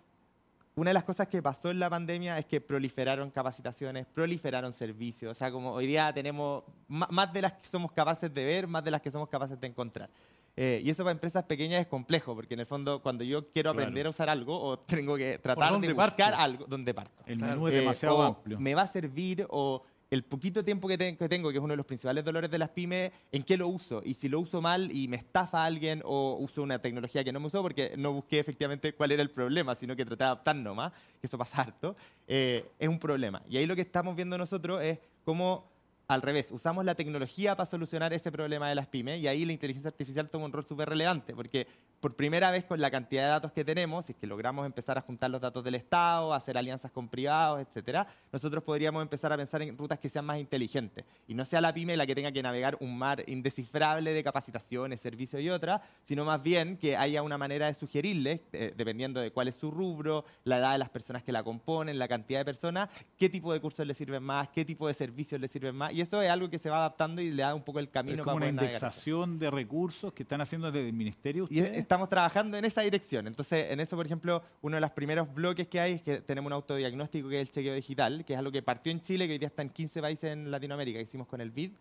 una 0.78 0.92
de 0.92 0.94
las 0.94 1.04
cosas 1.04 1.28
que 1.28 1.42
pasó 1.42 1.72
en 1.72 1.80
la 1.80 1.90
pandemia 1.90 2.38
es 2.38 2.46
que 2.46 2.62
proliferaron 2.62 3.32
capacitaciones, 3.32 4.06
proliferaron 4.06 4.72
servicios. 4.74 5.32
O 5.32 5.34
sea, 5.34 5.52
como 5.52 5.72
hoy 5.72 5.88
día 5.88 6.14
tenemos 6.14 6.64
más 6.88 7.34
de 7.34 7.42
las 7.42 7.54
que 7.54 7.68
somos 7.68 7.92
capaces 7.92 8.32
de 8.32 8.46
ver, 8.46 8.68
más 8.68 8.84
de 8.84 8.92
las 8.92 9.02
que 9.02 9.10
somos 9.10 9.28
capaces 9.28 9.60
de 9.60 9.66
encontrar. 9.66 10.08
Eh, 10.56 10.82
y 10.84 10.90
eso 10.92 11.04
para 11.04 11.14
empresas 11.14 11.44
pequeñas 11.46 11.82
es 11.82 11.88
complejo, 11.88 12.36
porque 12.36 12.54
en 12.54 12.60
el 12.60 12.68
fondo 12.68 13.02
cuando 13.02 13.24
yo 13.24 13.50
quiero 13.50 13.72
aprender 13.72 14.06
a 14.06 14.12
usar 14.12 14.30
algo 14.30 14.60
o 14.60 14.78
tengo 14.78 15.18
que 15.18 15.40
tratar 15.40 15.80
de 15.80 15.94
buscar 15.94 16.36
algo, 16.36 16.66
¿dónde 16.68 16.94
parto? 16.94 17.24
El 17.26 17.40
menú 17.40 17.68
es 17.68 17.74
demasiado 17.74 18.22
amplio. 18.22 18.60
Me 18.60 18.76
va 18.76 18.84
a 18.84 18.88
servir 18.88 19.48
o 19.50 19.84
el 20.10 20.24
poquito 20.24 20.64
tiempo 20.64 20.88
que, 20.88 20.98
tengo, 20.98 21.52
que 21.52 21.58
es 21.58 21.64
uno 21.64 21.74
de 21.74 21.78
los 21.78 21.86
principales 21.86 22.24
dolores 22.24 22.50
de 22.50 22.58
las 22.58 22.70
pymes, 22.70 23.12
¿en 23.32 23.44
qué 23.44 23.58
lo 23.58 23.68
uso? 23.68 24.02
Y 24.06 24.14
si 24.14 24.30
lo 24.30 24.40
uso 24.40 24.62
mal 24.62 24.90
y 24.92 25.08
me 25.08 25.18
estafa 25.18 25.66
alguien 25.66 26.02
o 26.06 26.38
uso 26.40 26.64
una 26.64 26.80
tecnología 26.80 27.24
que 27.24 27.34
no 27.34 27.40
me 27.40 27.48
usó 27.48 27.62
porque 27.62 27.94
no 27.98 28.14
busqué 28.14 28.40
efectivamente 28.40 28.94
cuál 28.94 29.12
era 29.12 29.22
el 29.22 29.30
problema, 29.30 29.76
sino 29.76 29.96
que 29.96 30.06
traté 30.06 30.24
de 30.24 30.28
adaptar 30.28 30.56
nomás, 30.56 30.94
que 31.20 31.28
eso 31.28 31.38
pasa 31.38 31.62
harto, 31.62 31.96
eh, 32.28 32.66
es 32.80 32.88
un 32.88 33.00
problema. 33.00 33.42
Y 33.50 33.58
ahí 33.58 33.66
lo 33.66 33.76
que 33.76 33.82
estamos 33.82 34.16
viendo 34.16 34.38
nosotros 34.38 34.82
es 34.82 35.00
cómo 35.26 35.77
al 36.08 36.22
revés, 36.22 36.48
usamos 36.52 36.86
la 36.86 36.96
tecnología 36.96 37.58
para 37.58 37.70
solucionar 37.70 38.14
ese 38.14 38.32
problema 38.32 38.70
de 38.70 38.76
las 38.76 38.88
pymes 38.88 39.20
y 39.20 39.28
ahí 39.28 39.44
la 39.44 39.52
inteligencia 39.52 39.90
artificial 39.90 40.30
toma 40.30 40.46
un 40.46 40.54
rol 40.54 40.66
súper 40.66 40.88
relevante, 40.88 41.36
porque 41.36 41.68
por 42.00 42.16
primera 42.16 42.50
vez 42.50 42.64
con 42.64 42.80
la 42.80 42.90
cantidad 42.90 43.24
de 43.24 43.30
datos 43.30 43.52
que 43.52 43.66
tenemos, 43.66 44.06
si 44.06 44.14
es 44.14 44.18
que 44.18 44.26
logramos 44.26 44.66
empezar 44.66 44.98
a 44.98 45.02
juntar 45.02 45.32
los 45.32 45.42
datos 45.42 45.66
del 45.66 45.76
Estado, 45.76 46.34
hacer 46.34 46.58
alianzas 46.58 46.92
con 46.92 47.10
privados, 47.10 47.60
etcétera, 47.60 48.08
nosotros 48.32 48.64
podríamos 48.64 49.02
empezar 49.02 49.34
a 49.34 49.38
pensar 49.38 49.62
en 49.64 49.78
rutas 49.78 50.00
que 50.00 50.08
sean 50.08 50.24
más 50.24 50.40
inteligentes. 50.40 51.04
Y 51.28 51.34
no 51.34 51.44
sea 51.44 51.60
la 51.60 51.74
pyme 51.74 51.98
la 51.98 52.06
que 52.06 52.16
tenga 52.16 52.32
que 52.32 52.42
navegar 52.42 52.78
un 52.80 52.98
mar 52.98 53.24
indescifrable 53.28 54.14
de 54.14 54.24
capacitaciones, 54.24 55.02
servicios 55.02 55.42
y 55.42 55.50
otras, 55.50 55.82
sino 56.06 56.24
más 56.24 56.42
bien 56.42 56.78
que 56.78 56.96
haya 56.96 57.22
una 57.22 57.38
manera 57.38 57.68
de 57.68 57.74
sugerirles, 57.74 58.40
eh, 58.54 58.74
dependiendo 58.78 59.20
de 59.20 59.32
cuál 59.32 59.50
es 59.50 59.56
su 59.58 59.72
rubro, 59.72 60.24
la 60.46 60.60
edad 60.60 60.72
de 60.72 60.78
las 60.78 60.90
personas 60.90 61.24
que 61.24 61.34
la 61.34 61.44
componen, 61.44 62.00
la 62.00 62.08
cantidad 62.08 62.40
de 62.40 62.46
personas, 62.46 62.88
qué 63.18 63.28
tipo 63.28 63.52
de 63.52 63.60
cursos 63.60 63.86
les 63.86 63.98
sirven 63.98 64.24
más, 64.24 64.48
qué 64.50 64.64
tipo 64.64 64.88
de 64.88 64.94
servicios 64.94 65.42
les 65.42 65.52
sirven 65.52 65.76
más 65.76 65.97
y 65.98 66.02
eso 66.02 66.22
es 66.22 66.30
algo 66.30 66.48
que 66.48 66.60
se 66.60 66.70
va 66.70 66.78
adaptando 66.78 67.24
y 67.24 67.32
le 67.32 67.42
da 67.42 67.56
un 67.56 67.64
poco 67.64 67.80
el 67.80 67.90
camino 67.90 68.18
es 68.18 68.22
como 68.22 68.36
una 68.36 68.50
indexación 68.50 69.40
de 69.40 69.50
recursos 69.50 70.14
que 70.14 70.22
están 70.22 70.42
haciendo 70.42 70.72
desde 70.72 70.88
el 70.88 70.94
ministerio. 70.94 71.48
Y 71.50 71.60
estamos 71.60 72.08
trabajando 72.08 72.56
en 72.56 72.66
esa 72.66 72.82
dirección. 72.82 73.26
Entonces, 73.26 73.72
en 73.72 73.80
eso, 73.80 73.96
por 73.96 74.06
ejemplo, 74.06 74.44
uno 74.62 74.78
de 74.78 74.82
los 74.82 74.92
primeros 74.92 75.34
bloques 75.34 75.68
que 75.68 75.80
hay 75.80 75.94
es 75.94 76.04
que 76.04 76.22
tenemos 76.22 76.50
un 76.50 76.54
autodiagnóstico 76.54 77.30
que 77.30 77.42
es 77.42 77.50
el 77.50 77.52
chequeo 77.52 77.74
digital, 77.74 78.24
que 78.26 78.34
es 78.34 78.40
algo 78.40 78.52
que 78.52 78.62
partió 78.62 78.92
en 78.92 79.02
Chile, 79.02 79.26
que 79.26 79.34
hoy 79.34 79.40
día 79.40 79.48
está 79.48 79.64
en 79.64 79.70
15 79.70 80.00
países 80.00 80.32
en 80.32 80.52
Latinoamérica, 80.52 81.00
que 81.00 81.04
hicimos 81.04 81.26
con 81.26 81.42
el 81.42 81.50
BID. 81.50 81.72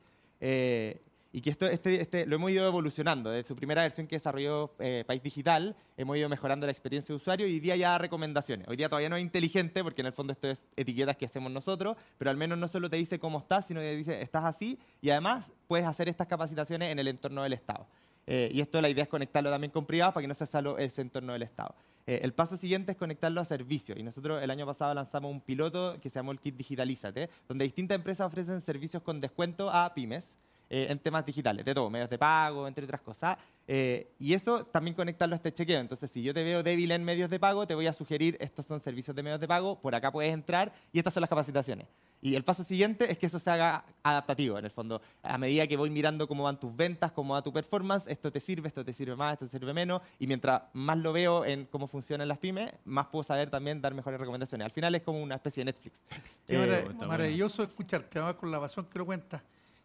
Eh, 0.40 0.98
y 1.37 1.42
que 1.42 1.51
esto, 1.51 1.66
este, 1.66 2.01
este, 2.01 2.25
lo 2.25 2.37
hemos 2.37 2.51
ido 2.51 2.66
evolucionando. 2.66 3.29
Desde 3.29 3.46
su 3.46 3.55
primera 3.55 3.83
versión 3.83 4.07
que 4.07 4.16
desarrolló 4.16 4.72
eh, 4.79 5.05
País 5.07 5.22
Digital, 5.22 5.77
hemos 5.99 6.16
ido 6.16 6.31
mejorando 6.31 6.64
la 6.64 6.72
experiencia 6.72 7.12
de 7.12 7.16
usuario 7.18 7.46
y 7.46 7.53
hoy 7.53 7.61
día 7.61 7.77
ya 7.77 7.90
da 7.90 7.99
recomendaciones. 7.99 8.66
Hoy 8.68 8.79
día 8.79 8.88
todavía 8.88 9.11
no 9.11 9.16
es 9.16 9.22
inteligente, 9.22 9.85
porque 9.85 10.01
en 10.01 10.07
el 10.07 10.14
fondo 10.14 10.33
esto 10.33 10.49
es 10.49 10.64
etiquetas 10.77 11.14
que 11.18 11.27
hacemos 11.27 11.53
nosotros, 11.53 11.99
pero 12.16 12.31
al 12.31 12.38
menos 12.38 12.57
no 12.57 12.68
solo 12.68 12.88
te 12.88 12.96
dice 12.96 13.18
cómo 13.18 13.40
estás, 13.40 13.66
sino 13.66 13.81
que 13.81 13.90
te 13.90 13.96
dice 13.96 14.22
estás 14.22 14.44
así 14.44 14.79
y 15.03 15.11
además 15.11 15.53
puedes 15.68 15.87
hacer 15.87 16.09
estas 16.09 16.27
capacitaciones 16.27 16.90
en 16.90 16.99
el 17.01 17.07
entorno 17.07 17.42
del 17.42 17.53
Estado. 17.53 17.87
Eh, 18.27 18.51
y 18.55 18.62
esto 18.62 18.81
la 18.81 18.88
idea 18.88 19.05
es 19.05 19.11
conectarlo 19.11 19.51
también 19.51 19.70
con 19.70 19.85
privados 19.85 20.14
para 20.14 20.22
que 20.22 20.29
no 20.29 20.35
sea 20.35 20.46
solo 20.46 20.79
ese 20.79 21.03
entorno 21.03 21.35
del 21.35 21.42
Estado. 21.42 21.75
Eh, 22.07 22.20
el 22.22 22.33
paso 22.33 22.57
siguiente 22.57 22.92
es 22.92 22.96
conectarlo 22.96 23.42
a 23.42 23.44
servicios. 23.44 23.99
Y 23.99 24.03
nosotros 24.03 24.42
el 24.42 24.51
año 24.51 24.64
pasado 24.64 24.94
lanzamos 24.94 25.31
un 25.31 25.42
piloto 25.42 26.01
que 26.01 26.09
se 26.09 26.18
llamó 26.18 26.33
el 26.33 26.40
Kit 26.40 26.57
Digitalízate, 26.57 27.29
donde 27.46 27.64
distintas 27.64 27.96
empresas 27.96 28.27
ofrecen 28.27 28.62
servicios 28.62 29.03
con 29.03 29.20
descuento 29.20 29.68
a 29.70 29.92
pymes. 29.92 30.35
Eh, 30.68 30.88
en 30.90 30.98
temas 30.98 31.24
digitales, 31.24 31.64
de 31.64 31.74
todo, 31.74 31.88
medios 31.88 32.11
de 32.11 32.18
pago, 32.18 32.66
entre 32.66 32.85
otras 32.85 33.00
cosas. 33.00 33.38
Eh, 33.68 34.12
y 34.18 34.35
eso 34.35 34.64
también 34.64 34.94
conectarlo 34.94 35.35
a 35.35 35.37
este 35.37 35.52
chequeo. 35.52 35.79
Entonces, 35.79 36.11
si 36.11 36.24
yo 36.24 36.35
te 36.35 36.42
veo 36.42 36.64
débil 36.64 36.90
en 36.90 37.05
medios 37.05 37.31
de 37.31 37.38
pago, 37.38 37.68
te 37.68 37.74
voy 37.76 37.87
a 37.87 37.92
sugerir, 37.92 38.37
estos 38.40 38.66
son 38.66 38.81
servicios 38.81 39.14
de 39.14 39.22
medios 39.22 39.38
de 39.40 39.46
pago, 39.46 39.81
por 39.81 39.94
acá 39.94 40.11
puedes 40.11 40.35
entrar 40.35 40.72
y 40.92 40.98
estas 40.98 41.14
son 41.14 41.20
las 41.20 41.31
capacitaciones. 41.31 41.87
Y 42.20 42.35
el 42.35 42.42
paso 42.42 42.64
siguiente 42.64 43.09
es 43.11 43.18
que 43.18 43.26
eso 43.26 43.38
se 43.38 43.48
haga 43.48 43.85
adaptativo, 44.02 44.59
en 44.59 44.64
el 44.64 44.72
fondo. 44.72 45.00
A 45.22 45.38
medida 45.38 45.68
que 45.68 45.76
voy 45.76 45.90
mirando 45.90 46.26
cómo 46.26 46.42
van 46.42 46.59
tus 46.59 46.74
ventas, 46.74 47.12
cómo 47.12 47.35
va 47.35 47.42
tu 47.42 47.52
performance, 47.52 48.05
esto 48.09 48.33
te 48.33 48.40
sirve, 48.40 48.66
esto 48.66 48.85
te 48.85 48.92
sirve 48.92 49.14
más, 49.14 49.35
esto 49.35 49.46
te 49.46 49.52
sirve 49.52 49.72
menos. 49.72 50.02
Y 50.18 50.26
mientras 50.26 50.62
más 50.72 50.98
lo 50.98 51.12
veo 51.12 51.44
en 51.44 51.66
cómo 51.66 51.87
funcionan 51.87 52.26
las 52.26 52.38
pymes, 52.38 52.72
más 52.85 53.07
puedo 53.07 53.22
saber 53.22 53.50
también 53.50 53.81
dar 53.81 53.94
mejores 53.94 54.18
recomendaciones. 54.18 54.64
Al 54.64 54.72
final 54.72 54.96
es 54.96 55.02
como 55.02 55.22
una 55.22 55.37
especie 55.37 55.61
de 55.61 55.66
Netflix. 55.66 56.02
Eh, 56.48 56.88
maravilloso 57.07 57.62
escucharte, 57.62 58.18
además 58.18 58.37
con 58.37 58.50
la 58.50 58.59
pasión 58.59 58.87
que 58.87 58.98
lo 58.98 59.07
cuentas. 59.07 59.42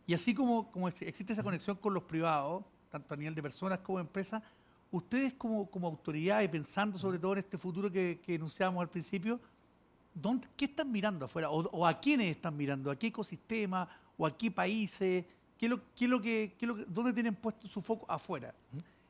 Y 0.07 0.13
así 0.13 0.33
como, 0.33 0.71
como 0.71 0.87
existe 0.87 1.33
esa 1.33 1.43
conexión 1.43 1.77
con 1.77 1.93
los 1.93 2.03
privados, 2.03 2.63
tanto 2.89 3.13
a 3.13 3.17
nivel 3.17 3.35
de 3.35 3.41
personas 3.41 3.79
como 3.79 3.99
de 3.99 4.03
empresas, 4.03 4.41
ustedes 4.91 5.33
como, 5.33 5.69
como 5.69 5.87
autoridad 5.87 6.41
y 6.41 6.47
pensando 6.47 6.97
sobre 6.97 7.19
todo 7.19 7.33
en 7.33 7.39
este 7.39 7.57
futuro 7.57 7.91
que, 7.91 8.19
que 8.23 8.35
enunciábamos 8.35 8.81
al 8.81 8.89
principio, 8.89 9.39
¿dónde, 10.13 10.47
¿qué 10.55 10.65
están 10.65 10.91
mirando 10.91 11.25
afuera? 11.25 11.49
O, 11.49 11.85
a 11.85 11.99
quiénes 11.99 12.35
están 12.35 12.55
mirando? 12.55 12.91
¿A 12.91 12.95
qué 12.95 13.07
ecosistema? 13.07 13.87
¿O 14.17 14.25
a 14.25 14.37
qué 14.37 14.51
países? 14.51 15.25
¿Qué 15.57 15.69
lo, 15.69 15.79
qué 15.95 16.07
lo 16.07 16.21
que, 16.21 16.55
qué 16.57 16.65
lo 16.65 16.75
¿Dónde 16.85 17.13
tienen 17.13 17.35
puesto 17.35 17.67
su 17.67 17.81
foco 17.81 18.05
afuera? 18.11 18.53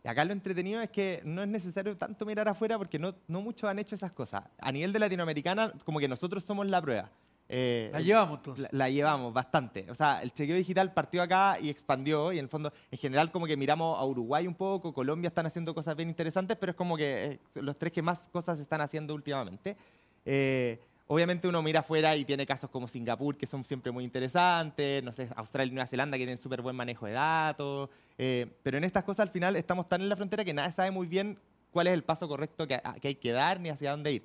Y 0.03 0.07
acá 0.07 0.25
lo 0.25 0.33
entretenido 0.33 0.81
es 0.81 0.89
que 0.89 1.21
no 1.23 1.43
es 1.43 1.47
necesario 1.47 1.95
tanto 1.95 2.25
mirar 2.25 2.47
afuera 2.47 2.77
porque 2.77 2.97
no, 2.97 3.13
no 3.27 3.41
muchos 3.41 3.69
han 3.69 3.79
hecho 3.79 3.95
esas 3.95 4.11
cosas. 4.11 4.43
A 4.59 4.71
nivel 4.71 4.91
de 4.91 4.99
Latinoamericana, 4.99 5.73
como 5.85 5.99
que 5.99 6.07
nosotros 6.07 6.43
somos 6.43 6.67
la 6.67 6.81
prueba. 6.81 7.09
Eh, 7.53 7.89
la 7.91 7.99
llevamos 7.99 8.41
todos. 8.41 8.59
La, 8.71 8.89
llevamos 8.89 9.33
bastante. 9.33 9.85
O 9.89 9.95
sea, 9.95 10.21
el 10.21 10.31
chequeo 10.31 10.55
digital 10.55 10.93
partió 10.93 11.21
acá 11.21 11.57
y 11.59 11.69
expandió 11.69 12.31
y 12.31 12.37
en 12.37 12.45
el 12.45 12.49
fondo, 12.49 12.71
en 12.89 12.97
general 12.97 13.29
como 13.29 13.45
que 13.45 13.57
miramos 13.57 13.99
a 13.99 14.05
Uruguay 14.05 14.47
un 14.47 14.55
poco, 14.55 14.93
Colombia 14.93 15.27
están 15.27 15.45
haciendo 15.45 15.75
cosas 15.75 15.97
bien 15.97 16.07
interesantes, 16.07 16.55
pero 16.57 16.71
es 16.71 16.77
como 16.77 16.95
que 16.95 17.25
eh, 17.25 17.39
los 17.55 17.77
tres 17.77 17.91
que 17.91 18.01
más 18.01 18.19
cosas 18.31 18.57
están 18.57 18.79
haciendo 18.79 19.13
últimamente. 19.13 19.75
Eh, 20.23 20.79
obviamente 21.07 21.45
uno 21.45 21.61
mira 21.61 21.81
afuera 21.81 22.15
y 22.15 22.23
tiene 22.23 22.45
casos 22.45 22.69
como 22.69 22.87
Singapur 22.87 23.35
que 23.35 23.45
son 23.45 23.65
siempre 23.65 23.91
muy 23.91 24.05
interesantes, 24.05 25.03
no 25.03 25.11
sé, 25.11 25.27
Australia 25.35 25.71
y 25.71 25.75
Nueva 25.75 25.87
Zelanda 25.87 26.15
que 26.15 26.23
tienen 26.23 26.37
súper 26.37 26.61
buen 26.61 26.77
manejo 26.77 27.05
de 27.05 27.11
datos, 27.11 27.89
pero 28.15 28.77
en 28.77 28.85
estas 28.85 29.03
cosas 29.03 29.23
al 29.23 29.29
final 29.29 29.57
estamos 29.57 29.89
tan 29.89 30.01
en 30.01 30.07
la 30.07 30.15
frontera 30.15 30.45
que 30.45 30.53
nadie 30.53 30.71
sabe 30.71 30.91
muy 30.91 31.07
bien 31.07 31.37
cuál 31.71 31.87
es 31.87 31.93
el 31.93 32.03
paso 32.03 32.29
correcto 32.29 32.65
que, 32.65 32.79
que 33.01 33.09
hay 33.09 33.15
que 33.15 33.31
dar 33.33 33.59
ni 33.59 33.67
hacia 33.67 33.91
dónde 33.91 34.13
ir 34.13 34.23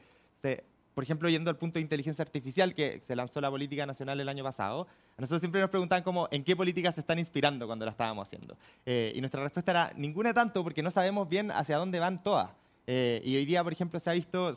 por 0.97 1.05
ejemplo, 1.05 1.29
yendo 1.29 1.51
al 1.51 1.59
punto 1.59 1.75
de 1.75 1.83
inteligencia 1.83 2.23
artificial 2.23 2.75
que 2.75 3.03
se 3.07 3.15
lanzó 3.15 3.39
la 3.43 3.51
política 3.51 3.85
nacional 3.85 4.19
el 4.19 4.31
año 4.31 4.43
pasado, 4.43 4.87
a 5.19 5.21
nosotros 5.21 5.43
siempre 5.43 5.61
nos 5.61 5.69
preguntaban 5.69 6.03
como, 6.03 6.27
¿en 6.31 6.43
qué 6.43 6.57
políticas 6.57 6.95
se 6.95 7.03
están 7.03 7.19
inspirando 7.19 7.67
cuando 7.67 7.85
la 7.85 7.91
estábamos 7.91 8.27
haciendo? 8.27 8.57
Eh, 8.87 9.13
y 9.15 9.21
nuestra 9.21 9.43
respuesta 9.43 9.73
era, 9.73 9.93
ninguna 9.95 10.33
tanto, 10.33 10.65
porque 10.65 10.83
no 10.83 10.91
sabemos 10.91 11.29
bien 11.29 11.51
hacia 11.51 11.77
dónde 11.77 11.99
van 11.99 12.23
todas. 12.23 12.49
Eh, 12.87 13.21
y 13.23 13.37
hoy 13.37 13.45
día, 13.45 13.63
por 13.63 13.75
ejemplo, 13.75 14.01
se 14.01 14.09
ha 14.09 14.15
visto, 14.15 14.57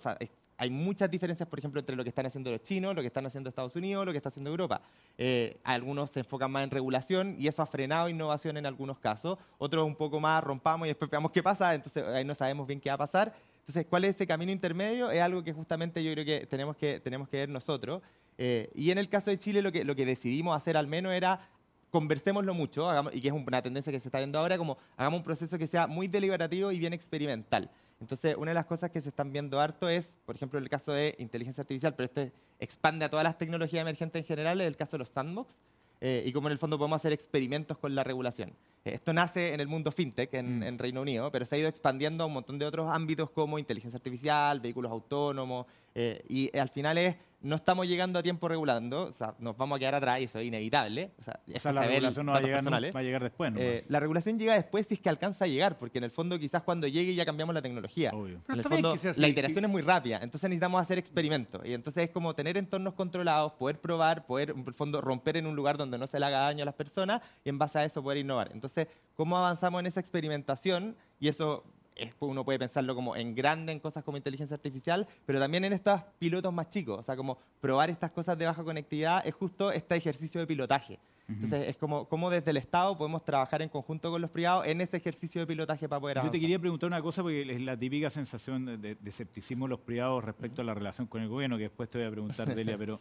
hay 0.58 0.70
muchas 0.70 1.12
diferencias, 1.12 1.50
por 1.50 1.60
ejemplo, 1.60 1.82
entre 1.82 1.98
lo 1.98 2.04
que 2.04 2.10
están 2.10 2.26
haciendo 2.26 2.52
los 2.52 2.62
chinos, 2.62 2.96
lo 2.96 3.02
que 3.02 3.08
están 3.08 3.26
haciendo 3.26 3.50
Estados 3.50 3.76
Unidos, 3.76 4.06
lo 4.06 4.14
que 4.14 4.18
está 4.20 4.30
haciendo 4.30 4.50
Europa. 4.50 4.82
Eh, 5.18 5.58
algunos 5.66 6.10
se 6.10 6.22
enfocan 6.22 6.52
más 6.52 6.64
en 6.64 6.72
regulación 6.72 7.36
y 7.38 7.50
eso 7.50 7.62
ha 7.62 7.66
frenado 7.66 8.08
innovación 8.08 8.56
en 8.56 8.66
algunos 8.66 8.98
casos. 9.00 9.38
Otros 9.58 9.86
un 9.86 9.96
poco 9.98 10.22
más 10.22 10.42
rompamos 10.42 10.86
y 10.86 10.90
después 10.90 11.12
veamos 11.12 11.32
qué 11.32 11.44
pasa, 11.44 11.76
entonces 11.76 12.02
ahí 12.08 12.24
no 12.24 12.34
sabemos 12.34 12.66
bien 12.66 12.80
qué 12.80 12.88
va 12.90 12.96
a 12.96 12.98
pasar. 12.98 13.34
Entonces, 13.60 13.86
¿cuál 13.90 14.06
es 14.06 14.16
ese 14.16 14.26
camino 14.26 14.52
intermedio? 14.52 15.12
Es 15.12 15.22
algo 15.22 15.44
que 15.44 15.54
justamente 15.54 16.04
yo 16.04 16.12
creo 16.14 16.26
que 16.26 16.46
tenemos 16.48 16.76
que, 16.76 17.00
tenemos 17.00 17.30
que 17.30 17.38
ver 17.38 17.50
nosotros. 17.50 18.02
Eh, 18.38 18.70
y 18.74 18.92
en 18.92 18.98
el 18.98 19.10
caso 19.10 19.30
de 19.30 19.38
Chile, 19.38 19.62
lo 19.62 19.72
que, 19.72 19.84
lo 19.84 19.96
que 19.96 20.06
decidimos 20.06 20.56
hacer 20.56 20.78
al 20.78 20.88
menos 20.88 21.14
era 21.14 21.50
conversémoslo 21.90 22.54
mucho, 22.54 22.90
y 23.12 23.22
que 23.22 23.30
es 23.30 23.34
una 23.34 23.62
tendencia 23.62 23.92
que 23.92 24.00
se 24.00 24.08
está 24.08 24.20
viendo 24.20 24.38
ahora, 24.40 24.58
como 24.58 24.78
hagamos 24.96 25.20
un 25.20 25.24
proceso 25.24 25.58
que 25.58 25.68
sea 25.68 25.88
muy 25.88 26.08
deliberativo 26.08 26.72
y 26.72 26.80
bien 26.80 26.94
experimental. 26.94 27.70
Entonces, 28.00 28.36
una 28.38 28.52
de 28.52 28.56
las 28.56 28.66
cosas 28.66 28.92
que 28.92 29.02
se 29.02 29.10
están 29.10 29.34
viendo 29.34 29.60
harto 29.60 29.90
es, 29.90 30.14
por 30.26 30.36
ejemplo, 30.36 30.60
el 30.60 30.70
caso 30.70 30.92
de 30.92 31.16
inteligencia 31.20 31.62
artificial, 31.62 31.96
pero 31.96 32.06
esto 32.06 32.32
expande 32.60 33.06
a 33.06 33.10
todas 33.10 33.24
las 33.24 33.38
tecnologías 33.38 33.82
emergentes 33.82 34.22
en 34.22 34.26
general, 34.26 34.62
es 34.62 34.68
el 34.68 34.78
caso 34.78 34.92
de 34.92 35.00
los 35.00 35.10
sandbox, 35.10 35.56
eh, 36.02 36.24
y 36.26 36.32
cómo 36.32 36.48
en 36.48 36.54
el 36.54 36.58
fondo 36.58 36.78
podemos 36.78 36.96
hacer 36.96 37.12
experimentos 37.12 37.78
con 37.78 37.94
la 37.94 38.04
regulación. 38.04 38.52
Eh, 38.86 38.94
esto 38.94 39.12
nace 39.12 39.54
en 39.54 39.60
el 39.60 39.68
mundo 39.68 39.92
fintech 39.92 40.34
en, 40.34 40.60
mm. 40.60 40.64
en, 40.64 40.80
Reino 40.80 41.02
Unido, 41.02 41.32
pero 41.32 41.46
se 41.46 41.56
ha 41.56 41.60
ido 41.60 41.68
expandiendo 41.68 42.24
a 42.24 42.28
un 42.28 42.34
montón 42.34 42.58
de 42.58 42.66
otros 42.66 42.90
ámbitos 42.90 43.30
como 43.30 43.60
inteligencia 43.60 43.98
artificial, 43.98 44.60
vehículos 44.60 44.92
autónomos, 44.92 45.66
eh, 45.96 46.24
y 46.28 46.56
al 46.58 46.70
final 46.70 46.98
es 46.98 47.16
no 47.42 47.56
estamos 47.56 47.88
llegando 47.88 48.20
a 48.20 48.24
tiempo 48.24 48.50
regulando, 48.50 49.04
o 49.06 49.14
sea, 49.14 49.34
nos 49.40 49.56
vamos 49.56 49.78
a 49.78 49.80
quedar 49.80 49.96
atrás 49.96 50.20
y 50.20 50.26
eso 50.26 50.40
es 50.40 50.48
inevitable. 50.48 51.12
O 51.20 51.24
sea, 51.24 51.40
la 51.74 51.82
regulación 51.96 52.26
no 52.26 52.32
va, 52.34 52.38
a 52.38 52.42
llegar, 52.42 52.64
va 52.94 53.00
a 53.00 53.04
llegar 53.04 53.24
después. 53.24 53.54
Eh, 53.56 53.86
la 53.88 54.00
regulación 54.02 54.38
llega 54.38 54.54
después 54.56 54.88
si 54.88 54.96
es 54.96 55.00
que 55.00 55.08
alcanza 55.08 55.46
a 55.46 55.48
llegar, 55.48 55.78
porque 55.80 56.00
en 56.00 56.04
el 56.04 56.12
fondo 56.12 56.38
quizás 56.38 56.64
cuando 56.64 56.86
llegue 56.88 57.16
ya 57.16 57.26
cambiamos 57.26 57.56
la 57.56 57.62
tecnología. 57.62 58.12
En 58.50 58.56
el 58.56 58.64
fondo 58.64 58.90
la 59.22 59.28
iteración 59.30 59.64
es 59.64 59.72
muy 59.72 59.82
rápida, 59.82 60.18
entonces 60.22 60.50
necesitamos 60.50 60.82
hacer 60.82 60.98
experimentos. 60.98 61.62
Y 61.64 61.74
entonces 61.74 62.04
es 62.04 62.10
como 62.10 62.36
tener 62.36 62.58
entornos 62.58 62.94
controlados, 62.96 63.54
poder 63.54 63.80
probar, 63.80 64.26
poder 64.26 64.50
en 64.50 64.66
el 64.68 64.74
fondo 64.74 65.00
romper 65.00 65.38
en 65.38 65.48
un 65.48 65.56
lugar 65.56 65.78
donde 65.78 65.98
no 65.98 66.08
se 66.08 66.20
le 66.20 66.26
haga 66.26 66.40
daño 66.40 66.64
a 66.64 66.66
las 66.66 66.76
personas 66.76 67.22
y 67.46 67.50
en 67.50 67.58
base 67.58 67.80
a 67.80 67.86
eso 67.86 68.04
poder 68.04 68.18
innovar. 68.18 68.50
Entonces, 68.54 68.88
¿cómo 69.16 69.38
avanzamos 69.38 69.80
en 69.80 69.86
esa 69.86 70.02
experimentación? 70.02 70.98
Y 71.22 71.30
eso 71.30 71.64
es- 71.66 71.79
uno 72.20 72.44
puede 72.46 72.60
pensarlo 72.60 72.96
como 72.96 73.16
en 73.16 73.36
grande, 73.36 73.72
en 73.72 73.80
cosas 73.80 74.04
como 74.04 74.18
inteligencia 74.18 74.56
artificial, 74.56 75.08
pero 75.26 75.40
también 75.40 75.66
en 75.66 75.74
estos 75.74 76.02
pilotos 76.20 76.54
más 76.54 76.70
chicos. 76.70 77.00
O 77.00 77.04
sea, 77.04 77.16
como 77.16 77.38
probar 77.62 77.90
estas 77.90 78.12
cosas 78.12 78.38
de 78.38 78.46
baja 78.46 78.64
conectividad 78.64 79.26
es 79.26 79.34
justo 79.36 79.72
este 79.72 79.96
ejercicio 79.96 80.40
de 80.42 80.48
pilotaje. 80.48 81.00
Entonces, 81.28 81.68
es 81.68 81.78
como, 81.78 82.06
como 82.06 82.32
desde 82.32 82.50
el 82.50 82.58
Estado 82.58 82.98
podemos 82.98 83.24
trabajar 83.24 83.62
en 83.62 83.70
conjunto 83.70 84.10
con 84.10 84.20
los 84.20 84.32
privados 84.32 84.66
en 84.66 84.82
ese 84.82 84.98
ejercicio 84.98 85.40
de 85.42 85.46
pilotaje 85.46 85.88
para 85.88 86.00
poder 86.02 86.16
Yo 86.16 86.22
avanzar. 86.22 86.32
te 86.32 86.40
quería 86.40 86.58
preguntar 86.58 86.88
una 86.88 87.04
cosa 87.04 87.22
porque 87.22 87.42
es 87.54 87.62
la 87.62 87.78
típica 87.78 88.10
sensación 88.10 88.66
de, 88.66 88.78
de- 88.78 88.96
de 88.96 89.10
escepticismo 89.12 89.66
de 89.66 89.70
los 89.70 89.80
privados 89.80 90.24
respecto 90.24 90.62
a 90.64 90.66
la 90.66 90.74
relación 90.74 91.06
con 91.06 91.22
el 91.22 91.28
gobierno, 91.30 91.56
que 91.58 91.64
después 91.64 91.88
te 91.88 92.00
voy 92.00 92.08
a 92.08 92.10
preguntar, 92.12 92.48
Delia, 92.56 92.80
pero 92.80 93.00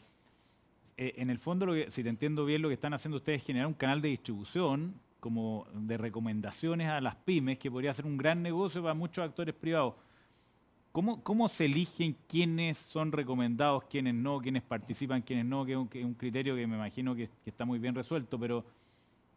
eh, 0.98 1.14
en 1.16 1.30
el 1.30 1.38
fondo, 1.38 1.64
lo 1.64 1.72
que, 1.72 1.90
si 1.90 2.02
te 2.02 2.10
entiendo 2.10 2.44
bien, 2.44 2.60
lo 2.60 2.68
que 2.68 2.74
están 2.74 2.92
haciendo 2.92 3.16
ustedes 3.16 3.40
es 3.40 3.46
generar 3.46 3.66
un 3.66 3.72
canal 3.72 4.02
de 4.02 4.08
distribución 4.08 4.92
como 5.20 5.66
de 5.72 5.96
recomendaciones 5.96 6.88
a 6.88 7.00
las 7.00 7.16
pymes, 7.16 7.58
que 7.58 7.70
podría 7.70 7.94
ser 7.94 8.06
un 8.06 8.16
gran 8.16 8.42
negocio 8.42 8.82
para 8.82 8.94
muchos 8.94 9.24
actores 9.24 9.54
privados. 9.54 9.94
¿Cómo, 10.92 11.22
¿Cómo 11.22 11.48
se 11.48 11.66
eligen 11.66 12.16
quiénes 12.26 12.78
son 12.78 13.12
recomendados, 13.12 13.84
quiénes 13.84 14.14
no, 14.14 14.40
quiénes 14.40 14.62
participan, 14.62 15.22
quiénes 15.22 15.44
no? 15.44 15.64
Que 15.64 15.72
es 15.72 15.78
un, 15.78 15.88
que 15.88 16.04
un 16.04 16.14
criterio 16.14 16.56
que 16.56 16.66
me 16.66 16.76
imagino 16.76 17.14
que, 17.14 17.28
que 17.44 17.50
está 17.50 17.64
muy 17.64 17.78
bien 17.78 17.94
resuelto, 17.94 18.38
pero, 18.38 18.64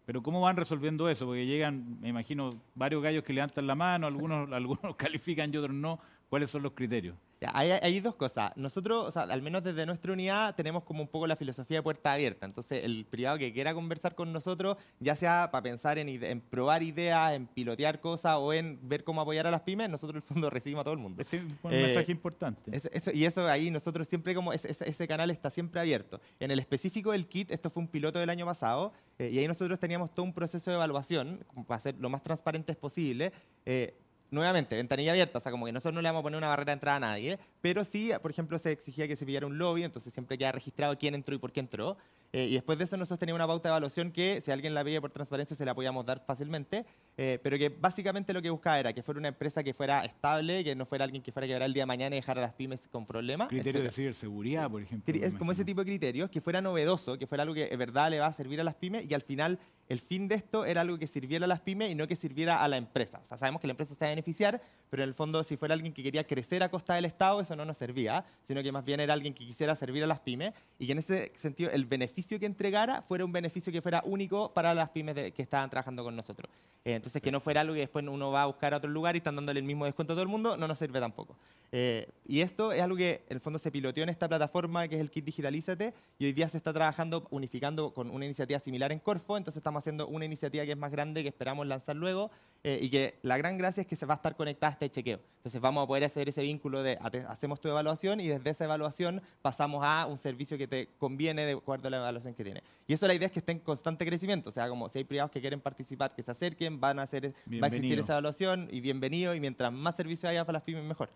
pero 0.06 0.24
¿cómo 0.24 0.42
van 0.42 0.56
resolviendo 0.56 1.10
eso? 1.10 1.26
Porque 1.26 1.46
llegan, 1.46 2.00
me 2.00 2.10
imagino, 2.10 2.52
varios 2.74 3.04
gallos 3.04 3.24
que 3.24 3.34
levantan 3.34 3.68
la 3.68 3.76
mano, 3.76 4.08
algunos, 4.08 4.52
algunos 4.54 4.96
califican 4.96 5.54
y 5.54 5.58
otros 5.58 5.76
no. 5.76 6.00
¿Cuáles 6.32 6.50
son 6.50 6.64
los 6.64 6.72
criterios? 6.72 7.18
Hay, 7.54 7.72
hay 7.72 8.00
dos 8.00 8.16
cosas. 8.16 8.56
Nosotros, 8.56 9.06
o 9.06 9.12
sea, 9.12 9.24
al 9.24 9.42
menos 9.42 9.64
desde 9.64 9.86
nuestra 9.86 10.14
unidad, 10.14 10.56
tenemos 10.56 10.84
como 10.84 11.02
un 11.02 11.10
poco 11.10 11.28
la 11.28 11.36
filosofía 11.36 11.80
de 11.80 11.84
puerta 11.84 12.14
abierta. 12.14 12.46
Entonces, 12.46 12.86
el 12.86 13.04
privado 13.04 13.38
que 13.38 13.52
quiera 13.52 13.74
conversar 13.74 14.16
con 14.16 14.32
nosotros, 14.32 14.78
ya 15.02 15.18
sea 15.18 15.50
para 15.52 15.62
pensar 15.64 15.98
en, 15.98 16.08
en 16.08 16.40
probar 16.40 16.84
ideas, 16.84 17.34
en 17.34 17.48
pilotear 17.48 18.00
cosas 18.00 18.38
o 18.40 18.54
en 18.54 18.80
ver 18.82 19.04
cómo 19.04 19.20
apoyar 19.20 19.46
a 19.46 19.52
las 19.52 19.60
pymes, 19.62 19.90
nosotros 19.90 20.12
en 20.14 20.18
el 20.18 20.22
fondo 20.22 20.50
recibimos 20.52 20.82
a 20.82 20.84
todo 20.86 20.94
el 20.94 21.02
mundo. 21.02 21.22
Ese 21.22 21.38
es 21.38 21.44
un 21.64 21.74
Eh, 21.74 21.84
mensaje 21.88 22.14
importante. 22.14 22.74
Eso- 22.74 22.90
eso- 22.94 23.12
y 23.12 23.26
eso 23.26 23.46
ahí 23.50 23.70
nosotros 23.72 24.08
siempre 24.08 24.34
como 24.34 24.54
ese, 24.54 24.72
ese- 24.72 24.88
ese 24.90 25.06
canal 25.06 25.32
está 25.32 25.50
siempre 25.50 25.82
abierto. 25.82 26.22
En 26.40 26.50
el 26.52 26.60
específico 26.60 27.12
del 27.12 27.28
kit, 27.28 27.52
esto 27.52 27.70
fue 27.70 27.82
un 27.84 27.90
piloto 27.90 28.20
del 28.20 28.30
año 28.30 28.46
pasado, 28.46 28.94
eh, 29.20 29.32
y 29.34 29.38
ahí 29.40 29.48
nosotros 29.50 29.78
teníamos 29.82 30.14
todo 30.14 30.24
un 30.26 30.34
proceso 30.34 30.70
de 30.72 30.78
evaluación 30.78 31.44
para 31.68 31.82
ser 31.82 31.96
lo 32.00 32.10
más 32.10 32.24
transparentes 32.24 32.78
posible. 32.78 33.34
Eh, 33.66 33.96
nuevamente, 34.32 34.76
ventanilla 34.78 35.12
abierta, 35.12 35.38
o 35.38 35.42
sea, 35.42 35.52
como 35.52 35.66
que 35.66 35.72
nosotros 35.74 35.94
no 35.94 36.02
le 36.02 36.08
vamos 36.10 36.22
a 36.22 36.24
poner 36.24 36.38
una 36.38 36.48
barrera 36.48 36.72
de 36.72 36.74
entrada 36.74 36.98
a 36.98 37.00
nadie, 37.02 37.38
pero 37.62 37.84
sí, 37.84 38.12
por 38.22 38.32
ejemplo, 38.32 38.58
se 38.58 38.72
exigía 38.72 39.08
que 39.08 39.16
se 39.18 39.26
pillara 39.26 39.46
un 39.46 39.58
lobby, 39.58 39.84
entonces 39.84 40.14
siempre 40.14 40.38
queda 40.38 40.54
registrado 40.54 40.98
quién 40.98 41.14
entró 41.16 41.36
y 41.36 41.38
por 41.38 41.52
qué 41.52 41.60
entró. 41.60 41.98
Eh, 42.34 42.46
y 42.46 42.54
después 42.54 42.78
de 42.78 42.86
eso 42.86 42.96
nosotros 42.96 43.20
teníamos 43.20 43.40
una 43.40 43.48
pauta 43.48 43.68
de 43.68 43.74
evaluación 43.74 44.10
que 44.14 44.40
si 44.40 44.52
alguien 44.52 44.74
la 44.74 44.86
pide 44.86 45.02
por 45.02 45.12
transparencia 45.12 45.54
se 45.58 45.66
la 45.66 45.76
podíamos 45.76 46.06
dar 46.06 46.24
fácilmente, 46.26 46.86
eh, 47.18 47.40
pero 47.44 47.58
que 47.58 47.68
básicamente 47.68 48.32
lo 48.34 48.42
que 48.42 48.50
buscaba 48.50 48.80
era 48.80 48.94
que 48.94 49.04
fuera 49.04 49.20
una 49.20 49.28
empresa 49.28 49.62
que 49.66 49.74
fuera 49.74 50.06
estable, 50.06 50.64
que 50.64 50.74
no 50.74 50.86
fuera 50.86 51.04
alguien 51.04 51.22
que 51.22 51.34
fuera 51.34 51.44
a 51.46 51.50
quebrar 51.50 51.66
el 51.68 51.74
día 51.74 51.82
de 51.82 51.88
mañana 51.88 52.16
y 52.16 52.20
dejar 52.20 52.38
a 52.38 52.42
las 52.42 52.54
pymes 52.54 52.88
con 52.90 53.06
problemas. 53.06 53.50
Criterio 53.50 53.82
Eso- 53.82 53.90
de 53.90 53.92
ciberseguridad, 53.92 54.70
por 54.72 54.82
ejemplo. 54.82 55.14
Es 55.14 55.34
como 55.34 55.52
ese 55.52 55.66
tipo 55.66 55.82
de 55.82 55.88
criterios, 55.88 56.30
que 56.30 56.40
fuera 56.40 56.62
novedoso, 56.62 57.18
que 57.18 57.28
fuera 57.28 57.42
algo 57.44 57.54
que 57.54 57.68
en 57.70 57.78
verdad 57.78 58.10
le 58.10 58.20
va 58.20 58.28
a 58.28 58.34
servir 58.34 58.62
a 58.62 58.64
las 58.64 58.76
pymes 58.76 59.06
y 59.10 59.14
al 59.14 59.24
final 59.24 59.60
el 59.92 60.00
fin 60.00 60.28
de 60.28 60.36
esto 60.36 60.64
era 60.66 60.82
algo 60.82 60.98
que 60.98 61.06
sirviera 61.08 61.46
a 61.46 61.48
las 61.48 61.60
pymes 61.60 61.92
y 61.92 61.96
no 61.96 62.08
que 62.08 62.16
sirviera 62.16 62.64
a 62.64 62.68
la 62.68 62.78
empresa. 62.78 63.20
O 63.24 63.28
sea, 63.28 63.38
sabemos 63.38 63.60
que 63.60 63.68
la 63.68 63.72
empresa 63.72 63.94
se 63.94 64.06
va 64.06 64.08
a 64.08 64.12
beneficiar, 64.12 64.62
pero 64.90 65.04
en 65.04 65.10
el 65.10 65.16
fondo 65.16 65.44
si 65.44 65.58
fuera 65.58 65.74
alguien 65.74 65.92
que 65.94 66.02
quería 66.02 66.26
crecer 66.26 66.64
a 66.64 66.70
costa 66.70 66.96
del 66.96 67.06
Estado, 67.06 67.42
eso 67.42 67.56
no 67.56 67.66
nos 67.66 67.78
servía, 67.78 68.24
sino 68.48 68.64
que 68.64 68.72
más 68.72 68.86
bien 68.86 69.00
era 69.02 69.14
alguien 69.14 69.34
que 69.34 69.46
quisiera 69.46 69.76
servir 69.76 70.04
a 70.04 70.08
las 70.08 70.20
pymes 70.20 70.54
y 70.80 70.86
que 70.86 70.94
en 70.94 70.98
ese 71.00 71.32
sentido 71.36 71.72
el 71.72 71.86
beneficio 71.86 72.40
que 72.40 72.46
entregara 72.46 73.02
fuera 73.02 73.26
un 73.26 73.32
beneficio 73.32 73.72
que 73.74 73.82
fuera 73.82 74.02
único 74.06 74.54
para 74.54 74.74
las 74.74 74.90
pymes 74.90 75.16
de- 75.16 75.32
que 75.34 75.42
estaban 75.42 75.70
trabajando 75.70 76.04
con 76.04 76.16
nosotros. 76.16 76.50
Eh, 76.86 76.96
entonces, 76.96 77.22
que 77.22 77.32
no 77.32 77.40
fuera 77.42 77.62
algo 77.62 77.74
que 77.74 77.82
después 77.82 78.06
uno 78.08 78.32
va 78.32 78.44
a 78.44 78.46
buscar 78.48 78.74
a 78.74 78.78
otro 78.78 78.90
lugar 78.90 79.16
y 79.16 79.18
están 79.20 79.36
dándole 79.36 79.60
el 79.60 79.66
mismo 79.66 79.86
descuento 79.86 80.14
a 80.14 80.16
todo 80.16 80.24
el 80.24 80.30
mundo, 80.30 80.58
no 80.58 80.68
nos 80.68 80.80
sirve 80.80 81.00
tampoco. 81.00 81.36
Eh, 81.74 82.10
y 82.28 82.42
esto 82.42 82.74
es 82.74 82.82
algo 82.82 82.98
que 82.98 83.24
en 83.30 83.38
el 83.38 83.40
fondo 83.40 83.58
se 83.58 83.72
piloteó 83.72 84.04
en 84.04 84.10
esta 84.10 84.28
plataforma 84.28 84.90
que 84.90 84.96
es 84.96 85.02
el 85.02 85.10
Kit 85.10 85.24
Digitalízate 85.24 85.94
y 86.20 86.26
hoy 86.26 86.34
día 86.34 86.50
se 86.50 86.58
está 86.58 86.74
trabajando 86.74 87.26
unificando 87.32 87.94
con 87.94 88.10
una 88.10 88.26
iniciativa 88.26 88.60
similar 88.60 88.92
en 88.92 89.00
Corfo, 89.00 89.38
entonces 89.38 89.60
estamos 89.60 89.80
haciendo 89.80 90.08
una 90.08 90.26
iniciativa 90.26 90.66
que 90.66 90.72
es 90.72 90.78
más 90.78 90.92
grande 90.92 91.24
que 91.24 91.30
esperamos 91.30 91.66
lanzar 91.66 91.96
luego 91.96 92.30
eh, 92.64 92.78
y 92.82 92.90
que 92.90 93.16
la 93.22 93.38
gran 93.38 93.58
gracia 93.58 93.82
es 93.82 93.88
que 93.88 93.96
se 93.96 94.06
va 94.06 94.16
a 94.16 94.18
estar 94.18 94.36
conectada 94.36 94.72
a 94.72 94.74
este 94.74 94.90
chequeo. 94.90 95.22
Entonces 95.38 95.62
vamos 95.62 95.86
a 95.86 95.88
poder 95.88 96.04
hacer 96.04 96.28
ese 96.28 96.44
vínculo 96.44 96.84
de 96.84 96.98
hacemos 97.30 97.62
tu 97.62 97.70
evaluación 97.70 98.20
y 98.20 98.28
desde 98.28 98.50
esa 98.50 98.66
evaluación 98.66 99.22
pasamos 99.42 99.82
a 99.84 100.08
un 100.08 100.18
servicio 100.18 100.58
que 100.58 100.68
te 100.68 100.90
conviene 101.00 101.46
de 101.46 101.54
acuerdo 101.54 101.88
a 101.88 101.92
la 101.92 101.98
evaluación 101.98 102.34
que 102.34 102.44
tiene. 102.44 102.64
Y 102.86 102.94
eso 102.94 103.08
la 103.08 103.14
idea 103.14 103.28
es 103.28 103.32
que 103.32 103.40
esté 103.40 103.54
en 103.54 103.60
constante 103.60 104.06
crecimiento, 104.06 104.50
o 104.50 104.52
sea, 104.52 104.68
como 104.68 104.90
si 104.90 105.00
hay 105.00 105.06
privados 105.06 105.32
que 105.32 105.40
quieren 105.40 105.62
participar, 105.62 106.14
que 106.14 106.22
se 106.22 106.32
acerquen, 106.32 106.82
van 106.82 107.00
a 107.00 107.04
hacer, 107.04 107.34
va 107.64 107.68
a 107.68 107.68
existir 107.68 107.98
esa 107.98 108.14
evaluación 108.14 108.68
y 108.72 108.82
bienvenido 108.82 109.34
y 109.34 109.40
mientras 109.40 109.72
más 109.72 109.96
servicio 109.96 110.28
haya 110.28 110.44
para 110.44 110.58
las 110.58 110.64
pymes 110.64 110.84
mejor. 110.84 111.10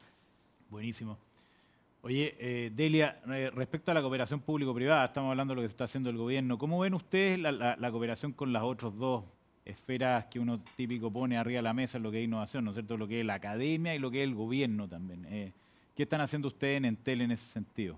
Buenísimo. 0.70 1.18
Oye, 2.01 2.36
eh, 2.38 2.72
Delia, 2.72 3.20
eh, 3.30 3.49
respecto 3.53 3.89
a 3.89 3.93
la 3.95 4.01
cooperación 4.01 4.39
público-privada, 4.39 5.05
estamos 5.05 5.32
hablando 5.32 5.53
de 5.53 5.55
lo 5.55 5.61
que 5.61 5.72
está 5.72 5.86
haciendo 5.86 6.11
el 6.11 6.18
gobierno. 6.18 6.57
¿Cómo 6.57 6.80
ven 6.80 6.93
ustedes 6.93 7.39
la, 7.39 7.91
cooperación 7.91 8.32
con 8.32 8.53
las 8.53 8.61
otras 8.61 8.95
dos 8.95 9.24
esferas 9.66 10.26
que 10.26 10.39
uno 10.39 10.59
típico 10.76 11.11
pone 11.11 11.36
arriba 11.36 11.57
de 11.57 11.63
la 11.63 11.74
mesa, 11.74 11.97
lo 11.97 12.11
que 12.11 12.20
es 12.20 12.26
innovación, 12.26 12.63
¿no 12.63 12.72
es 12.72 12.76
cierto? 12.76 12.95
Lo 12.95 13.07
que 13.07 13.22
es 13.22 13.26
la 13.26 13.34
academia 13.34 13.95
y 13.95 13.99
lo 13.99 14.11
que 14.11 14.22
es 14.22 14.28
el 14.28 14.36
gobierno 14.36 14.88
también. 14.88 15.26
Eh, 15.26 15.51
¿Qué 15.95 16.03
están 16.03 16.22
haciendo 16.22 16.49
ustedes 16.49 16.78
en 16.78 16.86
Entel 16.86 17.22
en 17.22 17.32
ese 17.32 17.47
sentido? 17.47 17.97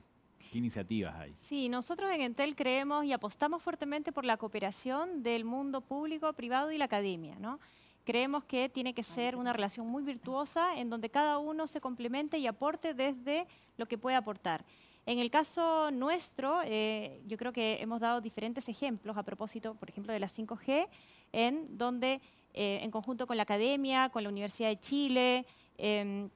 ¿Qué 0.52 0.58
iniciativas 0.60 1.14
hay? 1.16 1.34
Sí, 1.38 1.68
nosotros 1.68 2.10
en 2.14 2.22
Entel 2.22 2.56
creemos 2.56 3.04
y 3.04 3.12
apostamos 3.12 3.62
fuertemente 3.62 4.14
por 4.14 4.24
la 4.24 4.38
cooperación 4.38 5.22
del 5.22 5.44
mundo 5.44 5.82
público, 5.82 6.32
privado 6.32 6.72
y 6.72 6.78
la 6.78 6.86
academia, 6.86 7.36
¿no? 7.40 7.60
Creemos 8.08 8.46
que 8.46 8.70
tiene 8.70 8.94
que 8.94 9.04
ser 9.04 9.36
una 9.36 9.52
relación 9.52 9.86
muy 9.86 10.02
virtuosa 10.02 10.78
en 10.80 10.90
donde 10.90 11.10
cada 11.10 11.40
uno 11.40 11.68
se 11.68 11.82
complemente 11.82 12.38
y 12.38 12.48
aporte 12.48 12.94
desde 12.94 13.46
lo 13.76 13.86
que 13.86 13.98
puede 13.98 14.16
aportar. 14.16 14.64
En 15.06 15.20
el 15.20 15.30
caso 15.30 15.92
nuestro, 15.92 16.62
eh, 16.64 17.20
yo 17.28 17.36
creo 17.36 17.52
que 17.52 17.82
hemos 17.82 18.00
dado 18.00 18.22
diferentes 18.22 18.70
ejemplos 18.70 19.18
a 19.18 19.24
propósito, 19.24 19.76
por 19.76 19.90
ejemplo, 19.90 20.14
de 20.14 20.22
la 20.22 20.30
5G, 20.30 20.88
en 21.34 21.78
donde 21.78 22.22
eh, 22.54 22.80
en 22.82 22.92
conjunto 22.92 23.28
con 23.28 23.36
la 23.36 23.44
academia, 23.44 24.08
con 24.08 24.24
la 24.24 24.30
Universidad 24.30 24.70
de 24.70 24.80
Chile, 24.80 25.46
em, 25.78 26.30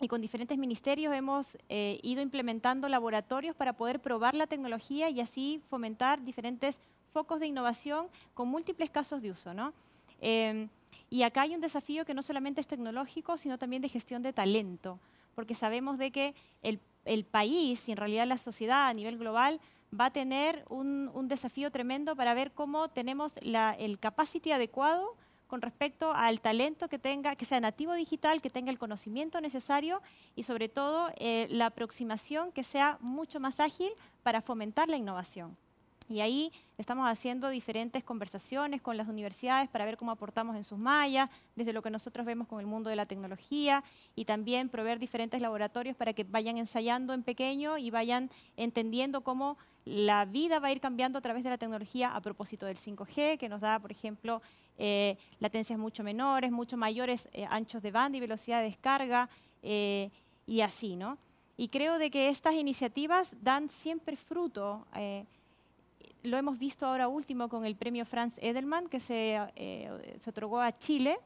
y 0.00 0.08
con 0.08 0.22
diferentes 0.22 0.56
ministerios 0.56 1.14
hemos 1.14 1.58
eh, 1.68 2.00
ido 2.02 2.22
implementando 2.22 2.88
laboratorios 2.88 3.54
para 3.54 3.74
poder 3.74 4.00
probar 4.00 4.34
la 4.34 4.46
tecnología 4.46 5.10
y 5.10 5.20
así 5.20 5.60
fomentar 5.68 6.24
diferentes 6.24 6.80
focos 7.12 7.38
de 7.38 7.48
innovación 7.48 8.06
con 8.32 8.48
múltiples 8.48 8.88
casos 8.88 9.20
de 9.20 9.30
uso. 9.30 9.52
¿no? 9.52 9.74
Eh, 10.20 10.68
y 11.10 11.22
acá 11.22 11.42
hay 11.42 11.54
un 11.54 11.60
desafío 11.60 12.04
que 12.04 12.14
no 12.14 12.22
solamente 12.22 12.60
es 12.60 12.66
tecnológico, 12.66 13.36
sino 13.36 13.58
también 13.58 13.82
de 13.82 13.88
gestión 13.88 14.22
de 14.22 14.32
talento, 14.32 14.98
porque 15.34 15.54
sabemos 15.54 15.98
de 15.98 16.10
que 16.10 16.34
el, 16.62 16.80
país 17.24 17.88
y 17.88 17.92
en 17.92 17.96
realidad 17.96 18.26
la 18.26 18.36
sociedad 18.36 18.88
a 18.88 18.92
nivel 18.92 19.16
global 19.16 19.60
va 19.98 20.06
a 20.06 20.10
tener 20.12 20.64
un, 20.68 21.10
un 21.14 21.26
desafío 21.28 21.70
tremendo 21.70 22.14
para 22.14 22.34
ver 22.34 22.52
cómo 22.52 22.88
tenemos 22.88 23.32
la- 23.40 23.74
el 23.78 23.98
capacity 23.98 24.52
adecuado 24.52 25.16
con 25.46 25.62
respecto 25.62 26.12
al 26.12 26.42
talento 26.42 26.88
que 26.88 26.98
tenga, 26.98 27.34
que 27.34 27.46
sea 27.46 27.58
nativo 27.60 27.94
digital, 27.94 28.42
que 28.42 28.50
tenga 28.50 28.70
el 28.70 28.78
conocimiento 28.78 29.40
necesario 29.40 30.02
y 30.36 30.42
sobre 30.42 30.68
todo 30.68 31.10
eh, 31.16 31.46
la 31.50 31.66
aproximación 31.66 32.52
que 32.52 32.62
sea 32.62 32.98
mucho 33.00 33.40
más 33.40 33.58
ágil 33.58 33.90
para 34.22 34.42
fomentar 34.42 34.90
la 34.90 34.98
innovación. 34.98 35.56
Y 36.08 36.20
ahí 36.20 36.52
estamos 36.78 37.06
haciendo 37.06 37.50
diferentes 37.50 38.02
conversaciones 38.02 38.80
con 38.80 38.96
las 38.96 39.08
universidades 39.08 39.68
para 39.68 39.84
ver 39.84 39.98
cómo 39.98 40.10
aportamos 40.10 40.56
en 40.56 40.64
sus 40.64 40.78
mallas, 40.78 41.28
desde 41.54 41.74
lo 41.74 41.82
que 41.82 41.90
nosotros 41.90 42.24
vemos 42.24 42.48
con 42.48 42.60
el 42.60 42.66
mundo 42.66 42.88
de 42.88 42.96
la 42.96 43.04
tecnología 43.04 43.84
y 44.16 44.24
también 44.24 44.70
proveer 44.70 44.98
diferentes 44.98 45.40
laboratorios 45.42 45.96
para 45.96 46.14
que 46.14 46.24
vayan 46.24 46.56
ensayando 46.56 47.12
en 47.12 47.22
pequeño 47.22 47.76
y 47.76 47.90
vayan 47.90 48.30
entendiendo 48.56 49.20
cómo 49.20 49.58
la 49.84 50.24
vida 50.24 50.60
va 50.60 50.68
a 50.68 50.72
ir 50.72 50.80
cambiando 50.80 51.18
a 51.18 51.22
través 51.22 51.44
de 51.44 51.50
la 51.50 51.58
tecnología 51.58 52.14
a 52.14 52.20
propósito 52.20 52.66
del 52.66 52.78
5G, 52.78 53.38
que 53.38 53.48
nos 53.48 53.60
da, 53.60 53.78
por 53.78 53.90
ejemplo, 53.90 54.40
eh, 54.78 55.16
latencias 55.40 55.78
mucho 55.78 56.02
menores, 56.02 56.50
mucho 56.50 56.76
mayores 56.76 57.28
eh, 57.32 57.46
anchos 57.50 57.82
de 57.82 57.90
banda 57.90 58.16
y 58.16 58.20
velocidad 58.20 58.60
de 58.60 58.66
descarga 58.66 59.28
eh, 59.62 60.10
y 60.46 60.60
así, 60.62 60.96
¿no? 60.96 61.18
Y 61.56 61.68
creo 61.68 61.98
de 61.98 62.10
que 62.10 62.28
estas 62.28 62.54
iniciativas 62.54 63.36
dan 63.42 63.68
siempre 63.68 64.16
fruto. 64.16 64.86
Lo 66.22 66.36
hemos 66.36 66.58
visto 66.58 66.86
ahora 66.86 67.08
último 67.08 67.48
con 67.48 67.64
el 67.64 67.76
premio 67.76 68.04
Franz 68.04 68.38
Edelman, 68.38 68.88
que 68.88 69.00
se, 69.00 69.38
eh, 69.56 70.16
se 70.20 70.30
otorgó 70.30 70.60
a 70.60 70.76
Chile. 70.76 71.18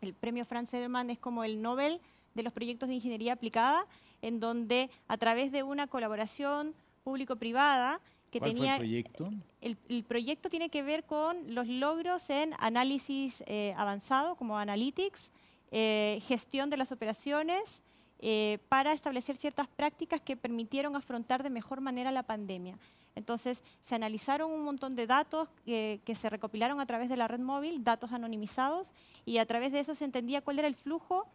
El 0.00 0.14
premio 0.14 0.44
Franz 0.44 0.72
Edelman 0.74 1.10
es 1.10 1.18
como 1.18 1.44
el 1.44 1.60
Nobel 1.60 2.00
de 2.34 2.42
los 2.42 2.52
proyectos 2.52 2.88
de 2.88 2.96
ingeniería 2.96 3.34
aplicada, 3.34 3.86
en 4.22 4.40
donde 4.40 4.90
a 5.08 5.16
través 5.16 5.52
de 5.52 5.62
una 5.62 5.86
colaboración 5.86 6.74
público-privada 7.04 8.00
que 8.30 8.38
¿Cuál 8.38 8.54
tenía 8.54 8.76
fue 8.76 8.86
el 8.86 8.90
proyecto? 8.90 9.30
el, 9.60 9.76
el 9.88 10.04
proyecto 10.04 10.48
tiene 10.48 10.70
que 10.70 10.82
ver 10.82 11.04
con 11.04 11.54
los 11.54 11.68
logros 11.68 12.30
en 12.30 12.54
análisis 12.58 13.44
eh, 13.46 13.74
avanzado, 13.76 14.36
como 14.36 14.56
Analytics, 14.56 15.30
eh, 15.70 16.18
gestión 16.26 16.70
de 16.70 16.78
las 16.78 16.92
operaciones, 16.92 17.82
eh, 18.20 18.58
para 18.68 18.92
establecer 18.92 19.36
ciertas 19.36 19.68
prácticas 19.68 20.20
que 20.20 20.36
permitieron 20.36 20.96
afrontar 20.96 21.42
de 21.42 21.50
mejor 21.50 21.80
manera 21.80 22.10
la 22.10 22.22
pandemia. 22.22 22.78
Entonces, 23.14 23.62
se 23.82 23.94
analizaron 23.94 24.50
un 24.50 24.64
montón 24.64 24.96
de 24.96 25.06
datos 25.06 25.48
que, 25.64 26.00
se 26.14 26.30
recopilaron 26.30 26.80
a 26.80 26.86
través 26.86 27.08
de 27.08 27.16
la 27.16 27.28
red 27.28 27.40
móvil, 27.40 27.84
datos 27.84 28.12
anonimizados, 28.12 28.92
y 29.24 29.38
a 29.38 29.46
través 29.46 29.72
de 29.72 29.80
eso 29.80 29.94
se 29.94 30.04
entendía 30.04 30.42
cuál 30.42 30.58
era 30.58 30.68
el 30.68 30.74
flujo 30.74 31.26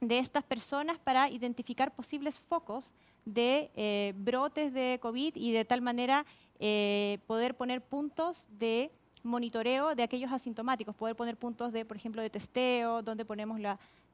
de 0.00 0.18
estas 0.18 0.44
personas 0.44 0.98
para 0.98 1.30
identificar 1.30 1.94
posibles 1.94 2.38
focos 2.40 2.92
de 3.24 3.70
eh, 3.74 4.12
brotes 4.16 4.72
de 4.72 4.98
COVID 5.00 5.36
y 5.36 5.52
de 5.52 5.64
tal 5.64 5.80
manera 5.80 6.26
eh, 6.58 7.18
poder 7.26 7.56
poner 7.56 7.80
puntos 7.80 8.46
de 8.50 8.90
monitoreo 9.22 9.94
de 9.94 10.02
aquellos 10.02 10.30
asintomáticos, 10.32 10.94
poder 10.94 11.16
poner 11.16 11.36
puntos 11.36 11.72
de, 11.72 11.84
por 11.84 11.96
ejemplo, 11.96 12.20
de 12.20 12.30
testeo, 12.30 13.02
donde 13.02 13.24
ponemos 13.24 13.58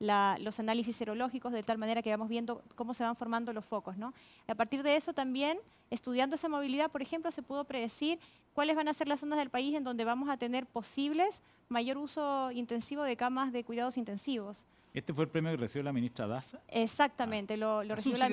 los 0.01 0.59
análisis 0.59 0.96
serológicos 0.96 1.53
de 1.53 1.62
tal 1.62 1.76
manera 1.76 2.03
que 2.03 2.11
vamos 2.11 2.28
viendo 2.28 2.62
cómo 2.74 2.94
se 2.94 3.05
van 3.05 3.16
formando 3.16 3.53
los 3.53 3.64
focos. 3.64 3.96
¿no? 3.96 4.14
A 4.48 4.55
partir 4.55 4.82
de 4.82 4.96
eso 4.96 5.12
también, 5.12 5.59
estudiando 5.90 6.36
esa 6.36 6.48
movilidad, 6.48 6.90
por 6.90 7.03
ejemplo, 7.03 7.30
se 7.30 7.42
pudo 7.42 7.64
predecir 7.64 8.18
cuáles 8.55 8.76
van 8.76 8.88
a 8.88 8.94
ser 8.94 9.09
las 9.09 9.20
zonas 9.20 9.38
del 9.38 9.51
país 9.51 9.74
en 9.74 9.84
donde 9.84 10.05
vamos 10.05 10.30
a 10.30 10.38
tener 10.38 10.66
posibles 10.66 11.42
mayor 11.68 11.98
uso 11.98 12.51
intensivo 12.51 13.03
de 13.03 13.16
camas 13.16 13.53
de 13.53 13.62
cuidados 13.62 13.96
intensivos. 13.98 14.64
¿Este 14.93 15.14
fue 15.14 15.24
el 15.24 15.30
premio 15.30 15.53
que 15.53 15.57
recibió 15.59 15.84
la 15.84 15.93
ministra 15.93 16.26
Daza? 16.26 16.61
Exactamente, 16.68 17.57
lo, 17.57 17.82
recibió 17.82 18.18
la, 18.18 18.28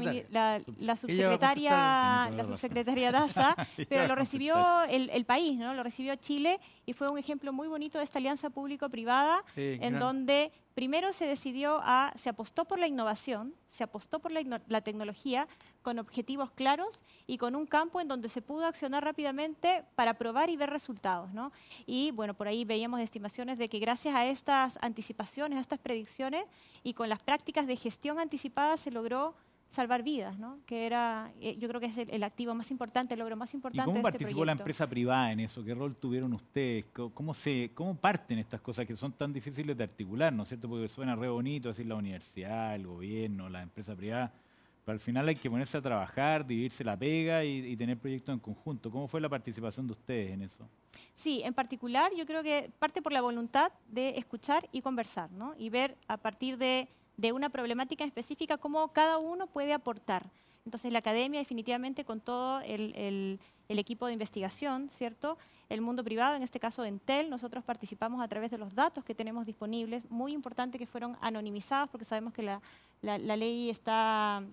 subsecretaria, 0.95 2.29
la 2.31 2.45
subsecretaria 2.45 3.11
Daza, 3.11 3.55
pero 3.89 4.07
lo 4.07 4.15
recibió 4.15 4.83
el, 4.83 5.25
país, 5.25 5.57
¿no? 5.57 5.73
Lo 5.73 5.83
recibió 5.83 6.15
Chile 6.15 6.59
y 6.85 6.93
fue 6.93 7.09
un 7.09 7.17
ejemplo 7.17 7.53
muy 7.53 7.67
bonito 7.67 7.99
de 7.99 8.03
esta 8.03 8.19
alianza 8.19 8.49
público-privada 8.49 9.43
en 9.55 9.99
donde 9.99 10.51
primero 10.77 11.11
se 11.11 11.25
decidió 11.25 11.79
a, 11.81 12.13
se 12.15 12.29
apostó 12.29 12.65
por 12.65 12.77
la 12.77 12.85
innovación, 12.85 13.55
se 13.67 13.83
apostó 13.83 14.19
por 14.19 14.31
la, 14.31 14.81
tecnología 14.81 15.47
con 15.87 15.99
objetivos 15.99 16.51
claros 16.51 17.01
y 17.27 17.37
con 17.37 17.55
un 17.55 17.65
campo 17.65 18.01
en 18.01 18.09
donde 18.09 18.27
se 18.27 18.41
pudo 18.41 18.65
accionar 18.65 19.05
rápidamente 19.05 19.85
para 19.95 20.15
probar 20.15 20.49
y 20.49 20.57
ver 20.57 20.69
resultados. 20.69 21.31
¿no? 21.31 21.53
Y 21.85 22.11
bueno, 22.11 22.33
por 22.33 22.49
ahí 22.49 22.65
veíamos 22.65 22.99
estimaciones 22.99 23.57
de 23.57 23.69
que 23.69 23.79
gracias 23.79 24.13
a 24.13 24.25
estas 24.25 24.77
anticipaciones, 24.81 25.57
a 25.57 25.61
estas 25.61 25.79
predicciones 25.79 26.43
y 26.83 26.93
con 26.93 27.07
las 27.07 27.23
prácticas 27.23 27.67
de 27.67 27.77
gestión 27.77 28.19
anticipada 28.19 28.75
se 28.75 28.91
logró 28.91 29.33
salvar 29.69 30.03
vidas, 30.03 30.37
¿no? 30.37 30.59
que 30.65 30.85
era, 30.85 31.31
eh, 31.39 31.55
yo 31.57 31.69
creo 31.69 31.79
que 31.79 31.87
es 31.87 31.97
el, 31.97 32.23
activo 32.23 32.53
más 32.53 32.69
importante, 32.69 33.13
el 33.13 33.21
logro 33.21 33.37
más 33.37 33.53
importante. 33.53 33.83
¿Y 33.83 33.85
cómo 33.85 33.93
de 33.93 33.99
este 33.99 34.11
participó 34.11 34.43
la 34.43 34.51
empresa 34.51 34.87
privada 34.87 35.31
en 35.31 35.39
eso? 35.39 35.63
¿Qué 35.63 35.73
rol 35.73 35.95
tuvieron 35.95 36.33
ustedes? 36.33 36.83
¿Cómo, 37.13 37.33
se, 37.33 37.71
¿Cómo 37.73 37.95
parten 37.95 38.39
estas 38.39 38.59
cosas 38.59 38.85
que 38.85 38.97
son 38.97 39.13
tan 39.13 39.31
difíciles 39.31 39.77
de 39.77 39.85
articular, 39.85 40.33
¿no 40.33 40.43
es 40.43 40.49
cierto? 40.49 40.67
Porque 40.67 40.89
suena 40.89 41.15
re 41.15 41.29
bonito 41.29 41.69
decir 41.69 41.85
la 41.85 41.95
universidad, 41.95 42.75
el 42.75 42.87
gobierno, 42.87 43.47
la 43.47 43.61
empresa 43.61 43.95
privada, 43.95 44.33
pero 44.87 44.95
al 44.95 45.01
final 45.01 45.27
hay 45.27 45.35
que 45.35 45.49
ponerse 45.49 45.77
a 45.77 45.81
trabajar, 45.81 46.47
dividirse 46.47 46.81
la 46.81 46.95
pega 46.95 47.43
y, 47.43 47.75
tener 47.75 47.97
proyectos 47.97 48.31
en 48.31 48.39
conjunto. 48.39 48.89
¿Cómo 48.89 49.09
fue 49.09 49.19
la 49.19 49.27
participación 49.27 49.85
de 49.85 49.91
ustedes 49.91 50.31
en 50.31 50.43
eso? 50.43 50.65
Sí, 51.13 51.41
en 51.43 51.53
particular 51.53 52.09
yo 52.15 52.25
creo 52.25 52.41
que 52.41 52.71
parte 52.79 53.01
por 53.01 53.11
la 53.11 53.19
voluntad 53.19 53.73
de 53.89 54.17
escuchar 54.17 54.69
y 54.71 54.81
conversar, 54.81 55.29
¿no? 55.33 55.55
Y 55.57 55.69
ver 55.69 55.97
a 56.07 56.15
partir 56.15 56.57
de 56.57 56.87
una 57.33 57.49
problemática 57.49 58.05
específica, 58.05 58.57
cómo 58.57 58.87
cada 58.93 59.17
uno 59.17 59.47
puede 59.47 59.73
aportar. 59.73 60.31
Entonces, 60.67 60.91
la 60.91 60.99
academia 60.99 61.39
definitivamente 61.39 62.03
con 62.03 62.19
todo 62.19 62.59
el, 62.59 63.39
equipo 63.69 64.05
de 64.05 64.13
investigación, 64.13 64.89
¿cierto? 64.89 65.37
El 65.69 65.79
mundo 65.79 66.03
privado, 66.03 66.35
en 66.35 66.43
este 66.43 66.59
caso 66.59 66.83
Entel, 66.83 67.29
nosotros 67.29 67.63
participamos 67.63 68.21
a 68.21 68.27
través 68.27 68.51
de 68.51 68.57
los 68.57 68.75
datos 68.75 69.05
que 69.05 69.15
tenemos 69.15 69.45
disponibles, 69.45 70.03
muy 70.11 70.33
importante 70.33 70.77
que 70.77 70.85
fueron 70.85 71.17
anonimizados, 71.21 71.89
porque 71.89 72.03
sabemos 72.03 72.33
que 72.33 72.43
la, 72.43 72.59
ley 73.17 73.69
está 73.69 74.43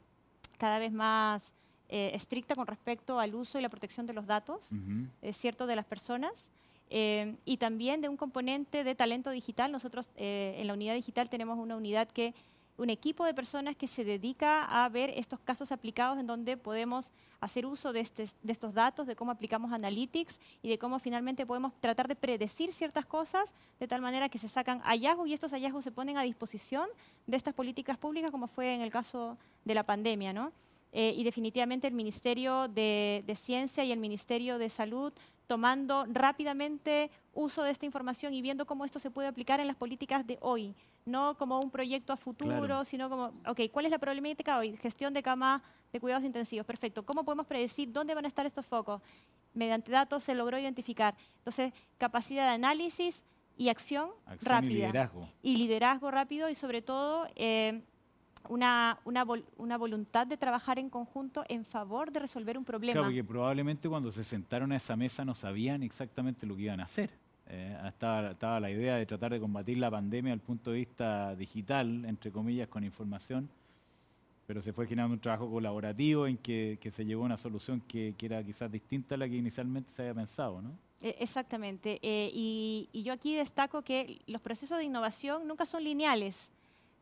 cada 0.58 0.78
vez 0.78 0.92
más 0.92 1.52
eh, 1.88 2.12
estricta 2.14 2.54
con 2.54 2.66
respecto 2.66 3.18
al 3.20 3.34
uso 3.34 3.58
y 3.58 3.62
la 3.62 3.68
protección 3.68 4.06
de 4.06 4.12
los 4.12 4.26
datos, 4.26 4.68
es 5.22 5.36
cierto, 5.36 5.66
de 5.66 5.76
las 5.76 5.84
personas. 5.84 6.50
Eh, 6.90 7.36
y 7.44 7.56
también 7.56 8.00
de 8.00 8.08
un 8.08 8.16
componente 8.16 8.84
de 8.84 8.94
talento 8.94 9.30
digital. 9.30 9.72
Nosotros 9.72 10.08
eh, 10.16 10.56
en 10.58 10.66
la 10.66 10.74
unidad 10.74 10.94
digital 10.94 11.28
tenemos 11.28 11.58
una 11.58 11.76
unidad 11.76 12.08
que 12.08 12.34
un 12.76 12.90
equipo 12.90 13.24
de 13.24 13.34
personas 13.34 13.76
que 13.76 13.86
se 13.86 14.04
dedica 14.04 14.64
a 14.64 14.88
ver 14.88 15.10
estos 15.16 15.38
casos 15.40 15.70
aplicados 15.70 16.18
en 16.18 16.26
donde 16.26 16.56
podemos 16.56 17.12
hacer 17.40 17.66
uso 17.66 17.92
de, 17.92 18.00
estos 18.00 18.74
datos, 18.74 19.06
de 19.06 19.14
cómo 19.14 19.30
aplicamos 19.30 19.72
analytics 19.72 20.40
y 20.62 20.68
de 20.68 20.78
cómo 20.78 20.98
finalmente 20.98 21.46
podemos 21.46 21.72
tratar 21.80 22.08
de 22.08 22.16
predecir 22.16 22.72
ciertas 22.72 23.06
cosas 23.06 23.54
de 23.78 23.86
tal 23.86 24.00
manera 24.00 24.28
que 24.28 24.38
se 24.38 24.48
sacan 24.48 24.80
hallazgos 24.80 25.28
y 25.28 25.34
estos 25.34 25.52
hallazgos 25.52 25.84
se 25.84 25.92
ponen 25.92 26.16
a 26.16 26.22
disposición 26.22 26.88
de 27.26 27.36
estas 27.36 27.54
políticas 27.54 27.98
públicas 27.98 28.30
como 28.30 28.48
fue 28.48 28.74
en 28.74 28.80
el 28.80 28.90
caso 28.90 29.36
de 29.64 29.74
la 29.74 29.84
pandemia. 29.84 30.32
¿no? 30.32 30.52
Eh, 30.92 31.14
y 31.16 31.22
definitivamente 31.22 31.86
el 31.86 31.94
Ministerio 31.94 32.66
de 32.68 33.34
Ciencia 33.36 33.84
y 33.84 33.92
el 33.92 33.98
Ministerio 34.00 34.58
de 34.58 34.70
Salud 34.70 35.12
tomando 35.46 36.06
rápidamente 36.08 37.10
uso 37.34 37.62
de 37.62 37.70
esta 37.70 37.86
información 37.86 38.32
y 38.32 38.42
viendo 38.42 38.66
cómo 38.66 38.84
esto 38.84 38.98
se 38.98 39.10
puede 39.10 39.28
aplicar 39.28 39.60
en 39.60 39.66
las 39.66 39.76
políticas 39.76 40.26
de 40.26 40.38
hoy, 40.40 40.74
no 41.06 41.36
como 41.36 41.60
un 41.60 41.70
proyecto 41.70 42.12
a 42.12 42.16
futuro, 42.16 42.84
sino 42.84 43.10
como, 43.10 43.32
ok, 43.46 43.60
¿cuál 43.70 43.84
es 43.86 43.90
la 43.90 43.98
problemática 43.98 44.58
hoy? 44.58 44.76
Gestión 44.76 45.12
de 45.12 45.22
camas 45.22 45.62
de 45.92 46.00
cuidados 46.00 46.24
intensivos, 46.24 46.66
perfecto. 46.66 47.04
¿Cómo 47.04 47.24
podemos 47.24 47.46
predecir 47.46 47.92
dónde 47.92 48.14
van 48.14 48.24
a 48.24 48.28
estar 48.28 48.46
estos 48.46 48.64
focos? 48.66 49.02
Mediante 49.52 49.92
datos 49.92 50.24
se 50.24 50.34
logró 50.34 50.58
identificar. 50.58 51.14
Entonces, 51.38 51.72
capacidad 51.98 52.48
de 52.48 52.54
análisis 52.54 53.22
y 53.56 53.68
acción, 53.68 54.10
rápida. 54.42 54.70
Y 54.70 54.74
liderazgo. 54.74 55.28
Y 55.42 55.56
liderazgo 55.56 56.10
rápido 56.10 56.48
y 56.48 56.54
sobre 56.54 56.82
todo... 56.82 57.28
Eh, 57.36 57.82
una, 58.50 58.98
una, 59.06 59.24
una, 59.56 59.78
voluntad 59.78 60.26
de 60.26 60.36
trabajar 60.36 60.78
en 60.78 60.90
conjunto 60.90 61.46
en 61.48 61.64
favor 61.64 62.12
de 62.12 62.20
resolver 62.20 62.58
un 62.58 62.64
problema. 62.66 62.92
Claro, 62.92 63.06
porque 63.06 63.24
probablemente 63.24 63.88
cuando 63.88 64.12
se 64.12 64.22
sentaron 64.22 64.70
a 64.72 64.76
esa 64.76 64.96
mesa 64.96 65.24
no 65.24 65.34
sabían 65.34 65.82
exactamente 65.82 66.44
lo 66.44 66.54
que 66.54 66.64
iban 66.64 66.80
a 66.80 66.84
hacer. 66.84 67.08
Eh, 67.46 67.76
estaba, 67.86 68.30
estaba, 68.30 68.60
la 68.60 68.70
idea 68.70 68.96
de 68.96 69.06
tratar 69.06 69.32
de 69.32 69.40
combatir 69.40 69.78
la 69.78 69.90
pandemia 69.90 70.32
el 70.32 70.40
punto 70.40 70.70
de 70.70 70.78
vista 70.78 71.34
digital, 71.36 72.04
entre 72.06 72.30
comillas, 72.30 72.68
con 72.68 72.84
información, 72.84 73.48
pero 74.46 74.60
se 74.60 74.72
fue 74.72 74.86
generando 74.86 75.14
un 75.14 75.20
trabajo 75.20 75.50
colaborativo 75.50 76.26
en 76.26 76.38
que, 76.38 76.78
se 76.94 77.04
llevó 77.04 77.22
a 77.22 77.26
una 77.26 77.36
solución 77.36 77.80
que, 77.82 78.14
era 78.20 78.42
quizás 78.42 78.70
distinta 78.70 79.14
a 79.14 79.18
la 79.18 79.28
que 79.28 79.36
inicialmente 79.36 79.92
se 79.92 80.02
había 80.02 80.14
pensado, 80.14 80.62
¿no? 80.62 80.70
E, 81.02 81.16
exactamente. 81.20 81.98
Eh, 82.02 82.30
y 82.32 83.02
yo 83.02 83.12
aquí 83.12 83.34
destaco 83.36 83.82
que 83.82 84.22
los 84.26 84.40
procesos 84.40 84.78
de 84.78 84.84
innovación 84.84 85.46
nunca 85.46 85.66
son 85.66 85.84
lineales. 85.84 86.50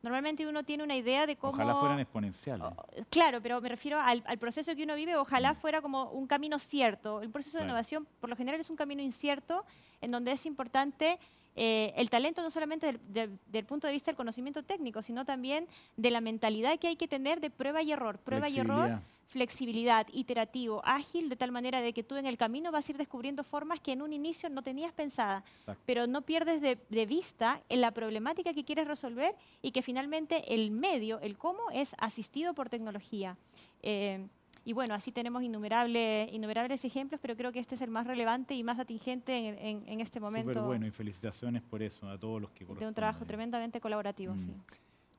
Normalmente 0.02 0.46
uno 0.46 0.64
tiene 0.64 0.82
una 0.82 0.96
idea 0.96 1.26
de 1.26 1.36
cómo... 1.36 1.52
Ojalá 1.52 1.76
fueran 1.76 2.00
exponenciales. 2.00 2.66
claro, 3.08 3.40
pero 3.40 3.60
me 3.60 3.68
refiero 3.68 4.00
al, 4.00 4.22
proceso 4.38 4.74
que 4.74 4.82
uno 4.82 4.96
vive, 4.96 5.16
ojalá 5.16 5.52
mm. 5.52 5.56
fuera 5.56 5.80
como 5.80 6.10
un 6.10 6.26
camino 6.26 6.58
cierto. 6.58 7.22
El 7.22 7.30
proceso 7.30 7.58
de 7.58 7.64
innovación, 7.64 8.06
por 8.20 8.28
lo 8.28 8.36
general, 8.36 8.60
es 8.60 8.68
un 8.68 8.76
camino 8.76 9.00
incierto, 9.02 9.64
en 10.00 10.10
donde 10.10 10.32
es 10.32 10.44
importante 10.44 11.18
eh, 11.54 11.92
el 11.96 12.10
talento 12.10 12.42
no 12.42 12.50
solamente 12.50 12.98
del, 13.08 13.64
punto 13.64 13.86
de 13.86 13.92
vista 13.92 14.10
del 14.10 14.16
conocimiento 14.16 14.62
técnico, 14.62 15.02
sino 15.02 15.24
también 15.24 15.68
de 15.96 16.10
la 16.10 16.20
mentalidad 16.20 16.78
que 16.78 16.88
hay 16.88 16.96
que 16.96 17.06
tener 17.08 17.40
de 17.40 17.50
prueba 17.50 17.82
y 17.82 17.92
error. 17.92 18.18
Prueba 18.18 18.48
y 18.48 18.58
error 18.58 19.00
flexibilidad, 19.32 20.06
iterativo, 20.12 20.82
ágil, 20.84 21.28
de 21.28 21.36
tal 21.36 21.50
manera 21.50 21.80
de 21.80 21.92
que 21.92 22.02
tú 22.02 22.16
en 22.16 22.26
el 22.26 22.36
camino 22.36 22.70
vas 22.70 22.86
a 22.88 22.92
ir 22.92 22.98
descubriendo 22.98 23.42
formas 23.42 23.80
que 23.80 23.92
en 23.92 24.02
un 24.02 24.12
inicio 24.12 24.50
no 24.50 24.62
tenías 24.62 24.92
pensada, 24.92 25.42
pero 25.86 26.06
no 26.06 26.22
pierdes 26.22 26.60
de, 26.60 27.06
vista 27.06 27.60
en 27.68 27.80
la 27.80 27.90
problemática 27.90 28.54
que 28.54 28.64
quieres 28.64 28.86
resolver 28.86 29.34
y 29.62 29.72
que 29.72 29.82
finalmente 29.82 30.54
el 30.54 30.70
medio, 30.70 31.18
el 31.20 31.36
cómo, 31.36 31.70
es 31.72 31.94
asistido 31.98 32.54
por 32.54 32.68
tecnología. 32.68 33.36
Eh, 33.82 34.24
y 34.64 34.74
bueno, 34.74 34.94
así 34.94 35.10
tenemos 35.10 35.42
innumerables, 35.42 36.32
innumerables 36.32 36.84
ejemplos, 36.84 37.20
pero 37.20 37.36
creo 37.36 37.50
que 37.50 37.58
este 37.58 37.74
es 37.74 37.80
el 37.80 37.90
más 37.90 38.06
relevante 38.06 38.54
y 38.54 38.62
más 38.62 38.78
atingente 38.78 39.58
en, 39.60 40.00
este 40.00 40.20
momento. 40.20 40.52
Súper 40.52 40.62
bueno 40.62 40.86
y 40.86 40.90
felicitaciones 40.90 41.62
por 41.62 41.82
eso 41.82 42.08
a 42.08 42.18
todos 42.18 42.40
los 42.40 42.50
que 42.52 42.64
De 42.64 42.86
un 42.86 42.94
trabajo 42.94 43.24
tremendamente 43.24 43.80
colaborativo, 43.80 44.34
mm. 44.34 44.38
sí. 44.38 44.54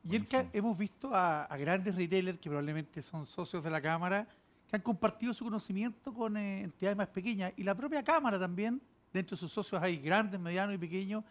Y 0.06 0.18
es 0.18 0.28
que 0.28 0.50
hemos 0.52 0.78
visto 0.78 1.12
a, 1.14 1.48
grandes 1.58 1.96
retailers 1.96 2.38
que 2.38 2.50
probablemente 2.50 3.02
son 3.02 3.26
socios 3.26 3.64
de 3.64 3.70
la 3.70 3.82
Cámara, 3.82 4.28
que 4.68 4.76
han 4.76 4.82
compartido 4.82 5.34
su 5.34 5.46
conocimiento 5.46 6.14
con 6.14 6.36
eh, 6.36 6.64
entidades 6.64 6.98
más 6.98 7.08
pequeñas. 7.08 7.54
Y 7.56 7.64
la 7.64 7.74
propia 7.74 8.04
Cámara 8.04 8.38
también, 8.38 8.82
dentro 9.14 9.38
de 9.38 9.40
sus 9.40 9.52
socios 9.52 9.82
hay 9.82 9.98
grandes, 9.98 10.40
medianos 10.42 10.76
y 10.76 10.78
pequeños, 10.78 11.24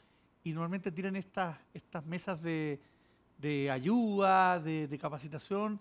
y 0.43 0.53
normalmente 0.53 0.91
tienen 0.91 1.17
estas, 1.17 1.59
estas 1.75 2.05
mesas 2.07 2.43
de, 2.43 2.81
ayuda, 3.71 4.59
de, 4.59 4.99
capacitación. 4.99 5.79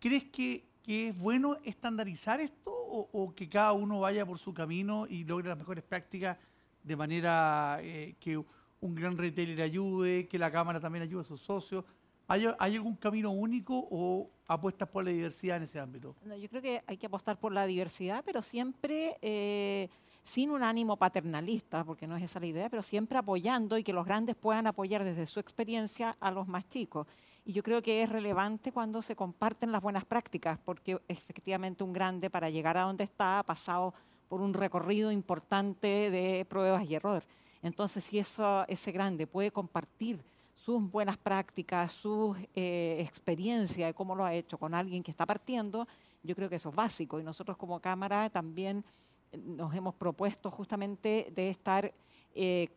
¿Crees 0.00 0.24
que, 0.24 0.74
es 0.86 1.16
bueno 1.16 1.56
estandarizar 1.64 2.40
esto 2.40 2.70
o, 2.70 3.32
que 3.34 3.48
cada 3.48 3.72
uno 3.72 4.00
vaya 4.00 4.26
por 4.26 4.38
su 4.38 4.52
camino 4.52 5.06
y 5.08 5.24
logre 5.24 5.48
las 5.48 5.56
mejores 5.56 5.82
prácticas 5.82 6.36
de 6.82 6.96
manera 6.96 7.78
eh, 7.80 8.14
que 8.20 8.36
un 8.36 8.94
gran 8.94 9.16
retailer 9.16 9.62
ayude, 9.62 10.28
que 10.28 10.38
la 10.38 10.50
Cámara 10.50 10.80
también 10.80 11.04
ayude 11.04 11.22
a 11.22 11.24
sus 11.24 11.40
socios? 11.40 11.84
¿Hay, 12.26 12.46
algún 12.58 12.96
camino 12.96 13.30
único 13.30 13.86
o 13.90 14.30
apuestas 14.46 14.88
por 14.88 15.04
la 15.04 15.10
diversidad 15.10 15.58
en 15.58 15.64
ese 15.64 15.78
ámbito? 15.78 16.16
No, 16.24 16.36
yo 16.36 16.48
creo 16.48 16.62
que 16.62 16.82
hay 16.86 16.96
que 16.96 17.06
apostar 17.06 17.38
por 17.38 17.52
la 17.52 17.66
diversidad, 17.66 18.22
pero 18.24 18.40
siempre 18.40 19.18
eh, 19.20 19.90
sin 20.22 20.50
un 20.50 20.62
ánimo 20.62 20.96
paternalista, 20.96 21.84
porque 21.84 22.06
no 22.06 22.16
es 22.16 22.22
esa 22.22 22.40
la 22.40 22.46
idea, 22.46 22.70
pero 22.70 22.82
siempre 22.82 23.18
apoyando 23.18 23.76
y 23.76 23.84
que 23.84 23.92
los 23.92 24.06
grandes 24.06 24.36
puedan 24.36 24.66
apoyar 24.66 25.04
desde 25.04 25.26
su 25.26 25.38
experiencia 25.38 26.16
a 26.18 26.30
los 26.30 26.48
más 26.48 26.66
chicos. 26.68 27.06
Y 27.44 27.52
yo 27.52 27.62
creo 27.62 27.82
que 27.82 28.02
es 28.02 28.08
relevante 28.08 28.72
cuando 28.72 29.02
se 29.02 29.14
comparten 29.14 29.70
las 29.70 29.82
buenas 29.82 30.06
prácticas, 30.06 30.58
porque 30.64 30.98
efectivamente 31.08 31.84
un 31.84 31.92
grande 31.92 32.30
para 32.30 32.48
llegar 32.48 32.78
a 32.78 32.82
donde 32.82 33.04
está 33.04 33.40
ha 33.40 33.42
pasado 33.42 33.92
por 34.28 34.40
un 34.40 34.54
recorrido 34.54 35.12
importante 35.12 36.10
de 36.10 36.46
pruebas 36.46 36.84
y 36.88 36.94
error. 36.94 37.22
Entonces, 37.62 38.04
si 38.04 38.18
eso, 38.18 38.64
ese 38.66 38.92
grande 38.92 39.26
puede 39.26 39.50
compartir 39.50 40.24
sus 40.64 40.90
buenas 40.90 41.18
prácticas, 41.18 41.92
su 41.92 42.34
eh, 42.54 42.96
experiencia 42.98 43.86
de 43.86 43.92
cómo 43.92 44.14
lo 44.14 44.24
ha 44.24 44.32
hecho 44.32 44.56
con 44.56 44.72
alguien 44.72 45.02
que 45.02 45.10
está 45.10 45.26
partiendo, 45.26 45.86
yo 46.22 46.34
creo 46.34 46.48
que 46.48 46.56
eso 46.56 46.70
es 46.70 46.74
básico. 46.74 47.20
Y 47.20 47.22
nosotros 47.22 47.58
como 47.58 47.80
Cámara 47.80 48.30
también 48.30 48.82
eh, 49.30 49.36
nos 49.36 49.74
hemos 49.74 49.94
propuesto 49.94 50.50
justamente 50.50 51.30
de 51.34 51.50
estar 51.50 51.92
eh, 52.34 52.68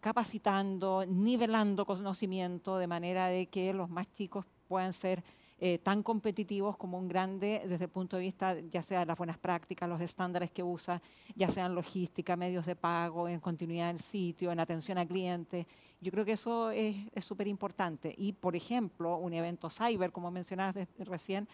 capacitando, 0.00 1.04
nivelando 1.04 1.84
conocimiento 1.84 2.78
de 2.78 2.86
manera 2.86 3.26
de 3.26 3.46
que 3.46 3.72
los 3.72 3.90
más 3.90 4.06
chicos 4.12 4.46
puedan 4.68 4.92
ser 4.92 5.24
eh, 5.64 5.78
tan 5.78 6.02
competitivos 6.02 6.76
como 6.76 6.98
un 6.98 7.06
grande 7.06 7.62
desde 7.68 7.84
el 7.84 7.90
punto 7.90 8.16
de 8.16 8.24
vista 8.24 8.56
ya 8.72 8.82
sea 8.82 9.04
las 9.04 9.16
buenas 9.16 9.38
prácticas, 9.38 9.88
los 9.88 10.00
estándares 10.00 10.50
que 10.50 10.64
usa, 10.64 11.00
ya 11.36 11.48
sea 11.52 11.66
en 11.66 11.76
logística, 11.76 12.34
medios 12.34 12.66
de 12.66 12.74
pago, 12.74 13.28
en 13.28 13.38
continuidad 13.38 13.86
del 13.86 14.00
sitio, 14.00 14.50
en 14.50 14.58
atención 14.58 14.98
al 14.98 15.06
cliente. 15.06 15.68
Yo 16.00 16.10
creo 16.10 16.24
que 16.24 16.32
eso 16.32 16.72
es 16.72 16.96
súper 17.20 17.46
importante. 17.46 18.12
Y, 18.18 18.32
por 18.32 18.56
ejemplo, 18.56 19.16
un 19.18 19.34
evento 19.34 19.70
cyber, 19.70 20.10
como 20.10 20.32
mencionabas 20.32 20.74
recién, 20.98 21.46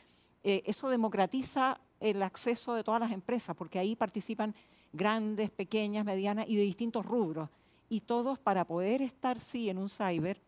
eh, 0.43 0.63
eso 0.65 0.89
democratiza 0.89 1.79
el 2.01 2.23
acceso 2.23 2.73
de 2.73 2.85
todas 2.85 3.03
las 3.03 3.13
empresas, 3.13 3.55
porque 3.55 3.79
ahí 3.79 3.95
participan 3.95 4.55
grandes, 4.91 5.51
pequeñas, 5.51 6.07
medianas 6.07 6.47
y 6.49 6.57
de 6.57 6.63
distintos 6.63 7.05
rubros. 7.05 7.51
Y 7.91 8.01
todos 8.01 8.39
para 8.39 8.65
poder 8.65 9.03
estar, 9.03 9.39
sí, 9.39 9.69
en 9.69 9.77
un 9.77 9.91
cyber, 9.91 10.41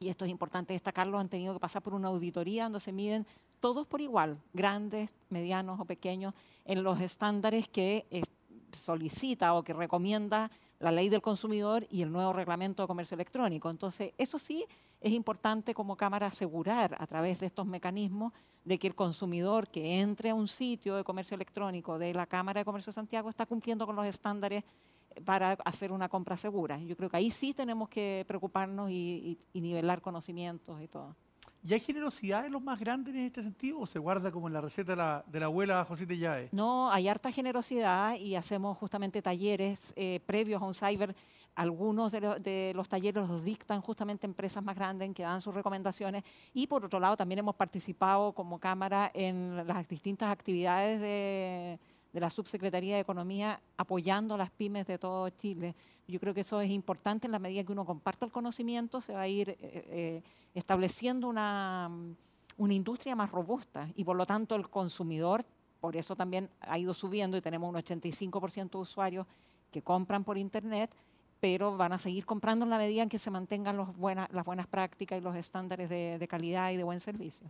y 0.00 0.08
esto 0.08 0.24
es 0.24 0.30
importante 0.30 0.72
destacarlo, 0.72 1.18
han 1.18 1.28
tenido 1.28 1.54
que 1.54 1.60
pasar 1.60 1.82
por 1.82 1.94
una 1.94 2.08
auditoría 2.08 2.64
donde 2.64 2.80
se 2.80 2.92
miden 2.92 3.26
todos 3.60 3.86
por 3.86 4.00
igual, 4.00 4.40
grandes, 4.52 5.12
medianos 5.28 5.80
o 5.80 5.84
pequeños, 5.84 6.34
en 6.64 6.82
los 6.82 7.00
estándares 7.00 7.68
que 7.68 8.06
eh, 8.10 8.22
solicita 8.72 9.54
o 9.54 9.64
que 9.64 9.72
recomienda 9.72 10.50
la 10.78 10.92
ley 10.92 11.08
del 11.08 11.22
consumidor 11.22 11.86
y 11.90 12.02
el 12.02 12.12
nuevo 12.12 12.32
reglamento 12.32 12.82
de 12.82 12.86
comercio 12.86 13.16
electrónico. 13.16 13.68
Entonces, 13.68 14.12
eso 14.16 14.38
sí 14.38 14.64
es 15.00 15.12
importante 15.12 15.74
como 15.74 15.96
Cámara 15.96 16.28
asegurar 16.28 16.96
a 17.00 17.06
través 17.06 17.40
de 17.40 17.46
estos 17.46 17.66
mecanismos 17.66 18.32
de 18.64 18.78
que 18.78 18.86
el 18.86 18.94
consumidor 18.94 19.68
que 19.68 20.00
entre 20.00 20.30
a 20.30 20.34
un 20.34 20.46
sitio 20.46 20.94
de 20.94 21.02
comercio 21.02 21.34
electrónico 21.34 21.98
de 21.98 22.14
la 22.14 22.26
Cámara 22.26 22.60
de 22.60 22.64
Comercio 22.64 22.90
de 22.90 22.94
Santiago 22.94 23.28
está 23.30 23.46
cumpliendo 23.46 23.86
con 23.86 23.96
los 23.96 24.06
estándares 24.06 24.62
para 25.24 25.52
hacer 25.64 25.92
una 25.92 26.08
compra 26.08 26.36
segura. 26.36 26.78
Yo 26.78 26.96
creo 26.96 27.08
que 27.08 27.16
ahí 27.16 27.30
sí 27.30 27.54
tenemos 27.54 27.88
que 27.88 28.24
preocuparnos 28.26 28.90
y, 28.90 29.38
nivelar 29.54 30.00
conocimientos 30.00 30.80
y 30.80 30.88
todo. 30.88 31.16
¿Y 31.64 31.74
hay 31.74 31.80
generosidad 31.80 32.46
en 32.46 32.52
los 32.52 32.62
más 32.62 32.78
grandes 32.78 33.14
en 33.14 33.22
este 33.22 33.42
sentido 33.42 33.80
o 33.80 33.86
se 33.86 33.98
guarda 33.98 34.30
como 34.30 34.46
en 34.46 34.54
la 34.54 34.60
receta 34.60 34.92
de 34.92 34.96
la, 34.96 35.24
de 35.26 35.40
la 35.40 35.46
abuela 35.46 35.84
José 35.84 36.06
Yae? 36.06 36.48
No, 36.52 36.90
hay 36.90 37.08
harta 37.08 37.32
generosidad 37.32 38.14
y 38.14 38.36
hacemos 38.36 38.78
justamente 38.78 39.20
talleres 39.20 39.92
eh, 39.96 40.20
previos 40.24 40.62
a 40.62 40.64
un 40.64 40.74
cyber. 40.74 41.16
Algunos 41.56 42.12
de, 42.12 42.20
de, 42.20 42.72
los 42.76 42.88
talleres 42.88 43.26
los 43.28 43.42
dictan 43.42 43.80
justamente 43.80 44.24
empresas 44.24 44.62
más 44.62 44.76
grandes 44.76 45.12
que 45.12 45.24
dan 45.24 45.40
sus 45.40 45.52
recomendaciones 45.52 46.22
y 46.54 46.68
por 46.68 46.84
otro 46.84 47.00
lado 47.00 47.16
también 47.16 47.40
hemos 47.40 47.56
participado 47.56 48.32
como 48.32 48.60
Cámara 48.60 49.10
en 49.12 49.66
las 49.66 49.88
distintas 49.88 50.30
actividades 50.30 51.00
de 51.00 51.80
de 52.12 52.20
la 52.20 52.30
Subsecretaría 52.30 52.94
de 52.94 53.00
Economía 53.00 53.60
apoyando 53.76 54.34
a 54.34 54.38
las 54.38 54.50
pymes 54.50 54.86
de 54.86 54.98
todo 54.98 55.28
Chile. 55.30 55.74
Yo 56.06 56.18
creo 56.18 56.32
que 56.32 56.40
eso 56.40 56.60
es 56.60 56.70
importante 56.70 57.26
en 57.26 57.32
la 57.32 57.38
medida 57.38 57.64
que 57.64 57.72
uno 57.72 57.84
comparta 57.84 58.24
el 58.24 58.32
conocimiento, 58.32 59.00
se 59.00 59.12
va 59.12 59.22
a 59.22 59.28
ir 59.28 59.50
eh, 59.50 59.56
eh, 59.60 60.22
estableciendo 60.54 61.28
una, 61.28 61.90
una 62.56 62.74
industria 62.74 63.14
más 63.14 63.30
robusta 63.30 63.88
y 63.94 64.04
por 64.04 64.16
lo 64.16 64.26
tanto 64.26 64.54
el 64.54 64.68
consumidor, 64.68 65.44
por 65.80 65.96
eso 65.96 66.16
también 66.16 66.50
ha 66.60 66.78
ido 66.78 66.94
subiendo 66.94 67.36
y 67.36 67.40
tenemos 67.40 67.68
un 67.68 67.76
85% 67.76 68.70
de 68.70 68.78
usuarios 68.78 69.26
que 69.70 69.82
compran 69.82 70.24
por 70.24 70.38
Internet, 70.38 70.90
pero 71.40 71.76
van 71.76 71.92
a 71.92 71.98
seguir 71.98 72.26
comprando 72.26 72.64
en 72.64 72.70
la 72.70 72.78
medida 72.78 73.02
en 73.02 73.08
que 73.08 73.18
se 73.18 73.30
mantengan 73.30 73.76
los 73.76 73.88
las 73.98 74.44
buenas 74.44 74.66
prácticas 74.66 75.18
y 75.18 75.22
los 75.22 75.36
estándares 75.36 75.88
de, 75.88 76.26
calidad 76.28 76.72
y 76.72 76.76
de 76.76 76.84
buen 76.84 77.00
servicio. 77.00 77.48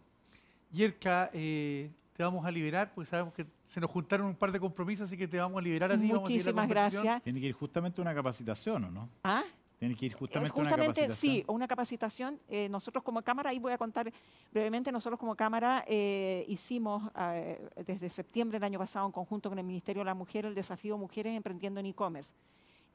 Yerka, 0.70 1.30
eh, 1.32 1.90
te 2.18 2.24
vamos 2.24 2.44
a 2.44 2.50
liberar, 2.50 2.92
porque 2.92 3.08
sabemos 3.08 3.32
que 3.32 3.46
se 3.68 3.80
nos 3.80 3.88
juntaron 3.88 4.26
un 4.26 4.34
par 4.34 4.50
de 4.50 4.58
compromisos, 4.58 5.06
así 5.06 5.16
que 5.16 5.28
te 5.28 5.38
vamos 5.38 5.56
a 5.56 5.62
liberar 5.62 5.92
a 5.92 5.96
ti. 5.96 6.12
Muchísimas 6.12 6.68
gracias. 6.68 7.22
Tiene 7.22 7.40
que 7.40 7.46
ir 7.46 7.52
justamente 7.52 8.00
una 8.00 8.12
capacitación, 8.12 8.86
¿o 8.86 8.90
no? 8.90 9.08
¿Ah? 9.22 9.44
Tiene 9.78 9.94
que 9.94 10.06
ir 10.06 10.14
justamente, 10.14 10.60
una 10.60 10.68
capacitación. 10.68 11.16
Sí, 11.16 11.44
una 11.46 11.68
capacitación. 11.68 12.40
Eh, 12.48 12.68
nosotros 12.68 13.04
como 13.04 13.22
Cámara, 13.22 13.50
ahí 13.50 13.60
voy 13.60 13.72
a 13.72 13.78
contar 13.78 14.12
brevemente, 14.50 14.90
nosotros 14.90 15.16
como 15.20 15.36
Cámara 15.36 15.84
eh, 15.86 16.44
hicimos 16.48 17.08
eh, 17.16 17.70
desde 17.86 18.10
septiembre 18.10 18.58
del 18.58 18.64
año 18.64 18.80
pasado 18.80 19.06
en 19.06 19.12
conjunto 19.12 19.48
con 19.48 19.56
el 19.60 19.64
Ministerio 19.64 20.00
de 20.00 20.06
la 20.06 20.14
Mujer 20.14 20.44
el 20.44 20.56
desafío 20.56 20.98
Mujeres 20.98 21.36
Emprendiendo 21.36 21.78
en 21.78 21.86
E-Commerce. 21.86 22.34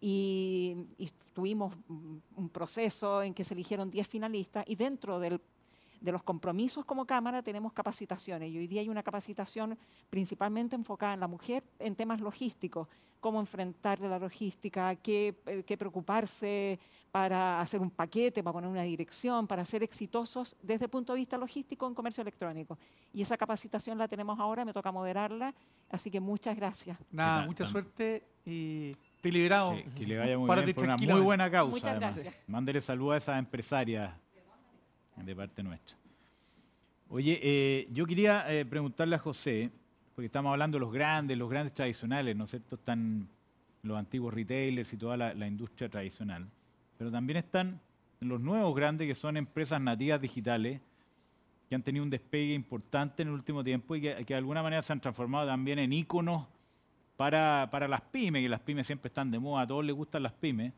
Y, 0.02 0.76
y, 0.98 1.10
tuvimos 1.34 1.74
un 1.88 2.50
proceso 2.50 3.24
en 3.24 3.34
que 3.34 3.46
se 3.46 3.54
eligieron 3.54 3.90
10 3.90 4.06
finalistas 4.06 4.66
y 4.68 4.76
dentro 4.76 5.18
del 5.18 5.40
de 6.04 6.12
los 6.12 6.22
compromisos 6.22 6.86
como 6.86 7.06
Cámara 7.06 7.42
tenemos 7.42 7.72
capacitaciones 7.72 8.52
y 8.52 8.58
hoy 8.58 8.68
día 8.68 8.82
hay 8.82 8.90
una 8.90 9.02
capacitación 9.02 9.78
principalmente 10.10 10.76
enfocada 10.76 11.14
en 11.14 11.22
la 11.22 11.28
mujer 11.28 11.64
en 11.80 11.96
temas 11.96 12.20
logísticos, 12.20 12.90
cómo 13.22 13.40
enfrentar 13.40 14.02
la 14.02 14.20
logística, 14.20 14.94
qué, 14.98 15.34
eh, 15.46 15.64
qué 15.66 15.78
preocuparse 15.78 16.78
para 17.10 17.62
hacer 17.62 17.80
un 17.80 17.90
paquete, 17.90 18.44
para 18.44 18.52
poner 18.52 18.70
una 18.70 18.82
dirección, 18.82 19.48
para 19.48 19.64
ser 19.64 19.82
exitosos 19.82 20.58
desde 20.62 20.86
el 20.86 20.92
punto 20.92 21.14
de 21.14 21.20
vista 21.20 21.38
logístico 21.38 21.88
en 21.88 21.94
comercio 21.94 22.22
electrónico. 22.22 22.78
Y 23.14 23.22
esa 23.22 23.38
capacitación 23.38 23.98
la 23.98 24.10
tenemos 24.10 24.38
ahora, 24.40 24.66
me 24.66 24.74
toca 24.74 24.92
moderarla, 24.92 25.56
así 25.90 26.12
que 26.12 26.20
muchas 26.20 26.58
gracias. 26.58 26.98
Nada, 27.12 27.46
mucha 27.46 27.66
suerte 27.66 28.28
y 28.46 28.94
te 29.22 29.32
liberamos. 29.32 29.82
que 29.96 30.06
le 30.06 30.18
vaya 30.18 30.38
muy 30.38 30.54
bien 30.54 30.76
por 30.76 30.84
una 30.84 30.98
muy 30.98 31.22
buena 31.22 31.50
causa. 31.50 31.72
Muchas 31.72 31.96
gracias. 31.98 32.36
Mándele 32.46 32.82
saludos 32.82 33.14
a 33.14 33.18
esas 33.18 33.40
empresarias 33.40 34.14
de 35.16 35.36
parte 35.36 35.64
nuestra. 35.64 35.96
Oye, 37.10 37.40
eh, 37.44 37.88
yo 37.92 38.06
quería 38.06 38.52
eh, 38.52 38.66
preguntarle 38.66 39.16
a 39.16 39.20
José, 39.20 39.70
porque 40.16 40.26
estamos 40.28 40.52
hablando 40.52 40.78
de 40.78 40.80
los 40.80 40.92
grandes, 40.92 41.38
los 41.38 41.50
grandes 41.50 41.74
tradicionales, 41.74 42.36
¿no 42.36 42.46
es 42.46 42.50
cierto? 42.50 42.76
Están 42.76 43.28
los 43.84 43.98
antiguos 43.98 44.34
retailers 44.34 44.92
y 44.94 44.98
toda 44.98 45.18
la, 45.18 45.48
industria 45.48 45.90
tradicional, 45.90 46.48
pero 46.98 47.12
también 47.12 47.38
están 47.38 47.80
los 48.22 48.42
nuevos 48.42 48.74
grandes 48.76 49.08
que 49.08 49.16
son 49.16 49.36
empresas 49.36 49.82
nativas 49.82 50.22
digitales 50.22 50.80
que 51.68 51.76
han 51.76 51.84
tenido 51.84 52.04
un 52.04 52.10
despegue 52.10 52.54
importante 52.54 53.22
en 53.22 53.28
el 53.28 53.34
último 53.34 53.64
tiempo 53.64 53.96
y 53.96 54.02
que, 54.02 54.24
de 54.24 54.36
alguna 54.36 54.64
manera 54.64 54.82
se 54.82 54.94
han 54.94 55.02
transformado 55.02 55.48
también 55.48 55.80
en 55.80 55.92
íconos 55.92 56.48
para, 57.18 57.68
para, 57.72 57.88
las 57.88 58.02
pymes, 58.02 58.42
que 58.42 58.50
las 58.50 58.62
pymes 58.62 58.88
siempre 58.88 59.10
están 59.10 59.30
de 59.30 59.40
moda, 59.40 59.64
a 59.64 59.68
todos 59.68 59.84
les 59.84 59.96
gustan 59.96 60.24
las 60.24 60.34
pymes. 60.34 60.74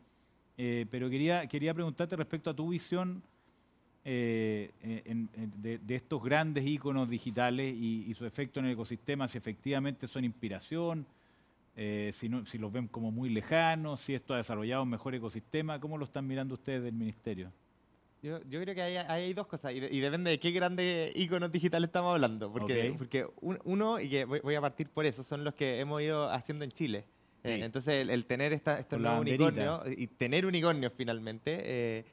Eh, 0.58 0.86
pero 0.90 1.10
quería, 1.10 1.48
quería 1.48 1.74
preguntarte 1.74 2.16
respecto 2.16 2.50
a 2.50 2.54
tu 2.54 2.70
visión 2.70 3.22
eh, 4.08 4.70
de, 5.58 5.96
estos 5.96 6.24
grandes 6.24 6.64
iconos 6.66 7.10
digitales 7.10 7.76
y, 7.76 8.14
su 8.14 8.26
efecto 8.26 8.60
en 8.60 8.68
el 8.68 8.74
ecosistema, 8.74 9.28
si 9.28 9.38
efectivamente 9.40 10.08
son 10.08 10.24
inspiración, 10.24 11.08
eh, 11.76 12.12
si, 12.16 12.30
si 12.46 12.58
los 12.60 12.72
ven 12.72 12.88
como 12.88 13.12
muy 13.12 13.30
lejanos, 13.30 14.00
si 14.02 14.14
esto 14.14 14.36
ha 14.36 14.38
desarrollado 14.38 14.84
un 14.84 14.90
mejor 14.90 15.16
ecosistema, 15.16 15.80
¿cómo 15.80 15.98
lo 15.98 16.06
están 16.06 16.28
mirando 16.28 16.54
ustedes 16.54 16.84
del 16.84 16.94
Ministerio? 16.94 17.52
Yo, 18.22 18.40
creo 18.42 18.74
que 18.74 18.82
hay, 18.82 18.96
hay, 18.96 19.34
dos 19.34 19.46
cosas 19.46 19.72
y, 19.74 19.80
depende 19.80 20.32
de 20.32 20.40
qué 20.40 20.50
grandes 20.52 21.16
iconos 21.16 21.52
digitales 21.52 21.90
estamos 21.90 22.14
hablando. 22.14 22.52
Porque, 22.52 22.96
porque 22.98 23.28
uno, 23.42 24.00
y 24.00 24.10
que 24.10 24.26
voy, 24.26 24.56
a 24.56 24.62
partir 24.62 24.90
por 24.90 25.06
eso, 25.06 25.22
son 25.22 25.44
los 25.44 25.54
que 25.54 25.80
hemos 25.80 26.02
ido 26.02 26.30
haciendo 26.32 26.64
en 26.64 26.72
Chile. 26.72 27.06
Eh, 27.44 27.60
entonces, 27.62 28.08
el, 28.10 28.26
tener 28.26 28.52
esta, 28.52 28.80
estos 28.80 29.00
nuevos 29.00 29.22
unicornios 29.22 29.82
y 29.96 30.08
tener 30.08 30.48
unicornios 30.48 30.92
finalmente 30.96 31.62
eh, 31.64 32.06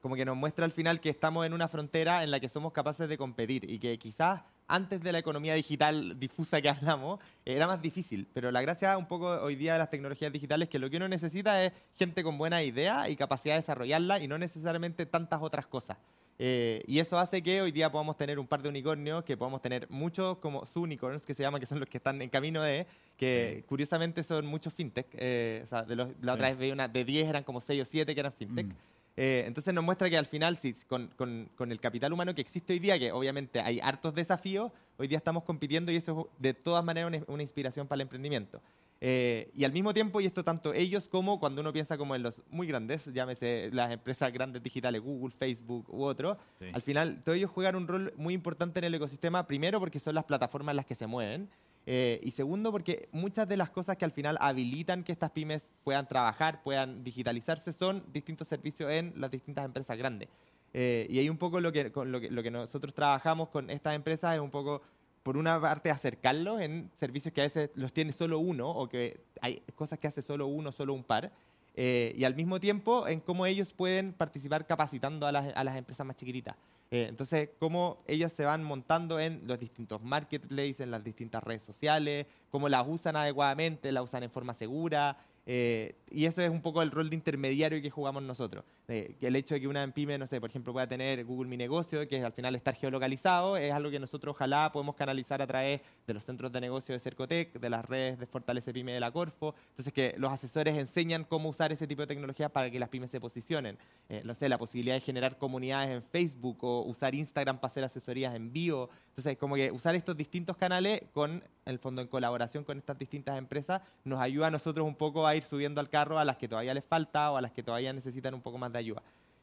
como 0.00 0.16
que 0.16 0.24
nos 0.24 0.36
muestra 0.36 0.64
al 0.64 0.72
final 0.72 1.00
que 1.00 1.10
estamos 1.10 1.46
en 1.46 1.52
una 1.52 1.68
frontera 1.68 2.22
en 2.24 2.30
la 2.30 2.40
que 2.40 2.48
somos 2.48 2.72
capaces 2.72 3.08
de 3.08 3.18
competir 3.18 3.70
y 3.70 3.78
que 3.78 3.98
quizás 3.98 4.42
antes 4.68 5.02
de 5.02 5.12
la 5.12 5.18
economía 5.18 5.54
digital 5.54 6.18
difusa 6.18 6.60
que 6.60 6.68
hablamos 6.68 7.18
era 7.44 7.66
más 7.66 7.82
difícil, 7.82 8.28
pero 8.32 8.50
la 8.50 8.60
gracia 8.60 8.96
un 8.96 9.06
poco 9.06 9.26
hoy 9.26 9.56
día 9.56 9.72
de 9.72 9.78
las 9.78 9.90
tecnologías 9.90 10.32
digitales 10.32 10.66
es 10.66 10.70
que 10.70 10.78
lo 10.78 10.88
que 10.90 10.98
uno 10.98 11.08
necesita 11.08 11.64
es 11.64 11.72
gente 11.96 12.22
con 12.22 12.38
buena 12.38 12.62
idea 12.62 13.08
y 13.08 13.16
capacidad 13.16 13.54
de 13.54 13.60
desarrollarla 13.60 14.20
y 14.20 14.28
no 14.28 14.38
necesariamente 14.38 15.06
tantas 15.06 15.42
otras 15.42 15.66
cosas. 15.66 15.96
Eh, 16.40 16.84
y 16.86 17.00
eso 17.00 17.18
hace 17.18 17.42
que 17.42 17.60
hoy 17.60 17.72
día 17.72 17.90
podamos 17.90 18.16
tener 18.16 18.38
un 18.38 18.46
par 18.46 18.62
de 18.62 18.68
unicornios, 18.68 19.24
que 19.24 19.36
podamos 19.36 19.60
tener 19.60 19.90
muchos 19.90 20.38
como 20.38 20.62
unicorns, 20.72 21.26
que 21.26 21.34
se 21.34 21.42
llaman, 21.42 21.60
que 21.60 21.66
son 21.66 21.80
los 21.80 21.88
que 21.88 21.98
están 21.98 22.22
en 22.22 22.30
camino 22.30 22.62
de, 22.62 22.86
que 23.16 23.64
curiosamente 23.66 24.22
son 24.22 24.46
muchos 24.46 24.72
fintech. 24.72 25.08
Eh, 25.14 25.62
o 25.64 25.66
sea, 25.66 25.82
de 25.82 25.96
los, 25.96 26.10
la 26.20 26.34
otra 26.34 26.50
vez 26.50 26.58
veía 26.58 26.72
una, 26.72 26.86
de 26.86 27.04
10 27.04 27.28
eran 27.28 27.42
como 27.42 27.60
6 27.60 27.82
o 27.82 27.84
7 27.84 28.14
que 28.14 28.20
eran 28.20 28.32
fintech. 28.32 28.66
Mm. 28.66 28.76
Eh, 29.20 29.42
entonces 29.48 29.74
nos 29.74 29.82
muestra 29.82 30.08
que 30.08 30.16
al 30.16 30.26
final, 30.26 30.58
sí, 30.58 30.76
con, 30.86 31.50
el 31.58 31.80
capital 31.80 32.12
humano 32.12 32.36
que 32.36 32.40
existe 32.40 32.72
hoy 32.72 32.78
día, 32.78 32.96
que 33.00 33.10
obviamente 33.10 33.58
hay 33.58 33.80
hartos 33.80 34.14
desafíos, 34.14 34.70
hoy 34.96 35.08
día 35.08 35.18
estamos 35.18 35.42
compitiendo 35.42 35.90
y 35.90 35.96
eso 35.96 36.30
es 36.36 36.40
de 36.40 36.54
todas 36.54 36.84
maneras 36.84 37.24
una, 37.26 37.42
inspiración 37.42 37.88
para 37.88 37.96
el 37.96 38.02
emprendimiento. 38.02 38.62
Eh, 39.00 39.50
y 39.54 39.64
al 39.64 39.72
mismo 39.72 39.92
tiempo, 39.92 40.20
y 40.20 40.26
esto 40.26 40.44
tanto 40.44 40.72
ellos 40.72 41.08
como 41.08 41.40
cuando 41.40 41.62
uno 41.62 41.72
piensa 41.72 41.98
como 41.98 42.14
en 42.14 42.22
los 42.22 42.40
muy 42.48 42.68
grandes, 42.68 43.06
llámese 43.12 43.70
las 43.72 43.90
empresas 43.90 44.32
grandes 44.32 44.62
digitales, 44.62 45.02
Google, 45.02 45.34
Facebook 45.36 45.86
u 45.88 46.04
otros, 46.04 46.36
al 46.72 46.82
final 46.82 47.20
todos 47.24 47.38
ellos 47.38 47.50
juegan 47.50 47.74
un 47.74 47.88
rol 47.88 48.14
muy 48.16 48.34
importante 48.34 48.78
en 48.78 48.84
el 48.84 48.94
ecosistema, 48.94 49.48
primero 49.48 49.80
porque 49.80 49.98
son 49.98 50.14
las 50.14 50.24
plataformas 50.26 50.76
las 50.76 50.86
que 50.86 50.94
se 50.94 51.08
mueven, 51.08 51.48
Eh, 51.90 52.20
y 52.22 52.32
segundo, 52.32 52.70
porque 52.70 53.08
muchas 53.12 53.48
de 53.48 53.56
las 53.56 53.70
cosas 53.70 53.96
que 53.96 54.04
al 54.04 54.12
final 54.12 54.36
habilitan 54.42 55.02
que 55.04 55.10
estas 55.10 55.30
pymes 55.30 55.70
puedan 55.84 56.06
trabajar, 56.06 56.62
puedan 56.62 57.02
digitalizarse, 57.02 57.72
son 57.72 58.04
distintos 58.12 58.46
servicios 58.46 58.90
en 58.90 59.14
las 59.16 59.30
distintas 59.30 59.64
empresas 59.64 59.96
grandes. 59.96 60.28
Eh, 60.74 61.06
y 61.08 61.18
hay 61.18 61.30
un 61.30 61.38
poco 61.38 61.62
lo 61.62 61.72
que, 61.72 61.90
con 61.90 62.12
lo 62.12 62.20
que, 62.20 62.30
lo 62.30 62.42
que 62.42 62.50
nosotros 62.50 62.92
trabajamos 62.92 63.48
con 63.48 63.70
estas 63.70 63.94
empresas 63.94 64.34
es 64.34 64.40
un 64.42 64.50
poco, 64.50 64.82
por 65.22 65.38
una 65.38 65.58
parte, 65.58 65.90
acercarlos 65.90 66.60
en 66.60 66.90
servicios 67.00 67.32
que 67.32 67.40
a 67.40 67.44
veces 67.44 67.70
los 67.74 67.90
tiene 67.90 68.12
solo 68.12 68.38
uno 68.38 68.68
o 68.68 68.86
que 68.86 69.22
hay 69.40 69.62
cosas 69.74 69.98
que 69.98 70.08
hace 70.08 70.20
solo 70.20 70.46
uno, 70.46 70.72
solo 70.72 70.92
un 70.92 71.04
par. 71.04 71.32
Eh, 71.80 72.12
y 72.16 72.24
al 72.24 72.34
mismo 72.34 72.58
tiempo 72.58 73.06
en 73.06 73.20
cómo 73.20 73.46
ellos 73.46 73.72
pueden 73.72 74.12
participar 74.12 74.66
capacitando 74.66 75.28
a 75.28 75.30
las, 75.30 75.54
a 75.54 75.62
las 75.62 75.76
empresas 75.76 76.04
más 76.04 76.16
chiquititas. 76.16 76.56
Eh, 76.90 77.06
entonces, 77.08 77.50
cómo 77.60 77.98
ellos 78.08 78.32
se 78.32 78.44
van 78.44 78.64
montando 78.64 79.20
en 79.20 79.42
los 79.46 79.60
distintos 79.60 80.02
marketplaces, 80.02 80.80
en 80.80 80.90
las 80.90 81.04
distintas 81.04 81.40
redes 81.40 81.62
sociales, 81.62 82.26
cómo 82.50 82.68
las 82.68 82.84
usan 82.84 83.14
adecuadamente, 83.14 83.92
las 83.92 84.02
usan 84.02 84.24
en 84.24 84.30
forma 84.32 84.54
segura, 84.54 85.18
eh, 85.46 85.94
y 86.10 86.24
eso 86.24 86.42
es 86.42 86.50
un 86.50 86.62
poco 86.62 86.82
el 86.82 86.90
rol 86.90 87.10
de 87.10 87.16
intermediario 87.16 87.80
que 87.80 87.90
jugamos 87.90 88.24
nosotros. 88.24 88.64
Eh, 88.90 89.16
el 89.20 89.36
hecho 89.36 89.54
de 89.54 89.60
que 89.60 89.68
una 89.68 89.86
pyme, 89.92 90.16
no 90.16 90.26
sé, 90.26 90.40
por 90.40 90.48
ejemplo, 90.48 90.72
pueda 90.72 90.86
tener 90.86 91.22
Google 91.26 91.46
Mi 91.46 91.58
Negocio, 91.58 92.08
que 92.08 92.24
al 92.24 92.32
final 92.32 92.54
estar 92.54 92.74
geolocalizado, 92.74 93.58
es 93.58 93.70
algo 93.70 93.90
que 93.90 94.00
nosotros 94.00 94.34
ojalá 94.34 94.72
podemos 94.72 94.96
canalizar 94.96 95.42
a 95.42 95.46
través 95.46 95.82
de 96.06 96.14
los 96.14 96.24
centros 96.24 96.50
de 96.52 96.62
negocio 96.62 96.94
de 96.94 96.98
Cercotec, 96.98 97.52
de 97.60 97.68
las 97.68 97.84
redes 97.84 98.18
de 98.18 98.24
Fortalece 98.24 98.72
Pyme 98.72 98.94
de 98.94 99.00
la 99.00 99.10
Corfo. 99.10 99.54
Entonces, 99.70 99.92
que 99.92 100.14
los 100.16 100.32
asesores 100.32 100.78
enseñan 100.78 101.24
cómo 101.24 101.50
usar 101.50 101.70
ese 101.70 101.86
tipo 101.86 102.00
de 102.00 102.06
tecnología 102.06 102.48
para 102.48 102.70
que 102.70 102.78
las 102.78 102.88
pymes 102.88 103.10
se 103.10 103.20
posicionen. 103.20 103.76
Eh, 104.08 104.22
no 104.24 104.32
sé, 104.32 104.48
la 104.48 104.56
posibilidad 104.56 104.94
de 104.94 105.02
generar 105.02 105.36
comunidades 105.36 105.90
en 105.90 106.02
Facebook 106.02 106.64
o 106.64 106.80
usar 106.86 107.14
Instagram 107.14 107.58
para 107.58 107.70
hacer 107.70 107.84
asesorías 107.84 108.34
en 108.34 108.54
vivo. 108.54 108.88
Entonces, 109.10 109.36
como 109.36 109.56
que 109.56 109.70
usar 109.70 109.96
estos 109.96 110.16
distintos 110.16 110.56
canales 110.56 111.02
con, 111.12 111.32
en 111.32 111.42
el 111.66 111.78
fondo, 111.78 112.00
en 112.00 112.08
colaboración 112.08 112.64
con 112.64 112.78
estas 112.78 112.98
distintas 112.98 113.36
empresas, 113.36 113.82
nos 114.04 114.18
ayuda 114.18 114.46
a 114.46 114.50
nosotros 114.50 114.86
un 114.86 114.94
poco 114.94 115.26
a 115.26 115.36
ir 115.36 115.42
subiendo 115.42 115.82
al 115.82 115.90
carro 115.90 116.18
a 116.18 116.24
las 116.24 116.38
que 116.38 116.48
todavía 116.48 116.72
les 116.72 116.84
falta 116.84 117.30
o 117.30 117.36
a 117.36 117.42
las 117.42 117.52
que 117.52 117.62
todavía 117.62 117.92
necesitan 117.92 118.32
un 118.32 118.40
poco 118.40 118.56
más 118.56 118.72
de 118.72 118.77
ayuda. 118.78 119.02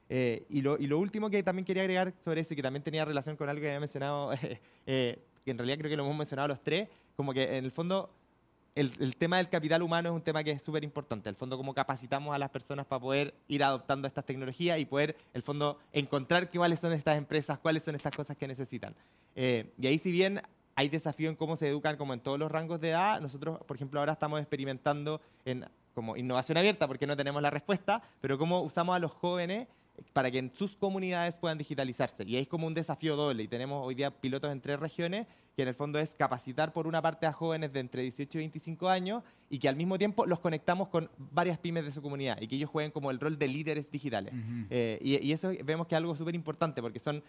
Eh, 0.10 0.46
y, 0.50 0.62
lo, 0.62 0.78
y, 0.78 0.88
lo, 0.88 1.00
último 1.00 1.30
que 1.30 1.42
también 1.42 1.66
quería 1.66 1.84
agregar 1.84 2.14
sobre 2.24 2.42
eso 2.42 2.54
y 2.54 2.56
que 2.56 2.62
también 2.62 2.84
tenía 2.84 3.06
relación 3.06 3.36
con 3.36 3.50
algo 3.50 3.62
que 3.62 3.68
había 3.68 3.80
mencionado, 3.80 4.34
eh, 4.86 5.20
que 5.44 5.52
en 5.52 5.58
realidad 5.58 5.78
creo 5.80 5.90
que 5.90 5.98
lo 5.98 6.04
hemos 6.04 6.18
mencionado 6.18 6.48
los 6.48 6.62
tres, 6.62 6.90
como 7.16 7.34
que 7.34 7.58
en 7.58 7.66
el 7.66 7.72
fondo 7.72 8.12
el, 8.76 8.92
el 9.00 9.16
tema 9.16 9.38
del 9.38 9.50
capital 9.50 9.82
humano 9.82 10.10
es 10.10 10.16
un 10.16 10.22
tema 10.22 10.44
que 10.44 10.52
es 10.52 10.62
súper 10.62 10.84
importante. 10.84 11.30
El 11.30 11.36
fondo, 11.36 11.58
cómo 11.58 11.74
capacitamos 11.74 12.36
a 12.36 12.38
las 12.38 12.50
personas 12.50 12.86
para 12.86 13.00
poder 13.00 13.34
ir 13.48 13.64
adoptando 13.64 14.08
estas 14.08 14.26
tecnologías 14.26 14.78
y 14.80 14.86
poder, 14.86 15.16
el 15.34 15.42
fondo, 15.42 15.80
encontrar 15.94 16.52
cuáles 16.52 16.82
son 16.82 16.92
estas 16.92 17.18
empresas, 17.18 17.58
cuáles 17.60 17.84
son 17.84 17.96
estas 17.96 18.14
cosas 18.14 18.36
que 18.38 18.48
necesitan. 18.48 18.94
Eh, 19.36 19.72
y 19.80 19.88
ahí, 19.88 19.98
si 19.98 20.12
bien 20.12 20.42
hay 20.76 20.90
desafío 20.90 21.30
en 21.30 21.36
cómo 21.36 21.56
se 21.56 21.70
educan 21.70 21.96
como 21.96 22.14
en 22.14 22.20
todos 22.20 22.38
los 22.38 22.52
rangos 22.52 22.82
de 22.82 22.90
edad, 22.90 23.22
nosotros, 23.22 23.60
por 23.66 23.78
ejemplo, 23.78 24.02
ahora 24.02 24.12
estamos 24.12 24.40
experimentando 24.40 25.22
en 25.46 25.66
como 25.96 26.16
innovación 26.16 26.60
abierta 26.60 26.88
porque 26.88 27.08
no 27.08 27.18
tenemos 27.18 27.42
la 27.42 27.50
respuesta, 27.50 28.04
pero 28.22 28.38
cómo 28.38 28.62
usamos 28.62 28.96
a 28.96 29.00
los 29.00 29.12
jóvenes 29.12 29.68
para 30.14 30.30
que 30.30 30.40
en 30.40 30.52
sus 30.54 30.76
comunidades 30.76 31.38
puedan 31.38 31.58
digitalizarse. 31.58 32.24
Y 32.26 32.36
ahí 32.36 32.44
es 32.44 32.48
como 32.48 32.68
un 32.68 32.74
desafío 32.74 33.16
doble. 33.16 33.44
Y 33.44 33.48
tenemos 33.48 33.86
hoy 33.86 33.96
día 33.96 34.12
pilotos 34.12 34.52
en 34.52 34.62
tres 34.62 34.80
regiones, 34.80 35.26
que 35.56 35.62
en 35.62 35.70
el 35.70 35.74
fondo 35.74 36.00
es 36.00 36.14
capacitar 36.14 36.74
por 36.74 36.86
una 36.86 37.02
parte 37.02 37.26
a 37.26 37.32
jóvenes 37.32 37.72
de 37.72 37.80
entre 37.80 38.02
18 38.02 38.38
y 38.38 38.42
25 38.42 38.90
años 38.90 39.24
y 39.50 39.60
que 39.60 39.70
al 39.70 39.76
mismo 39.76 39.98
tiempo 39.98 40.26
los 40.26 40.40
conectamos 40.40 40.90
con 40.90 41.10
varias 41.18 41.58
pymes 41.60 41.86
de 41.86 41.92
su 41.92 42.02
comunidad 42.02 42.42
y 42.42 42.48
que 42.48 42.58
ellos 42.58 42.70
jueguen 42.70 42.92
como 42.92 43.10
el 43.10 43.20
rol 43.20 43.40
de 43.40 43.48
líderes 43.48 43.90
digitales. 43.90 44.34
Uh 44.34 44.38
-huh. 44.38 44.68
eh, 44.70 45.00
y, 45.02 45.26
y, 45.26 45.32
eso 45.32 45.52
vemos 45.64 45.88
que 45.88 45.96
es 45.96 45.98
algo 45.98 46.16
súper 46.16 46.36
importante 46.36 46.82
porque 46.82 47.00
son 47.00 47.24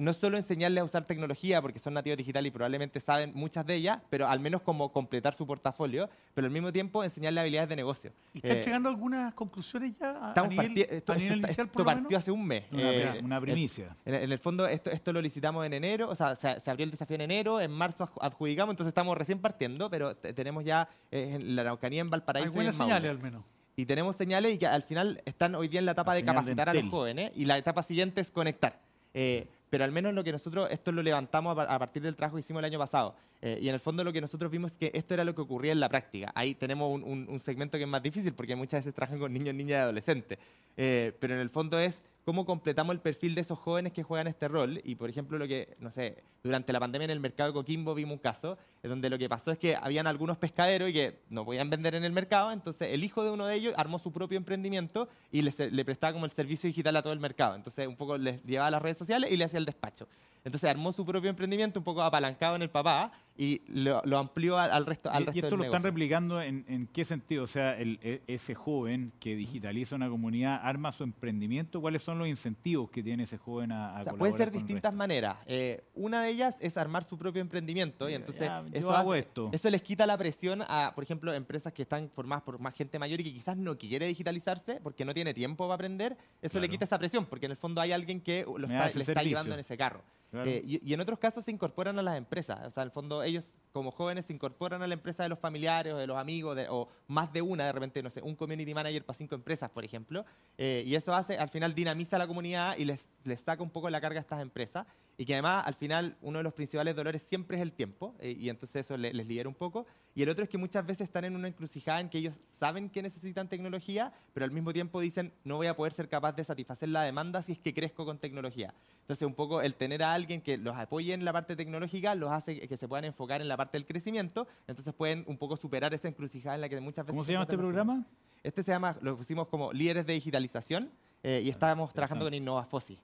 no 0.00 0.12
solo 0.14 0.36
enseñarles 0.36 0.80
a 0.80 0.84
usar 0.84 1.04
tecnología, 1.04 1.60
porque 1.60 1.78
son 1.78 1.94
nativos 1.94 2.16
digitales 2.16 2.48
y 2.48 2.50
probablemente 2.50 3.00
saben 3.00 3.32
muchas 3.34 3.66
de 3.66 3.74
ellas, 3.74 4.00
pero 4.08 4.26
al 4.26 4.40
menos 4.40 4.62
como 4.62 4.90
completar 4.92 5.34
su 5.34 5.46
portafolio, 5.46 6.08
pero 6.34 6.46
al 6.46 6.52
mismo 6.52 6.72
tiempo 6.72 7.04
enseñarles 7.04 7.42
habilidades 7.42 7.68
de 7.68 7.76
negocio. 7.76 8.12
¿Y 8.32 8.38
están 8.38 8.56
eh, 8.56 8.62
llegando 8.64 8.88
algunas 8.88 9.34
conclusiones 9.34 9.92
ya 10.00 10.32
a, 10.34 10.46
nivel, 10.46 10.78
esto, 10.90 11.12
a 11.12 11.16
nivel 11.16 11.32
esto, 11.34 11.46
inicial? 11.46 11.66
esto 11.66 11.84
partió 11.84 12.16
hace 12.16 12.30
un 12.30 12.46
mes. 12.46 12.64
Una, 12.72 12.92
eh, 12.92 13.20
una 13.22 13.40
primicia. 13.40 13.94
En, 14.04 14.14
en, 14.14 14.32
el 14.32 14.38
fondo, 14.38 14.66
esto, 14.66 14.90
esto 14.90 15.12
lo 15.12 15.20
licitamos 15.20 15.66
en 15.66 15.74
enero, 15.74 16.08
o 16.08 16.14
sea, 16.14 16.34
se, 16.34 16.58
se, 16.60 16.70
abrió 16.70 16.84
el 16.84 16.90
desafío 16.90 17.16
en 17.16 17.22
enero, 17.22 17.60
en 17.60 17.70
marzo 17.70 18.10
adjudicamos, 18.20 18.72
entonces 18.72 18.90
estamos 18.90 19.16
recién 19.18 19.38
partiendo, 19.38 19.90
pero 19.90 20.16
tenemos 20.16 20.64
ya 20.64 20.88
eh, 21.10 21.32
en 21.34 21.54
la 21.54 21.62
Araucanía, 21.62 22.00
en 22.00 22.08
Valparaíso. 22.08 22.48
Hay 22.48 22.54
buenas 22.54 22.76
señales 22.76 23.10
al 23.10 23.18
menos 23.18 23.42
y 23.76 23.86
tenemos 23.86 24.16
señales 24.16 24.54
y 24.54 24.58
que 24.58 24.66
al 24.66 24.82
final 24.82 25.22
están 25.24 25.54
hoy 25.54 25.68
día 25.68 25.78
en 25.78 25.86
la 25.86 25.92
etapa 25.92 26.14
de 26.14 26.22
capacitar 26.22 26.70
de 26.70 26.78
a 26.78 26.82
los 26.82 26.90
jóvenes 26.90 27.32
y 27.34 27.46
la 27.46 27.56
etapa 27.56 27.82
siguiente 27.82 28.20
es 28.20 28.30
conectar. 28.30 28.78
Eh, 29.14 29.48
pero 29.70 29.84
al 29.84 29.92
menos 29.92 30.12
lo 30.12 30.24
que 30.24 30.32
nosotros, 30.32 30.68
esto 30.70 30.90
lo 30.90 31.02
levantamos 31.02 31.56
a 31.56 31.78
partir 31.78 32.02
del 32.02 32.16
trabajo 32.16 32.36
que 32.36 32.40
hicimos 32.40 32.60
el 32.60 32.64
año 32.66 32.78
pasado. 32.78 33.14
Eh, 33.40 33.58
y 33.62 33.68
en 33.68 33.74
el 33.74 33.80
fondo 33.80 34.04
lo 34.04 34.12
que 34.12 34.20
nosotros 34.20 34.50
vimos 34.50 34.72
es 34.72 34.76
que 34.76 34.90
esto 34.92 35.14
era 35.14 35.24
lo 35.24 35.34
que 35.34 35.40
ocurría 35.40 35.72
en 35.72 35.80
la 35.80 35.88
práctica. 35.88 36.32
Ahí 36.34 36.54
tenemos 36.54 36.92
un, 36.92 37.26
un, 37.28 37.40
segmento 37.40 37.78
que 37.78 37.84
es 37.84 37.88
más 37.88 38.02
difícil 38.02 38.34
porque 38.34 38.54
muchas 38.56 38.80
veces 38.80 38.94
trabajan 38.94 39.18
con 39.20 39.32
niños, 39.32 39.54
niñas 39.54 39.78
y 39.78 39.80
adolescentes. 39.80 40.38
Eh, 40.76 41.16
pero 41.20 41.34
en 41.34 41.40
el 41.40 41.50
fondo 41.50 41.78
es 41.78 42.02
cómo 42.24 42.44
completamos 42.44 42.94
el 42.94 43.00
perfil 43.00 43.34
de 43.34 43.40
esos 43.40 43.58
jóvenes 43.58 43.92
que 43.92 44.02
juegan 44.02 44.26
este 44.26 44.48
rol. 44.48 44.80
Y, 44.84 44.94
por 44.94 45.10
ejemplo, 45.10 45.38
lo 45.38 45.46
que, 45.48 45.76
no 45.78 45.90
sé, 45.90 46.22
durante 46.42 46.72
la 46.72 46.80
pandemia 46.80 47.04
en 47.04 47.10
el 47.10 47.20
mercado 47.20 47.50
de 47.50 47.54
Coquimbo 47.54 47.94
vimos 47.94 48.14
un 48.14 48.18
caso 48.18 48.58
donde 48.82 49.10
lo 49.10 49.18
que 49.18 49.28
pasó 49.28 49.50
es 49.52 49.58
que 49.58 49.76
habían 49.76 50.06
algunos 50.06 50.38
pescaderos 50.38 50.90
y 50.90 50.92
que 50.92 51.20
no 51.28 51.44
podían 51.44 51.70
vender 51.70 51.94
en 51.94 52.04
el 52.04 52.12
mercado, 52.12 52.50
entonces 52.52 52.92
el 52.92 53.04
hijo 53.04 53.22
de 53.22 53.30
uno 53.30 53.46
de 53.46 53.54
ellos 53.54 53.74
armó 53.76 53.98
su 53.98 54.12
propio 54.12 54.36
emprendimiento 54.36 55.08
y 55.30 55.42
le, 55.42 55.52
le 55.70 55.84
prestaba 55.84 56.12
como 56.12 56.24
el 56.24 56.32
servicio 56.32 56.68
digital 56.68 56.96
a 56.96 57.02
todo 57.02 57.12
el 57.12 57.20
mercado. 57.20 57.54
Entonces, 57.54 57.86
un 57.86 57.96
poco 57.96 58.16
les 58.16 58.42
llevaba 58.44 58.68
a 58.68 58.70
las 58.70 58.82
redes 58.82 58.98
sociales 58.98 59.30
y 59.30 59.36
le 59.36 59.44
hacía 59.44 59.58
el 59.58 59.64
despacho. 59.64 60.08
Entonces 60.44 60.70
armó 60.70 60.92
su 60.92 61.04
propio 61.04 61.28
emprendimiento 61.30 61.80
un 61.80 61.84
poco 61.84 62.02
apalancado 62.02 62.56
en 62.56 62.62
el 62.62 62.70
papá 62.70 63.12
y 63.40 63.62
lo, 63.68 64.02
lo 64.04 64.18
amplió 64.18 64.58
al, 64.58 64.70
al, 64.70 64.84
resto, 64.84 65.10
al 65.10 65.22
¿Y, 65.22 65.24
resto 65.24 65.36
¿Y 65.36 65.40
esto 65.40 65.46
del 65.46 65.58
lo 65.60 65.62
negocio. 65.62 65.78
están 65.78 65.90
replicando 65.90 66.42
en, 66.42 66.66
en, 66.68 66.86
qué 66.88 67.06
sentido? 67.06 67.44
O 67.44 67.46
sea, 67.46 67.74
el, 67.74 67.98
e, 68.02 68.20
ese 68.26 68.54
joven 68.54 69.14
que 69.18 69.34
digitaliza 69.34 69.96
una 69.96 70.10
comunidad 70.10 70.60
arma 70.62 70.92
su 70.92 71.04
emprendimiento. 71.04 71.80
¿Cuáles 71.80 72.02
son 72.02 72.18
los 72.18 72.28
incentivos 72.28 72.90
que 72.90 73.02
tiene 73.02 73.22
ese 73.22 73.38
joven 73.38 73.72
a, 73.72 73.96
a 73.96 74.00
o 74.02 74.04
sea, 74.04 74.12
Pueden 74.12 74.36
ser 74.36 74.50
distintas 74.50 74.92
maneras. 74.92 75.38
Eh, 75.46 75.82
una 75.94 76.20
de 76.20 76.28
ellas 76.28 76.58
es 76.60 76.76
armar 76.76 77.04
su 77.04 77.16
propio 77.16 77.40
emprendimiento 77.40 78.10
y 78.10 78.14
entonces 78.14 78.42
ya, 78.42 78.62
eso, 78.72 78.94
hace, 78.94 79.26
eso, 79.52 79.70
les 79.70 79.80
quita 79.80 80.04
la 80.04 80.18
presión 80.18 80.62
a, 80.68 80.92
por 80.94 81.02
ejemplo, 81.02 81.32
empresas 81.32 81.72
que 81.72 81.80
están 81.80 82.10
formadas 82.10 82.42
por 82.42 82.58
más 82.58 82.74
gente 82.74 82.98
mayor 82.98 83.22
y 83.22 83.24
que 83.24 83.32
quizás 83.32 83.56
no 83.56 83.78
quiere 83.78 84.04
digitalizarse 84.04 84.80
porque 84.82 85.06
no 85.06 85.14
tiene 85.14 85.32
tiempo 85.32 85.64
para 85.64 85.76
aprender. 85.76 86.18
Eso 86.42 86.52
claro. 86.52 86.60
le 86.60 86.68
quita 86.68 86.84
esa 86.84 86.98
presión 86.98 87.24
porque 87.24 87.46
en 87.46 87.52
el 87.52 87.56
fondo 87.56 87.80
hay 87.80 87.92
alguien 87.92 88.20
que 88.20 88.44
lo 88.44 88.66
está, 88.66 88.90
le 88.90 89.02
está 89.02 89.22
llevando 89.22 89.54
en 89.54 89.60
ese 89.60 89.78
carro. 89.78 90.02
Eh, 90.32 90.62
y, 90.64 90.94
en 90.94 91.00
otros 91.00 91.18
casos 91.18 91.44
se 91.44 91.50
incorporan 91.50 91.98
a 91.98 92.02
las 92.02 92.16
empresas. 92.16 92.60
O 92.66 92.70
sea, 92.70 92.82
el 92.82 92.90
fondo 92.90 93.22
ellos 93.22 93.52
como 93.72 93.90
jóvenes 93.90 94.26
se 94.26 94.32
incorporan 94.32 94.82
a 94.82 94.86
la 94.86 94.94
empresa 94.94 95.22
de 95.22 95.28
los 95.28 95.38
familiares 95.38 95.92
o 95.92 95.96
de 95.96 96.06
los 96.06 96.16
amigos 96.16 96.56
o 96.68 96.88
más 97.08 97.32
de 97.32 97.42
una, 97.42 97.66
de 97.66 97.72
repente, 97.72 98.02
no 98.02 98.10
sé, 98.10 98.22
un 98.22 98.36
community 98.36 98.72
manager 98.74 99.04
para 99.04 99.16
cinco 99.16 99.34
empresas, 99.34 99.70
por 99.70 99.84
ejemplo. 99.84 100.24
Eh, 100.56 100.84
y 100.86 100.94
eso 100.94 101.14
hace, 101.14 101.38
al 101.38 101.48
final 101.48 101.74
dinamiza 101.74 102.18
la 102.18 102.26
comunidad 102.26 102.76
y 102.78 102.84
les, 102.84 103.08
les 103.24 103.40
saca 103.40 103.62
un 103.62 103.70
poco 103.70 103.90
la 103.90 104.00
carga 104.00 104.20
a 104.20 104.22
estas 104.22 104.40
empresas. 104.40 104.86
Y 105.18 105.26
que 105.26 105.34
además, 105.34 105.64
al 105.66 105.74
final, 105.74 106.16
uno 106.22 106.38
de 106.38 106.44
los 106.44 106.54
principales 106.54 106.96
dolores 106.96 107.22
siempre 107.22 107.56
es 107.56 107.62
el 107.62 107.72
tiempo. 107.72 108.14
Eh, 108.20 108.36
y 108.38 108.48
entonces 108.48 108.86
eso 108.86 108.96
les, 108.96 109.12
les 109.12 109.26
libera 109.26 109.48
un 109.48 109.54
poco. 109.54 109.86
Y 110.14 110.22
el 110.22 110.28
otro 110.28 110.42
es 110.42 110.50
que 110.50 110.58
muchas 110.58 110.84
veces 110.84 111.02
están 111.02 111.24
en 111.24 111.36
una 111.36 111.48
encrucijada 111.48 112.00
en 112.00 112.08
que 112.08 112.18
ellos 112.18 112.40
saben 112.58 112.90
que 112.90 113.00
necesitan 113.00 113.48
tecnología, 113.48 114.12
pero 114.32 114.44
al 114.44 114.50
mismo 114.50 114.72
tiempo 114.72 115.00
dicen, 115.00 115.32
no 115.44 115.56
voy 115.56 115.68
a 115.68 115.76
poder 115.76 115.92
ser 115.92 116.08
capaz 116.08 116.32
de 116.32 116.42
satisfacer 116.42 116.88
la 116.88 117.02
demanda 117.02 117.42
si 117.42 117.52
es 117.52 117.58
que 117.58 117.72
crezco 117.72 118.04
con 118.04 118.18
tecnología. 118.18 118.74
Entonces, 119.02 119.26
un 119.26 119.34
poco 119.34 119.62
el 119.62 119.74
tener 119.76 120.02
a 120.02 120.12
alguien 120.12 120.40
que 120.40 120.58
los 120.58 120.76
apoye 120.76 121.12
en 121.12 121.24
la 121.24 121.32
parte 121.32 121.56
tecnológica 121.56 122.14
los 122.14 122.30
hace 122.30 122.68
que 122.68 122.76
se 122.76 122.88
puedan 122.88 123.04
enfocar 123.04 123.40
en 123.40 123.48
la 123.48 123.56
parte 123.56 123.78
del 123.78 123.86
crecimiento, 123.86 124.48
entonces 124.66 124.92
pueden 124.94 125.24
un 125.26 125.36
poco 125.36 125.56
superar 125.56 125.94
esa 125.94 126.08
encrucijada 126.08 126.56
en 126.56 126.60
la 126.60 126.68
que 126.68 126.80
muchas 126.80 127.06
veces... 127.06 127.14
¿Cómo 127.14 127.24
se 127.24 127.32
llama 127.32 127.44
este 127.44 127.58
programa? 127.58 128.04
Este 128.42 128.62
se 128.62 128.72
llama, 128.72 128.96
lo 129.02 129.16
pusimos 129.16 129.48
como 129.48 129.72
líderes 129.72 130.06
de 130.06 130.14
digitalización 130.14 130.90
eh, 131.22 131.42
y 131.44 131.50
estábamos 131.50 131.92
trabajando 131.92 132.24
con 132.24 132.34
InnovaFosi. 132.34 132.98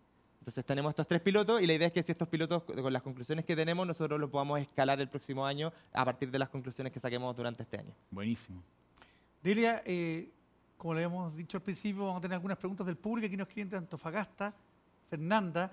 Entonces 0.46 0.64
tenemos 0.64 0.90
estos 0.90 1.08
tres 1.08 1.20
pilotos 1.20 1.60
y 1.60 1.66
la 1.66 1.74
idea 1.74 1.88
es 1.88 1.92
que 1.92 2.04
si 2.04 2.12
estos 2.12 2.28
pilotos, 2.28 2.62
con 2.62 2.92
las 2.92 3.02
conclusiones 3.02 3.44
que 3.44 3.56
tenemos, 3.56 3.84
nosotros 3.84 4.20
los 4.20 4.30
podamos 4.30 4.60
escalar 4.60 5.00
el 5.00 5.08
próximo 5.08 5.44
año 5.44 5.72
a 5.92 6.04
partir 6.04 6.30
de 6.30 6.38
las 6.38 6.48
conclusiones 6.50 6.92
que 6.92 7.00
saquemos 7.00 7.36
durante 7.36 7.64
este 7.64 7.78
año. 7.78 7.92
Buenísimo. 8.12 8.62
Delia, 9.42 9.82
eh, 9.84 10.30
como 10.76 10.94
le 10.94 11.02
hemos 11.02 11.34
dicho 11.34 11.56
al 11.56 11.64
principio, 11.64 12.02
vamos 12.04 12.18
a 12.18 12.20
tener 12.20 12.36
algunas 12.36 12.58
preguntas 12.58 12.86
del 12.86 12.94
público. 12.94 13.26
Aquí 13.26 13.36
nos 13.36 13.48
quieren 13.48 13.70
de 13.70 13.76
Antofagasta, 13.76 14.54
Fernanda. 15.10 15.72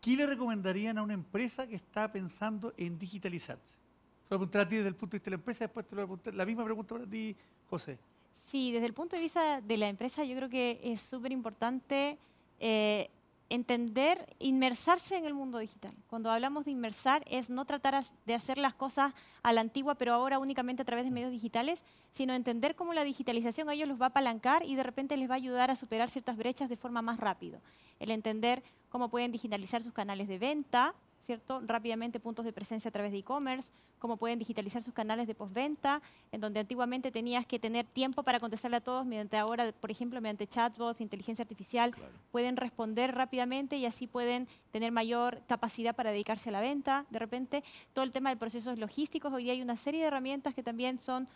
¿Qué 0.00 0.16
le 0.16 0.24
recomendarían 0.24 0.96
a 0.96 1.02
una 1.02 1.12
empresa 1.12 1.66
que 1.66 1.76
está 1.76 2.10
pensando 2.10 2.72
en 2.78 2.98
digitalizarse? 2.98 3.72
Se 3.72 3.76
lo 4.22 4.38
preguntar 4.38 4.62
a 4.62 4.68
ti 4.70 4.76
desde 4.76 4.88
el 4.88 4.94
punto 4.94 5.12
de 5.12 5.18
vista 5.18 5.26
de 5.26 5.36
la 5.36 5.40
empresa, 5.40 5.64
después 5.64 5.86
te 5.86 5.94
lo 5.94 6.00
voy 6.00 6.04
a 6.04 6.06
preguntar. 6.06 6.34
La 6.34 6.46
misma 6.46 6.64
pregunta 6.64 6.94
para 6.94 7.06
ti, 7.06 7.36
José. 7.68 7.98
Sí, 8.46 8.72
desde 8.72 8.86
el 8.86 8.94
punto 8.94 9.16
de 9.16 9.22
vista 9.22 9.60
de 9.60 9.76
la 9.76 9.86
empresa, 9.86 10.24
yo 10.24 10.34
creo 10.34 10.48
que 10.48 10.80
es 10.82 11.02
súper 11.02 11.30
importante 11.30 12.16
eh, 12.58 13.10
entender, 13.54 14.34
inmersarse 14.38 15.16
en 15.16 15.24
el 15.24 15.34
mundo 15.34 15.58
digital. 15.58 15.94
Cuando 16.08 16.30
hablamos 16.30 16.64
de 16.64 16.72
inmersar 16.72 17.24
es 17.30 17.50
no 17.50 17.64
tratar 17.64 18.02
de 18.26 18.34
hacer 18.34 18.58
las 18.58 18.74
cosas 18.74 19.14
a 19.42 19.52
la 19.52 19.60
antigua, 19.60 19.94
pero 19.94 20.12
ahora 20.12 20.38
únicamente 20.38 20.82
a 20.82 20.84
través 20.84 21.04
de 21.04 21.10
medios 21.10 21.30
digitales, 21.30 21.82
sino 22.12 22.34
entender 22.34 22.74
cómo 22.74 22.94
la 22.94 23.04
digitalización 23.04 23.68
a 23.68 23.74
ellos 23.74 23.88
los 23.88 24.00
va 24.00 24.06
a 24.06 24.08
apalancar 24.08 24.64
y 24.64 24.74
de 24.74 24.82
repente 24.82 25.16
les 25.16 25.28
va 25.28 25.34
a 25.34 25.36
ayudar 25.36 25.70
a 25.70 25.76
superar 25.76 26.10
ciertas 26.10 26.36
brechas 26.36 26.68
de 26.68 26.76
forma 26.76 27.02
más 27.02 27.18
rápido. 27.18 27.60
El 27.98 28.10
entender 28.10 28.62
cómo 28.88 29.08
pueden 29.08 29.32
digitalizar 29.32 29.82
sus 29.82 29.92
canales 29.92 30.28
de 30.28 30.38
venta, 30.38 30.94
¿cierto? 31.24 31.60
Rápidamente 31.66 32.20
puntos 32.20 32.44
de 32.44 32.52
presencia 32.52 32.88
a 32.88 32.92
través 32.92 33.12
de 33.12 33.18
e-commerce, 33.18 33.70
cómo 33.98 34.16
pueden 34.16 34.38
digitalizar 34.38 34.82
sus 34.82 34.94
canales 34.94 35.26
de 35.26 35.34
postventa, 35.34 36.02
en 36.32 36.40
donde 36.40 36.60
antiguamente 36.60 37.10
tenías 37.10 37.46
que 37.46 37.58
tener 37.58 37.86
tiempo 37.86 38.22
para 38.22 38.38
contestarle 38.38 38.76
a 38.76 38.80
todos, 38.80 39.06
mediante 39.06 39.36
ahora, 39.36 39.72
por 39.72 39.90
ejemplo, 39.90 40.20
mediante 40.20 40.46
chatbots, 40.46 41.00
inteligencia 41.00 41.42
artificial, 41.42 41.94
pueden 42.30 42.56
responder 42.56 43.14
rápidamente 43.14 43.76
y 43.76 43.86
así 43.86 44.06
pueden 44.06 44.46
tener 44.70 44.92
mayor 44.92 45.42
capacidad 45.46 45.94
para 45.94 46.10
dedicarse 46.10 46.50
a 46.50 46.52
la 46.52 46.60
venta. 46.60 47.06
De 47.10 47.18
repente, 47.18 47.64
todo 47.92 48.04
el 48.04 48.12
tema 48.12 48.30
de 48.30 48.36
procesos 48.36 48.78
logísticos, 48.78 49.32
hoy 49.32 49.50
hay 49.50 49.62
una 49.62 49.76
serie 49.76 50.02
de 50.02 50.08
herramientas 50.08 50.54
que 50.54 50.62
también 50.62 50.98
son 50.98 51.28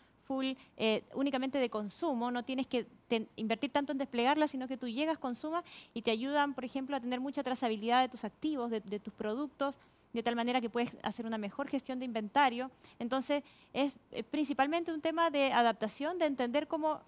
eh, 0.76 1.04
únicamente 1.14 1.58
de 1.58 1.70
consumo, 1.70 2.30
no 2.30 2.44
tienes 2.44 2.66
que 2.66 2.86
invertir 3.36 3.70
tanto 3.70 3.92
en 3.92 3.98
desplegarlas, 3.98 4.50
sino 4.50 4.68
que 4.68 4.76
tú 4.76 4.88
llegas, 4.88 5.18
consumas 5.18 5.64
y 5.94 6.02
te 6.02 6.10
ayudan, 6.10 6.54
por 6.54 6.64
ejemplo, 6.64 6.96
a 6.96 7.00
tener 7.00 7.20
mucha 7.20 7.42
trazabilidad 7.42 8.02
de 8.02 8.08
tus 8.08 8.24
activos, 8.24 8.70
de, 8.70 9.00
tus 9.00 9.14
productos, 9.14 9.78
de 10.12 10.22
tal 10.22 10.36
manera 10.36 10.60
que 10.60 10.68
puedes 10.68 10.96
hacer 11.02 11.26
una 11.26 11.38
mejor 11.38 11.68
gestión 11.68 11.98
de 11.98 12.04
inventario. 12.04 12.70
Entonces, 12.98 13.42
es 13.72 13.96
principalmente 14.30 14.92
un 14.92 15.00
tema 15.00 15.30
de 15.30 15.52
adaptación, 15.52 16.18
de 16.18 16.26
entender 16.26 16.68
cómo 16.68 17.00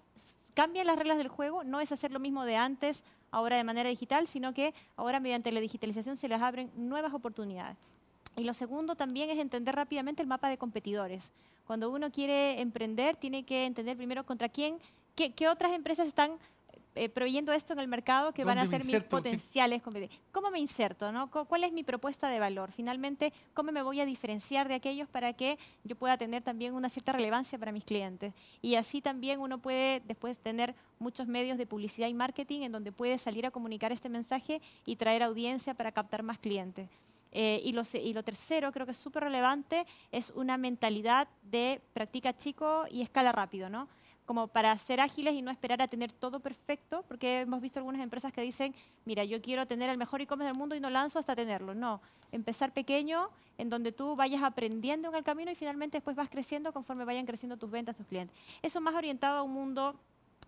cambian 0.53 0.87
las 0.87 0.97
reglas 0.97 1.17
del 1.17 1.27
juego, 1.27 1.63
no 1.63 1.79
es 1.79 1.91
hacer 1.91 2.11
lo 2.11 2.19
mismo 2.19 2.43
de 2.43 2.55
antes, 2.55 3.03
ahora 3.29 3.55
de 3.55 3.63
manera 3.63 3.89
digital, 3.89 4.27
sino 4.27 4.53
que 4.53 4.73
ahora 4.95 5.19
mediante 5.19 5.51
la 5.51 5.59
digitalización 5.59 6.17
se 6.17 6.27
les 6.27 6.41
abren 6.41 6.71
nuevas 6.75 7.13
oportunidades. 7.13 7.77
Y 8.41 8.43
lo 8.43 8.55
segundo 8.55 8.95
también 8.95 9.29
es 9.29 9.37
entender 9.37 9.75
rápidamente 9.75 10.23
el 10.23 10.27
mapa 10.27 10.49
de 10.49 10.57
competidores. 10.57 11.31
Cuando 11.67 11.91
uno 11.91 12.11
quiere 12.11 12.59
emprender, 12.59 13.15
tiene 13.15 13.43
que 13.43 13.67
entender 13.67 13.95
primero 13.95 14.25
contra 14.25 14.49
quién, 14.49 14.79
qué, 15.15 15.47
otras 15.47 15.73
empresas 15.73 16.07
están 16.07 16.39
eh, 16.95 17.07
proveyendo 17.07 17.53
esto 17.53 17.73
en 17.73 17.79
el 17.79 17.87
mercado 17.87 18.31
que 18.31 18.43
van 18.43 18.57
a 18.57 18.65
ser 18.65 18.83
mis 18.83 19.03
potenciales 19.03 19.83
competidores. 19.83 20.19
¿Cómo 20.31 20.49
me 20.49 20.59
inserto? 20.59 21.11
No? 21.11 21.29
¿Cuál 21.29 21.65
es 21.65 21.71
mi 21.71 21.83
propuesta 21.83 22.29
de 22.29 22.39
valor? 22.39 22.71
Finalmente, 22.71 23.31
¿cómo 23.53 23.71
me 23.71 23.83
voy 23.83 24.01
a 24.01 24.07
diferenciar 24.07 24.67
de 24.67 24.73
aquellos 24.73 25.07
para 25.07 25.33
que 25.33 25.59
yo 25.83 25.95
pueda 25.95 26.17
tener 26.17 26.41
también 26.41 26.73
una 26.73 26.89
cierta 26.89 27.11
relevancia 27.11 27.59
para 27.59 27.71
mis 27.71 27.83
clientes? 27.83 28.33
Y 28.63 28.73
así 28.73 29.01
también 29.01 29.39
uno 29.39 29.59
puede 29.59 29.99
después 29.99 30.39
tener 30.39 30.73
muchos 30.97 31.27
medios 31.27 31.59
de 31.59 31.67
publicidad 31.67 32.07
y 32.07 32.15
marketing 32.15 32.61
en 32.61 32.71
donde 32.71 32.91
puede 32.91 33.19
salir 33.19 33.45
a 33.45 33.51
comunicar 33.51 33.91
este 33.91 34.09
mensaje 34.09 34.63
y 34.83 34.95
traer 34.95 35.21
audiencia 35.21 35.75
para 35.75 35.91
captar 35.91 36.23
más 36.23 36.39
clientes. 36.39 36.89
Eh, 37.31 37.61
y, 37.63 37.71
lo, 37.71 38.23
tercero, 38.23 38.71
creo 38.71 38.85
que 38.85 38.91
es 38.91 38.97
súper 38.97 39.23
relevante, 39.23 39.85
es 40.11 40.31
una 40.31 40.57
mentalidad 40.57 41.27
de 41.43 41.81
practica 41.93 42.35
chico 42.35 42.85
y 42.89 43.01
escala 43.01 43.31
rápido, 43.31 43.69
¿no? 43.69 43.87
Como 44.25 44.47
para 44.47 44.77
ser 44.77 45.01
ágiles 45.01 45.33
y 45.33 45.41
no 45.41 45.51
esperar 45.51 45.81
a 45.81 45.87
tener 45.87 46.11
todo 46.11 46.39
perfecto, 46.39 47.03
porque 47.07 47.41
hemos 47.41 47.61
visto 47.61 47.79
algunas 47.79 48.01
empresas 48.01 48.31
que 48.31 48.41
dicen, 48.41 48.75
mira, 49.05 49.23
yo 49.23 49.41
quiero 49.41 49.65
tener 49.65 49.89
el 49.89 49.97
mejor 49.97 50.21
e-commerce 50.21 50.51
del 50.51 50.57
mundo 50.57 50.75
y 50.75 50.79
no 50.79 50.89
lanzo 50.89 51.19
hasta 51.19 51.35
tenerlo. 51.35 51.73
No, 51.73 52.01
empezar 52.31 52.71
pequeño, 52.71 53.29
en 53.57 53.69
donde 53.69 53.91
tú 53.91 54.15
vayas 54.15 54.43
aprendiendo 54.43 55.09
en 55.09 55.15
el 55.15 55.23
camino 55.23 55.51
y 55.51 55.55
finalmente 55.55 55.97
después 55.97 56.15
vas 56.15 56.29
creciendo 56.29 56.71
conforme 56.71 57.05
vayan 57.05 57.25
creciendo 57.25 57.57
tus 57.57 57.71
ventas, 57.71 57.95
tus 57.95 58.05
clientes. 58.05 58.37
Eso 58.61 58.79
más 58.79 58.95
orientado 58.95 59.39
a 59.39 59.43
un 59.43 59.53
mundo 59.53 59.95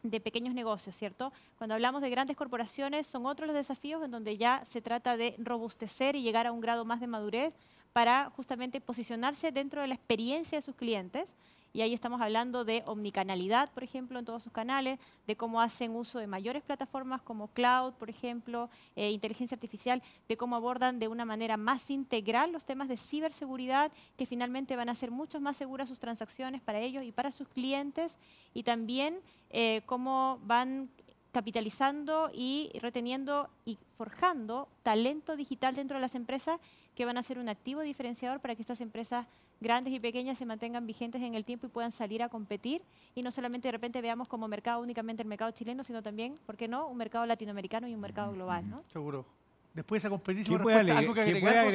de 0.04 0.20
pequeños 0.20 0.54
negocios, 0.54 0.96
¿cierto? 0.96 1.34
Cuando 1.58 1.74
hablamos 1.74 2.02
de 2.02 2.10
grandes 2.10 2.38
corporaciones, 2.38 3.08
son 3.08 3.26
otros 3.26 3.48
los 3.48 3.56
desafíos 3.56 4.04
en 4.04 4.12
donde 4.12 4.38
ya 4.38 4.64
se 4.66 4.82
trata 4.82 5.18
de 5.18 5.36
robustecer 5.38 6.16
y 6.16 6.22
llegar 6.22 6.46
a 6.46 6.52
un 6.52 6.62
grado 6.62 6.86
más 6.86 7.00
de 7.00 7.08
madurez 7.08 7.54
para 7.94 8.30
justamente 8.32 8.82
posicionarse 8.82 9.52
dentro 9.52 9.82
de 9.82 9.88
la 9.88 9.96
experiencia 9.96 10.58
de 10.58 10.62
sus 10.62 10.76
clientes 10.76 11.34
y 11.74 11.82
ahí 11.82 11.94
estamos 11.94 12.22
hablando 12.22 12.64
de 12.66 12.84
omnicanalidad, 12.86 13.72
por 13.72 13.84
ejemplo, 13.84 14.20
en 14.20 14.26
todos 14.26 14.44
sus 14.44 14.52
canales, 14.52 15.00
de 15.26 15.36
cómo 15.36 15.60
hacen 15.60 15.96
uso 15.96 16.20
de 16.20 16.28
mayores 16.28 16.62
plataformas 16.62 17.24
como 17.24 17.48
cloud, 17.48 17.94
por 17.94 18.12
ejemplo, 18.12 18.70
eh, 18.96 19.10
inteligencia 19.10 19.56
artificial, 19.56 20.04
de 20.30 20.38
cómo 20.38 20.56
abordan 20.56 21.00
de 21.00 21.08
una 21.08 21.26
manera 21.26 21.58
más 21.58 21.90
integral 21.90 22.52
los 22.52 22.64
temas 22.64 22.90
de 22.90 22.98
ciberseguridad, 22.98 23.92
que 24.18 24.28
finalmente 24.28 24.76
van 24.76 24.90
a 24.90 24.96
ser 24.96 25.10
mucho 25.10 25.42
más 25.42 25.58
seguras 25.58 25.90
sus 25.90 26.00
transacciones 26.00 26.62
para 26.62 26.80
ellos 26.80 27.04
y 27.04 27.12
para 27.12 27.32
sus 27.32 27.48
clientes, 27.48 28.18
y 28.54 28.62
también 28.62 29.20
eh, 29.50 29.82
cómo 29.88 30.40
van 30.44 30.90
capitalizando 31.32 32.30
y 32.32 32.70
reteniendo 32.80 33.50
y 33.66 33.80
forjando 33.98 34.68
talento 34.84 35.36
digital 35.36 35.74
dentro 35.74 35.98
de 35.98 36.02
las 36.02 36.14
empresas 36.14 36.60
que 36.94 37.06
van 37.06 37.18
a 37.18 37.24
ser 37.24 37.40
un 37.40 37.50
activo 37.50 37.82
diferenciador 37.82 38.40
para 38.40 38.54
que 38.54 38.62
estas 38.62 38.82
empresas 38.82 39.26
grandes 39.64 39.94
y 39.94 40.00
pequeñas 40.00 40.38
se 40.38 40.46
mantengan 40.46 40.86
vigentes 40.86 41.24
en 41.24 41.34
el 41.34 41.46
tiempo 41.46 41.66
y 41.66 41.70
puedan 41.70 41.92
salir 41.92 42.22
a 42.22 42.30
competir 42.30 42.84
y 43.16 43.24
no 43.24 43.32
solamente 43.32 43.70
de 43.70 43.72
repente 43.72 44.02
veamos 44.02 44.28
como 44.28 44.48
mercado 44.48 44.82
únicamente 44.82 45.24
el 45.24 45.28
mercado 45.28 45.50
chileno, 45.52 45.84
sino 45.84 46.04
también, 46.04 46.38
¿por 46.46 46.58
qué 46.58 46.68
no?, 46.68 46.88
un 46.88 46.98
mercado 46.98 47.26
latinoamericano 47.26 47.88
y 47.88 47.96
un 47.96 48.02
mercado 48.02 48.34
global, 48.34 48.70
¿no? 48.70 48.84
Seguro 48.92 49.26
después 49.74 50.02
de 50.02 50.08
esa 50.08 50.10
competición, 50.10 50.58
¿Qué 50.58 50.64
puede 50.64 50.92
algo 50.92 51.14
que 51.14 51.22
agregar? 51.22 51.66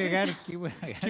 ¿Qué 0.45 0.57
puede 0.57 0.73
agregar? 0.73 1.05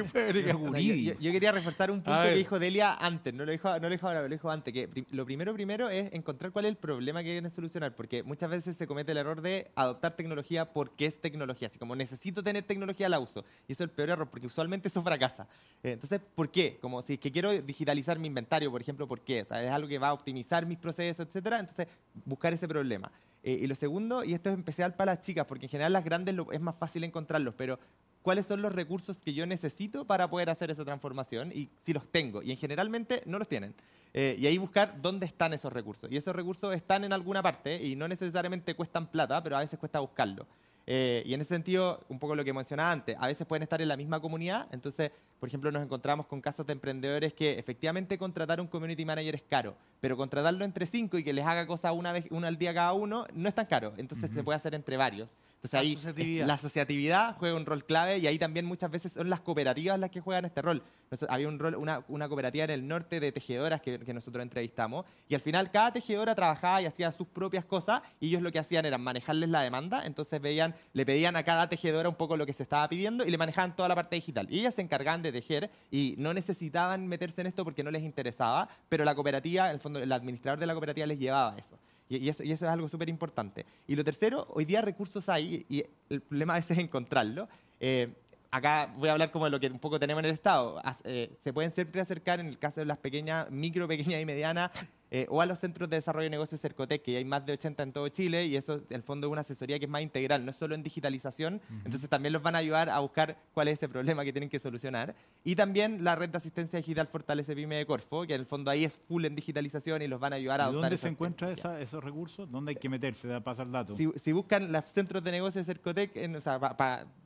Yo, 1.19 1.31
quería 1.31 1.51
reforzar 1.51 1.91
un 1.91 2.01
punto 2.01 2.21
que 2.23 2.33
dijo 2.33 2.59
Delia 2.59 2.93
antes, 2.93 3.33
no 3.33 3.45
lo 3.45 3.51
dijo, 3.51 3.69
no 3.79 3.81
lo 3.81 3.89
dijo 3.89 4.07
ahora, 4.07 4.23
lo 4.23 4.29
dijo 4.29 4.49
antes, 4.49 4.73
que 4.73 5.05
lo 5.11 5.25
primero 5.25 5.53
primero 5.53 5.89
es 5.89 6.11
encontrar 6.13 6.51
cuál 6.51 6.65
es 6.65 6.69
el 6.69 6.77
problema 6.77 7.21
que 7.21 7.29
quieren 7.29 7.49
solucionar, 7.49 7.95
porque 7.95 8.23
muchas 8.23 8.49
veces 8.49 8.75
se 8.75 8.87
comete 8.87 9.11
el 9.11 9.19
error 9.19 9.41
de 9.41 9.71
adoptar 9.75 10.15
tecnología 10.15 10.73
porque 10.73 11.05
es 11.05 11.21
tecnología, 11.21 11.67
así 11.67 11.77
como 11.77 11.95
necesito 11.95 12.43
tener 12.43 12.63
tecnología, 12.63 13.07
la 13.07 13.19
uso. 13.19 13.45
Y 13.67 13.73
eso 13.73 13.83
es 13.83 13.89
el 13.89 13.91
peor 13.91 14.09
error, 14.09 14.29
porque 14.29 14.47
usualmente 14.47 14.87
eso 14.87 15.03
fracasa. 15.03 15.47
Eh, 15.83 15.91
entonces, 15.91 16.19
¿por 16.35 16.49
qué? 16.49 16.77
Como 16.81 17.01
si 17.01 17.13
es 17.13 17.19
que 17.19 17.31
quiero 17.31 17.51
digitalizar 17.61 18.17
mi 18.17 18.27
inventario, 18.27 18.71
por 18.71 18.81
ejemplo, 18.81 19.07
¿por 19.07 19.21
qué? 19.21 19.43
O 19.43 19.45
sea, 19.45 19.63
es 19.63 19.71
algo 19.71 19.87
que 19.87 19.99
va 19.99 20.09
a 20.09 20.13
optimizar 20.13 20.65
mis 20.65 20.77
procesos, 20.77 21.27
etcétera. 21.27 21.59
Entonces, 21.59 21.87
buscar 22.25 22.53
ese 22.53 22.67
problema. 22.67 23.11
Eh, 23.43 23.59
y 23.61 23.67
lo 23.67 23.75
segundo, 23.75 24.23
y 24.23 24.33
esto 24.33 24.49
es 24.49 24.57
especial 24.57 24.95
para 24.95 25.13
las 25.13 25.21
chicas, 25.21 25.45
porque 25.45 25.65
en 25.65 25.69
general 25.69 25.93
las 25.93 26.03
grandes 26.03 26.35
es 26.51 26.61
más 26.61 26.75
fácil 26.75 27.03
encontrarlos, 27.03 27.53
pero 27.55 27.79
¿cuáles 28.21 28.45
son 28.45 28.61
los 28.61 28.73
recursos 28.73 29.19
que 29.19 29.33
yo 29.33 29.45
necesito 29.45 30.05
para 30.05 30.29
poder 30.29 30.49
hacer 30.49 30.71
esa 30.71 30.83
transformación? 30.83 31.51
Y 31.53 31.69
si 31.83 31.93
los 31.93 32.07
tengo, 32.11 32.41
y 32.41 32.51
en 32.51 32.57
generalmente 32.57 33.23
no 33.25 33.39
los 33.39 33.47
tienen. 33.47 33.73
Eh, 34.13 34.35
y 34.39 34.47
ahí 34.47 34.57
buscar 34.57 35.01
dónde 35.01 35.25
están 35.25 35.53
esos 35.53 35.71
recursos. 35.71 36.11
Y 36.11 36.17
esos 36.17 36.35
recursos 36.35 36.73
están 36.75 37.03
en 37.03 37.13
alguna 37.13 37.43
parte 37.43 37.81
y 37.81 37.95
no 37.95 38.07
necesariamente 38.07 38.73
cuestan 38.73 39.07
plata, 39.07 39.41
pero 39.43 39.55
a 39.55 39.59
veces 39.59 39.79
cuesta 39.79 39.99
buscarlo. 39.99 40.47
Eh, 40.87 41.21
y 41.25 41.33
en 41.35 41.41
ese 41.41 41.49
sentido, 41.49 42.03
un 42.09 42.17
poco 42.17 42.35
lo 42.35 42.43
que 42.43 42.51
mencionaba 42.51 42.91
antes, 42.91 43.15
a 43.19 43.27
veces 43.27 43.45
pueden 43.45 43.63
estar 43.63 43.79
en 43.81 43.87
la 43.87 43.95
misma 43.95 44.19
comunidad, 44.19 44.67
entonces, 44.71 45.11
por 45.39 45.47
ejemplo, 45.47 45.71
nos 45.71 45.83
encontramos 45.83 46.25
con 46.27 46.41
casos 46.41 46.65
de 46.65 46.73
emprendedores 46.73 47.33
que 47.33 47.57
efectivamente 47.57 48.17
contratar 48.17 48.59
un 48.59 48.67
community 48.67 49.05
manager 49.05 49.35
es 49.35 49.43
caro, 49.43 49.75
pero 50.01 50.17
contratarlo 50.17 50.65
entre 50.65 50.85
cinco 50.85 51.17
y 51.17 51.23
que 51.23 51.33
les 51.33 51.45
haga 51.45 51.65
cosas 51.65 51.93
una 51.95 52.11
vez, 52.11 52.25
una 52.29 52.47
al 52.47 52.57
día 52.57 52.73
cada 52.73 52.93
uno, 52.93 53.25
no 53.33 53.47
es 53.47 53.55
tan 53.55 53.65
caro, 53.65 53.93
entonces 53.97 54.31
se 54.31 54.43
puede 54.43 54.57
hacer 54.57 54.75
entre 54.75 54.97
varios. 54.97 55.29
Entonces 55.61 56.15
ahí 56.15 56.39
la 56.45 56.53
asociatividad. 56.53 57.35
juega 57.37 57.57
un 57.57 57.65
rol 57.65 57.83
clave 57.83 58.19
y 58.19 58.27
ahí 58.27 58.39
también 58.39 58.65
muchas 58.65 58.89
veces 58.89 59.11
son 59.11 59.29
las 59.29 59.41
cooperativas 59.41 59.99
las 59.99 60.09
que 60.09 60.21
juegan 60.21 60.45
este 60.45 60.61
rol. 60.61 60.81
había 61.27 61.49
un 61.49 61.59
rol, 61.59 61.75
una, 61.75 62.05
una, 62.07 62.29
cooperativa 62.29 62.63
en 62.63 62.69
el 62.69 62.87
norte 62.87 63.19
de 63.19 63.33
tejedoras 63.33 63.81
que, 63.81 63.99
que, 63.99 64.13
nosotros 64.13 64.41
entrevistamos 64.41 65.05
y 65.27 65.35
al 65.35 65.41
final 65.41 65.69
cada 65.69 65.91
tejedora 65.91 66.33
trabajaba 66.33 66.81
y 66.81 66.85
hacía 66.85 67.11
sus 67.11 67.27
propias 67.27 67.65
cosas 67.65 68.01
y 68.21 68.29
ellos 68.29 68.41
lo 68.41 68.53
que 68.53 68.59
hacían 68.59 68.85
era 68.85 68.97
manejarles 68.97 69.49
la 69.49 69.61
demanda, 69.61 70.05
entonces 70.05 70.39
veían, 70.39 70.75
le 70.93 71.05
pedían 71.05 71.35
a 71.35 71.43
cada 71.43 71.67
tejedora 71.67 72.07
un 72.07 72.15
poco 72.15 72.37
lo 72.37 72.45
que 72.45 72.53
se 72.53 72.63
estaba 72.63 72.87
pidiendo 72.87 73.25
y 73.25 73.29
le 73.29 73.37
manejaban 73.37 73.75
toda 73.75 73.89
la 73.89 73.95
parte 73.95 74.15
digital. 74.15 74.47
Y 74.49 74.59
ellas 74.59 74.75
se 74.75 74.81
encargaban 74.81 75.21
de 75.21 75.28
tejer 75.31 75.69
y 75.91 76.15
no 76.17 76.33
necesitaban 76.33 77.07
meterse 77.07 77.41
en 77.41 77.47
esto 77.47 77.63
porque 77.63 77.83
no 77.83 77.91
les 77.91 78.03
interesaba, 78.03 78.69
pero 78.87 79.03
la 79.03 79.15
cooperativa, 79.15 79.69
el 79.71 79.79
fondo, 79.79 79.99
el 79.99 80.11
administrador 80.11 80.59
de 80.59 80.67
la 80.67 80.73
cooperativa 80.73 81.07
les 81.07 81.19
llevaba 81.19 81.55
eso. 81.57 81.77
Y, 82.09 82.27
eso, 82.27 82.43
y 82.43 82.51
eso, 82.51 82.65
es 82.65 82.71
algo 82.71 82.89
súper 82.89 83.07
importante. 83.07 83.65
Y 83.87 83.95
lo 83.95 84.03
tercero, 84.03 84.47
hoy 84.49 84.65
día 84.65 84.81
recursos 84.81 85.29
hay 85.29 85.65
y 85.69 85.83
el 86.09 86.21
problema 86.21 86.53
a 86.53 86.57
veces 86.57 86.77
es 86.77 86.83
encontrarlo. 86.83 87.47
Eh, 87.79 88.11
acá 88.51 88.93
voy 88.97 89.09
a 89.09 89.13
hablar 89.13 89.31
como 89.31 89.45
de 89.45 89.51
lo 89.51 89.59
que 89.59 89.67
un 89.67 89.79
poco 89.79 89.99
tenemos 89.99 90.19
en 90.21 90.25
el 90.25 90.31
Estado. 90.31 90.81
Eh, 91.03 91.37
se 91.43 91.53
pueden 91.53 91.71
siempre 91.71 92.01
acercar, 92.01 92.39
en 92.39 92.47
el 92.47 92.57
caso 92.57 92.79
de 92.79 92.85
las 92.85 92.97
pequeñas, 92.97 93.49
micro, 93.51 93.87
pequeñas 93.87 94.21
y 94.21 94.25
medianas, 94.25 94.71
eh, 95.11 95.25
o 95.29 95.41
a 95.41 95.45
los 95.45 95.59
centros 95.59 95.89
de 95.89 95.97
desarrollo 95.97 96.25
de 96.25 96.29
negocios 96.29 96.61
Cercotec, 96.61 97.01
que 97.01 97.17
hay 97.17 97.25
más 97.25 97.45
de 97.45 97.53
80 97.53 97.83
en 97.83 97.93
todo 97.93 98.07
Chile, 98.09 98.45
y 98.45 98.55
eso, 98.55 98.75
en 98.75 98.95
el 98.95 99.03
fondo, 99.03 99.27
es 99.27 99.31
una 99.31 99.41
asesoría 99.41 99.79
que 99.79 99.85
es 99.85 99.91
más 99.91 100.01
integral, 100.01 100.45
no 100.45 100.51
es 100.51 100.57
solo 100.57 100.75
en 100.75 100.83
digitalización, 100.83 101.61
entonces 101.85 102.09
también 102.09 102.33
los 102.33 102.41
van 102.41 102.55
a 102.55 102.59
ayudar 102.59 102.89
a 102.89 102.99
buscar 102.99 103.37
cuál 103.53 103.67
es 103.69 103.75
ese 103.75 103.89
problema 103.89 104.23
que 104.23 104.31
tienen 104.31 104.49
que 104.49 104.59
solucionar. 104.59 105.15
Y 105.43 105.55
también 105.55 106.03
la 106.03 106.15
red 106.15 106.29
de 106.29 106.37
asistencia 106.37 106.77
digital 106.77 107.07
Fortalece 107.07 107.55
Pyme 107.55 107.75
de 107.75 107.85
Corfo, 107.85 108.25
que 108.27 108.33
en 108.33 108.41
el 108.41 108.45
fondo 108.45 108.71
ahí 108.71 108.85
es 108.85 108.99
full 109.07 109.25
en 109.25 109.35
digitalización 109.35 110.01
y 110.01 110.07
los 110.07 110.19
van 110.19 110.33
a 110.33 110.35
ayudar 110.35 110.61
a 110.61 110.65
adoptar 110.65 110.91
¿Dónde 110.91 110.97
se 110.97 111.07
encuentran 111.07 111.55
esos 111.79 112.03
recursos? 112.03 112.49
¿Dónde 112.51 112.71
hay 112.71 112.75
que 112.75 112.89
meterse? 112.89 113.27
Da 113.27 113.39
pasar 113.39 113.69
datos. 113.69 113.97
Si, 113.97 114.09
si, 114.15 114.31
buscan 114.31 114.71
los 114.71 114.85
centros 114.85 115.23
de 115.23 115.31
negocios 115.31 115.65
Cercotec, 115.65 116.11
o 116.35 116.41
sea, 116.41 116.59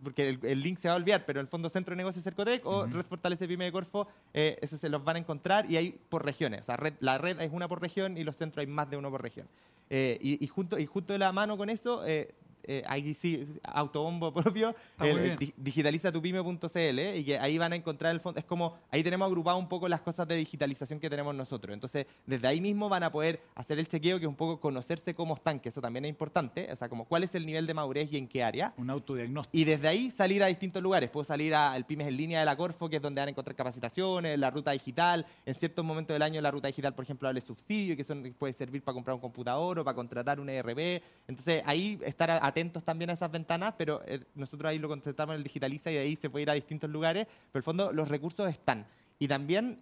porque 0.03 0.39
el, 0.41 0.61
link 0.61 0.79
se 0.79 0.87
va 0.87 0.95
a 0.95 0.97
olvidar, 0.97 1.25
pero 1.25 1.39
en 1.39 1.45
el 1.45 1.49
fondo 1.49 1.69
Centro 1.69 1.93
de 1.93 1.97
Negocios 1.97 2.23
Cercotec 2.23 2.65
o 2.65 2.85
Red 2.85 3.05
Fortalece 3.05 3.47
Pyme 3.47 3.65
de 3.65 3.71
Corfo, 3.71 4.07
eh, 4.33 4.57
eso 4.61 4.77
se 4.77 4.89
los 4.89 5.03
van 5.03 5.17
a 5.17 5.19
encontrar 5.19 5.69
y 5.69 5.77
hay 5.77 5.99
por 6.09 6.25
regiones. 6.25 6.61
O 6.61 6.63
sea, 6.63 6.79
la 6.99 7.17
red 7.17 7.39
es 7.41 7.51
una 7.51 7.67
por 7.73 7.81
región 7.81 8.17
y 8.17 8.23
los 8.23 8.35
centros 8.35 8.61
hay 8.61 8.67
más 8.67 8.87
de 8.87 8.97
uno 8.97 9.09
por 9.09 9.23
región. 9.23 9.47
Eh, 9.89 10.19
y, 10.21 10.47
junto, 10.47 10.77
y 10.77 10.85
junto 10.85 11.13
de 11.13 11.19
la 11.19 11.31
mano 11.31 11.57
con 11.57 11.71
eso, 11.71 12.05
eh, 12.05 12.35
eh, 12.63 12.83
ahí 12.87 13.13
sí, 13.13 13.47
autobombo 13.63 14.33
propio, 14.33 14.75
el- 14.99 15.37
di- 15.37 15.53
digitalizatupyme.cl 15.57 17.17
y 17.17 17.23
que 17.23 17.37
ahí 17.39 17.57
van 17.57 17.73
a 17.73 17.75
encontrar 17.75 18.13
el 18.13 18.19
fondo. 18.21 18.39
Es 18.39 18.45
como, 18.45 18.77
ahí 18.91 19.03
tenemos 19.03 19.25
agrupado 19.27 19.57
un 19.57 19.67
poco 19.69 19.87
las 19.87 20.01
cosas 20.01 20.27
de 20.27 20.35
digitalización 20.35 20.99
que 20.99 21.09
tenemos 21.09 21.33
nosotros. 21.35 21.73
Entonces, 21.73 22.05
desde 22.25 22.47
ahí 22.47 22.61
mismo 22.61 22.89
van 22.89 23.03
a 23.03 23.11
poder 23.11 23.41
hacer 23.55 23.79
el 23.79 23.87
chequeo, 23.87 24.19
que 24.19 24.25
es 24.25 24.29
un 24.29 24.35
poco 24.35 24.59
conocerse 24.59 25.13
cómo 25.13 25.33
están, 25.35 25.59
que 25.59 25.69
eso 25.69 25.81
también 25.81 26.05
es 26.05 26.09
importante. 26.09 26.71
O 26.71 26.75
sea, 26.75 26.89
como 26.89 27.05
cuál 27.05 27.23
es 27.23 27.35
el 27.35 27.45
nivel 27.45 27.65
de 27.67 27.73
madurez 27.73 28.11
y 28.11 28.17
en 28.17 28.27
qué 28.27 28.43
área. 28.43 28.73
Un 28.77 28.89
autodiagnóstico. 28.89 29.57
Y 29.57 29.63
desde 29.65 29.87
ahí 29.87 30.11
salir 30.11 30.43
a 30.43 30.47
distintos 30.47 30.81
lugares. 30.81 31.09
Puedo 31.09 31.23
salir 31.23 31.53
al 31.55 31.85
Pymes 31.85 32.07
en 32.07 32.17
línea 32.17 32.39
de 32.39 32.45
la 32.45 32.55
Corfo, 32.55 32.89
que 32.89 32.97
es 32.97 33.01
donde 33.01 33.21
van 33.21 33.27
a 33.27 33.31
encontrar 33.31 33.55
capacitaciones, 33.55 34.37
la 34.39 34.49
ruta 34.51 34.71
digital. 34.71 35.25
En 35.45 35.55
ciertos 35.55 35.83
momentos 35.83 36.13
del 36.15 36.21
año 36.21 36.41
la 36.41 36.51
ruta 36.51 36.67
digital, 36.67 36.93
por 36.93 37.03
ejemplo, 37.03 37.27
habla 37.27 37.39
de 37.39 37.45
subsidio, 37.45 37.95
que 37.95 38.03
son, 38.03 38.33
puede 38.37 38.53
servir 38.53 38.81
para 38.83 38.93
comprar 38.93 39.15
un 39.15 39.21
computador 39.21 39.79
o 39.79 39.83
para 39.83 39.95
contratar 39.95 40.39
un 40.39 40.49
ERB. 40.49 41.01
Entonces 41.27 41.61
ahí 41.65 41.99
estar 42.03 42.29
a- 42.31 42.52
atentos 42.53 42.83
también 42.83 43.09
a 43.09 43.13
esas 43.13 43.31
ventanas, 43.31 43.73
pero 43.77 44.01
eh, 44.05 44.21
nosotros 44.35 44.69
ahí 44.69 44.77
lo 44.77 44.87
concentramos 44.87 45.33
en 45.33 45.37
el 45.37 45.43
Digitaliza 45.43 45.91
y 45.91 45.97
ahí 45.97 46.15
se 46.15 46.29
puede 46.29 46.43
ir 46.43 46.49
a 46.51 46.53
distintos 46.53 46.89
lugares. 46.89 47.25
Pero 47.25 47.51
en 47.53 47.59
el 47.59 47.63
fondo 47.63 47.91
los 47.91 48.07
recursos 48.07 48.47
están. 48.47 48.85
Y 49.17 49.27
también 49.27 49.79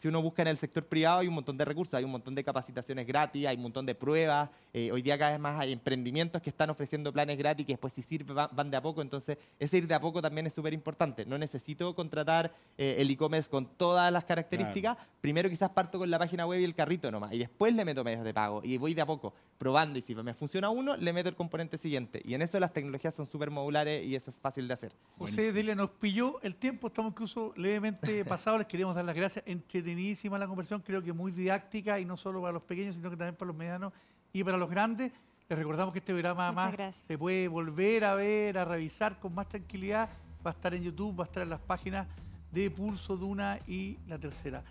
si 0.00 0.08
uno 0.08 0.22
busca 0.22 0.40
en 0.40 0.48
el 0.48 0.56
sector 0.56 0.82
privado 0.86 1.18
hay 1.18 1.28
un 1.28 1.34
montón 1.34 1.58
de 1.58 1.64
recursos, 1.66 1.92
hay 1.92 2.04
un 2.04 2.10
montón 2.10 2.34
de 2.34 2.42
capacitaciones 2.42 3.06
gratis, 3.06 3.46
hay 3.46 3.56
un 3.56 3.62
montón 3.64 3.84
de 3.84 3.94
pruebas. 3.94 4.48
eh, 4.72 4.90
hoy 4.92 5.02
día 5.02 5.18
cada 5.18 5.32
vez 5.32 5.40
más 5.40 5.60
hay 5.60 5.72
emprendimientos 5.72 6.40
que 6.40 6.48
están 6.48 6.70
ofreciendo 6.70 7.12
planes 7.12 7.36
gratis 7.36 7.66
que 7.66 7.72
después 7.74 7.92
si 7.92 8.00
sirve 8.00 8.32
va- 8.32 8.48
van 8.50 8.70
de 8.70 8.78
a 8.78 8.80
poco. 8.80 9.02
Entonces 9.02 9.36
ese 9.58 9.76
ir 9.76 9.86
de 9.86 9.92
a 9.94 10.00
poco 10.00 10.22
también 10.22 10.46
es 10.46 10.54
súper 10.54 10.72
importante. 10.72 11.26
No 11.26 11.36
necesito 11.36 11.94
contratar 11.94 12.54
eh, 12.78 12.96
el 12.98 13.10
e-commerce 13.10 13.50
con 13.50 13.66
todas 13.76 14.10
las 14.10 14.24
características. 14.24 14.96
Primero 15.20 15.50
quizás 15.50 15.68
parto 15.70 15.98
con 15.98 16.08
la 16.08 16.18
página 16.18 16.46
web 16.46 16.60
y 16.60 16.64
el 16.64 16.74
carrito 16.74 17.10
nomás 17.10 17.34
y 17.34 17.38
después 17.38 17.74
le 17.74 17.84
meto 17.84 18.02
medios 18.02 18.24
de 18.24 18.32
pago 18.32 18.62
y 18.64 18.78
voy 18.78 18.94
de 18.94 19.02
a 19.02 19.06
poco 19.06 19.34
probando 19.58 19.98
y 19.98 20.02
si 20.02 20.14
me 20.14 20.32
funciona 20.32 20.70
uno 20.70 20.96
le 20.96 21.12
meto 21.12 21.28
el 21.28 21.34
componente 21.36 21.76
siguiente. 21.76 22.22
Y 22.24 22.32
en 22.32 22.40
eso 22.40 22.58
las 22.58 22.72
tecnologías 22.72 23.12
son 23.14 23.26
súper 23.26 23.50
modulares 23.50 24.06
y 24.06 24.14
eso 24.16 24.30
es 24.30 24.36
fácil 24.40 24.66
de 24.66 24.72
hacer. 24.74 24.92
José 25.18 25.52
Delia 25.52 25.74
nos 25.74 25.90
pilló 25.90 26.40
el 26.40 26.56
tiempo, 26.56 26.86
estamos 26.86 27.10
incluso 27.12 27.52
levemente 27.56 28.24
pasados, 28.24 28.60
les 28.60 28.66
queríamos 28.68 28.94
dar 28.96 29.04
las 29.04 29.14
gracias, 29.14 29.44
entretenidísima 29.90 30.38
la 30.38 30.46
conversación, 30.46 30.82
creo 30.84 31.02
que 31.02 31.12
muy 31.12 31.32
didáctica 31.32 31.98
y 31.98 32.04
no 32.04 32.16
solo 32.16 32.40
para 32.40 32.52
los 32.52 32.62
pequeños, 32.62 32.94
sino 32.94 33.10
que 33.10 33.16
también 33.16 33.34
para 33.34 33.48
los 33.48 33.56
medianos 33.56 33.92
y 34.32 34.44
para 34.44 34.56
los 34.56 34.70
grandes. 34.70 35.12
Les 35.48 35.58
recordamos 35.58 35.92
que 35.92 35.98
este 35.98 36.12
programa 36.12 36.46
además 36.48 36.94
se 37.06 37.18
puede 37.18 37.48
volver 37.48 38.04
a 38.04 38.14
ver, 38.14 38.56
a 38.58 38.64
revisar 38.64 39.18
con 39.18 39.34
más 39.34 39.48
tranquilidad, 39.48 40.08
va 40.46 40.52
a 40.52 40.54
estar 40.54 40.74
en 40.74 40.82
YouTube, 40.82 41.18
va 41.18 41.24
a 41.24 41.26
estar 41.26 41.42
en 41.42 41.50
las 41.50 41.60
páginas 41.60 42.06
de 42.52 42.70
Pulso, 42.70 43.16
Duna 43.16 43.58
y 43.66 43.98
La 44.06 44.18
Tercera. 44.18 44.62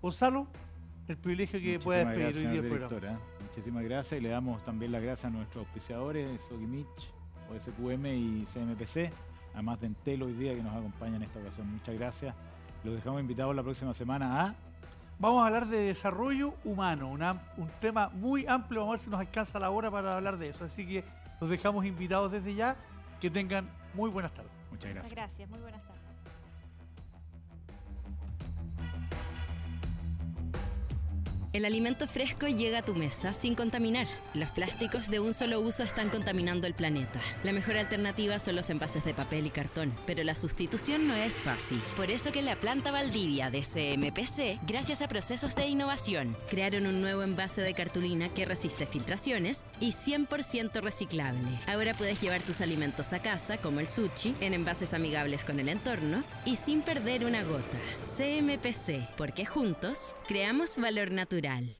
Gonzalo, 0.00 0.46
el 1.08 1.16
privilegio 1.16 1.60
que 1.60 1.78
pueda 1.80 2.04
despedir 2.04 2.36
hoy 2.36 2.52
día 2.52 2.60
el 2.60 2.68
programa. 2.68 2.88
directora. 2.88 3.20
Muchísimas 3.40 3.84
gracias 3.84 4.20
y 4.20 4.22
le 4.22 4.28
damos 4.28 4.64
también 4.64 4.92
las 4.92 5.02
gracias 5.02 5.24
a 5.24 5.30
nuestros 5.30 5.66
auspiciadores, 5.66 6.40
Sogimich, 6.48 6.86
OSQM 7.50 8.06
y 8.06 8.46
CMPC, 8.52 9.12
además 9.54 9.80
de 9.80 9.88
Entel 9.88 10.22
hoy 10.22 10.32
día 10.34 10.54
que 10.54 10.62
nos 10.62 10.76
acompaña 10.76 11.16
en 11.16 11.24
esta 11.24 11.40
ocasión. 11.40 11.72
Muchas 11.72 11.94
gracias. 11.96 12.34
Los 12.84 12.94
dejamos 12.94 13.20
invitados 13.20 13.54
la 13.54 13.62
próxima 13.62 13.94
semana 13.94 14.42
a 14.46 14.54
Vamos 15.18 15.42
a 15.42 15.46
hablar 15.48 15.66
de 15.66 15.80
desarrollo 15.80 16.54
humano, 16.64 17.08
una- 17.10 17.42
un 17.58 17.68
tema 17.78 18.08
muy 18.08 18.46
amplio, 18.46 18.80
vamos 18.80 18.92
a 18.92 18.96
ver 18.96 19.00
si 19.04 19.10
nos 19.10 19.20
alcanza 19.20 19.58
la 19.60 19.68
hora 19.68 19.90
para 19.90 20.16
hablar 20.16 20.38
de 20.38 20.48
eso. 20.48 20.64
Así 20.64 20.86
que 20.86 21.04
los 21.42 21.50
dejamos 21.50 21.84
invitados 21.84 22.32
desde 22.32 22.54
ya, 22.54 22.74
que 23.20 23.28
tengan 23.30 23.68
muy 23.92 24.08
buenas 24.08 24.32
tardes. 24.32 24.50
Muchas 24.70 24.90
gracias. 24.94 25.12
Gracias, 25.12 25.50
muy 25.50 25.58
buenas 25.58 25.82
tardes. 25.82 25.99
El 31.52 31.64
alimento 31.64 32.06
fresco 32.06 32.46
llega 32.46 32.78
a 32.78 32.84
tu 32.84 32.94
mesa 32.94 33.32
sin 33.32 33.56
contaminar. 33.56 34.06
Los 34.34 34.50
plásticos 34.50 35.10
de 35.10 35.18
un 35.18 35.34
solo 35.34 35.60
uso 35.60 35.82
están 35.82 36.08
contaminando 36.08 36.68
el 36.68 36.74
planeta. 36.74 37.20
La 37.42 37.52
mejor 37.52 37.76
alternativa 37.76 38.38
son 38.38 38.54
los 38.54 38.70
envases 38.70 39.04
de 39.04 39.14
papel 39.14 39.46
y 39.46 39.50
cartón, 39.50 39.92
pero 40.06 40.22
la 40.22 40.36
sustitución 40.36 41.08
no 41.08 41.16
es 41.16 41.40
fácil. 41.40 41.82
Por 41.96 42.12
eso 42.12 42.30
que 42.30 42.42
la 42.42 42.54
planta 42.54 42.92
Valdivia 42.92 43.50
de 43.50 43.62
CMPC, 43.62 44.64
gracias 44.64 45.02
a 45.02 45.08
procesos 45.08 45.56
de 45.56 45.66
innovación, 45.66 46.36
crearon 46.48 46.86
un 46.86 47.00
nuevo 47.00 47.24
envase 47.24 47.62
de 47.62 47.74
cartulina 47.74 48.28
que 48.28 48.44
resiste 48.44 48.86
filtraciones 48.86 49.64
y 49.80 49.90
100% 49.90 50.80
reciclable. 50.80 51.58
Ahora 51.66 51.94
puedes 51.94 52.20
llevar 52.20 52.42
tus 52.42 52.60
alimentos 52.60 53.12
a 53.12 53.22
casa, 53.22 53.58
como 53.58 53.80
el 53.80 53.88
sushi, 53.88 54.36
en 54.40 54.54
envases 54.54 54.94
amigables 54.94 55.44
con 55.44 55.58
el 55.58 55.68
entorno 55.68 56.22
y 56.44 56.54
sin 56.54 56.82
perder 56.82 57.24
una 57.24 57.42
gota. 57.42 57.78
CMPC, 58.04 59.16
porque 59.16 59.44
juntos 59.44 60.14
creamos 60.28 60.76
valor 60.76 61.10
natural. 61.10 61.39
Cultural. 61.40 61.79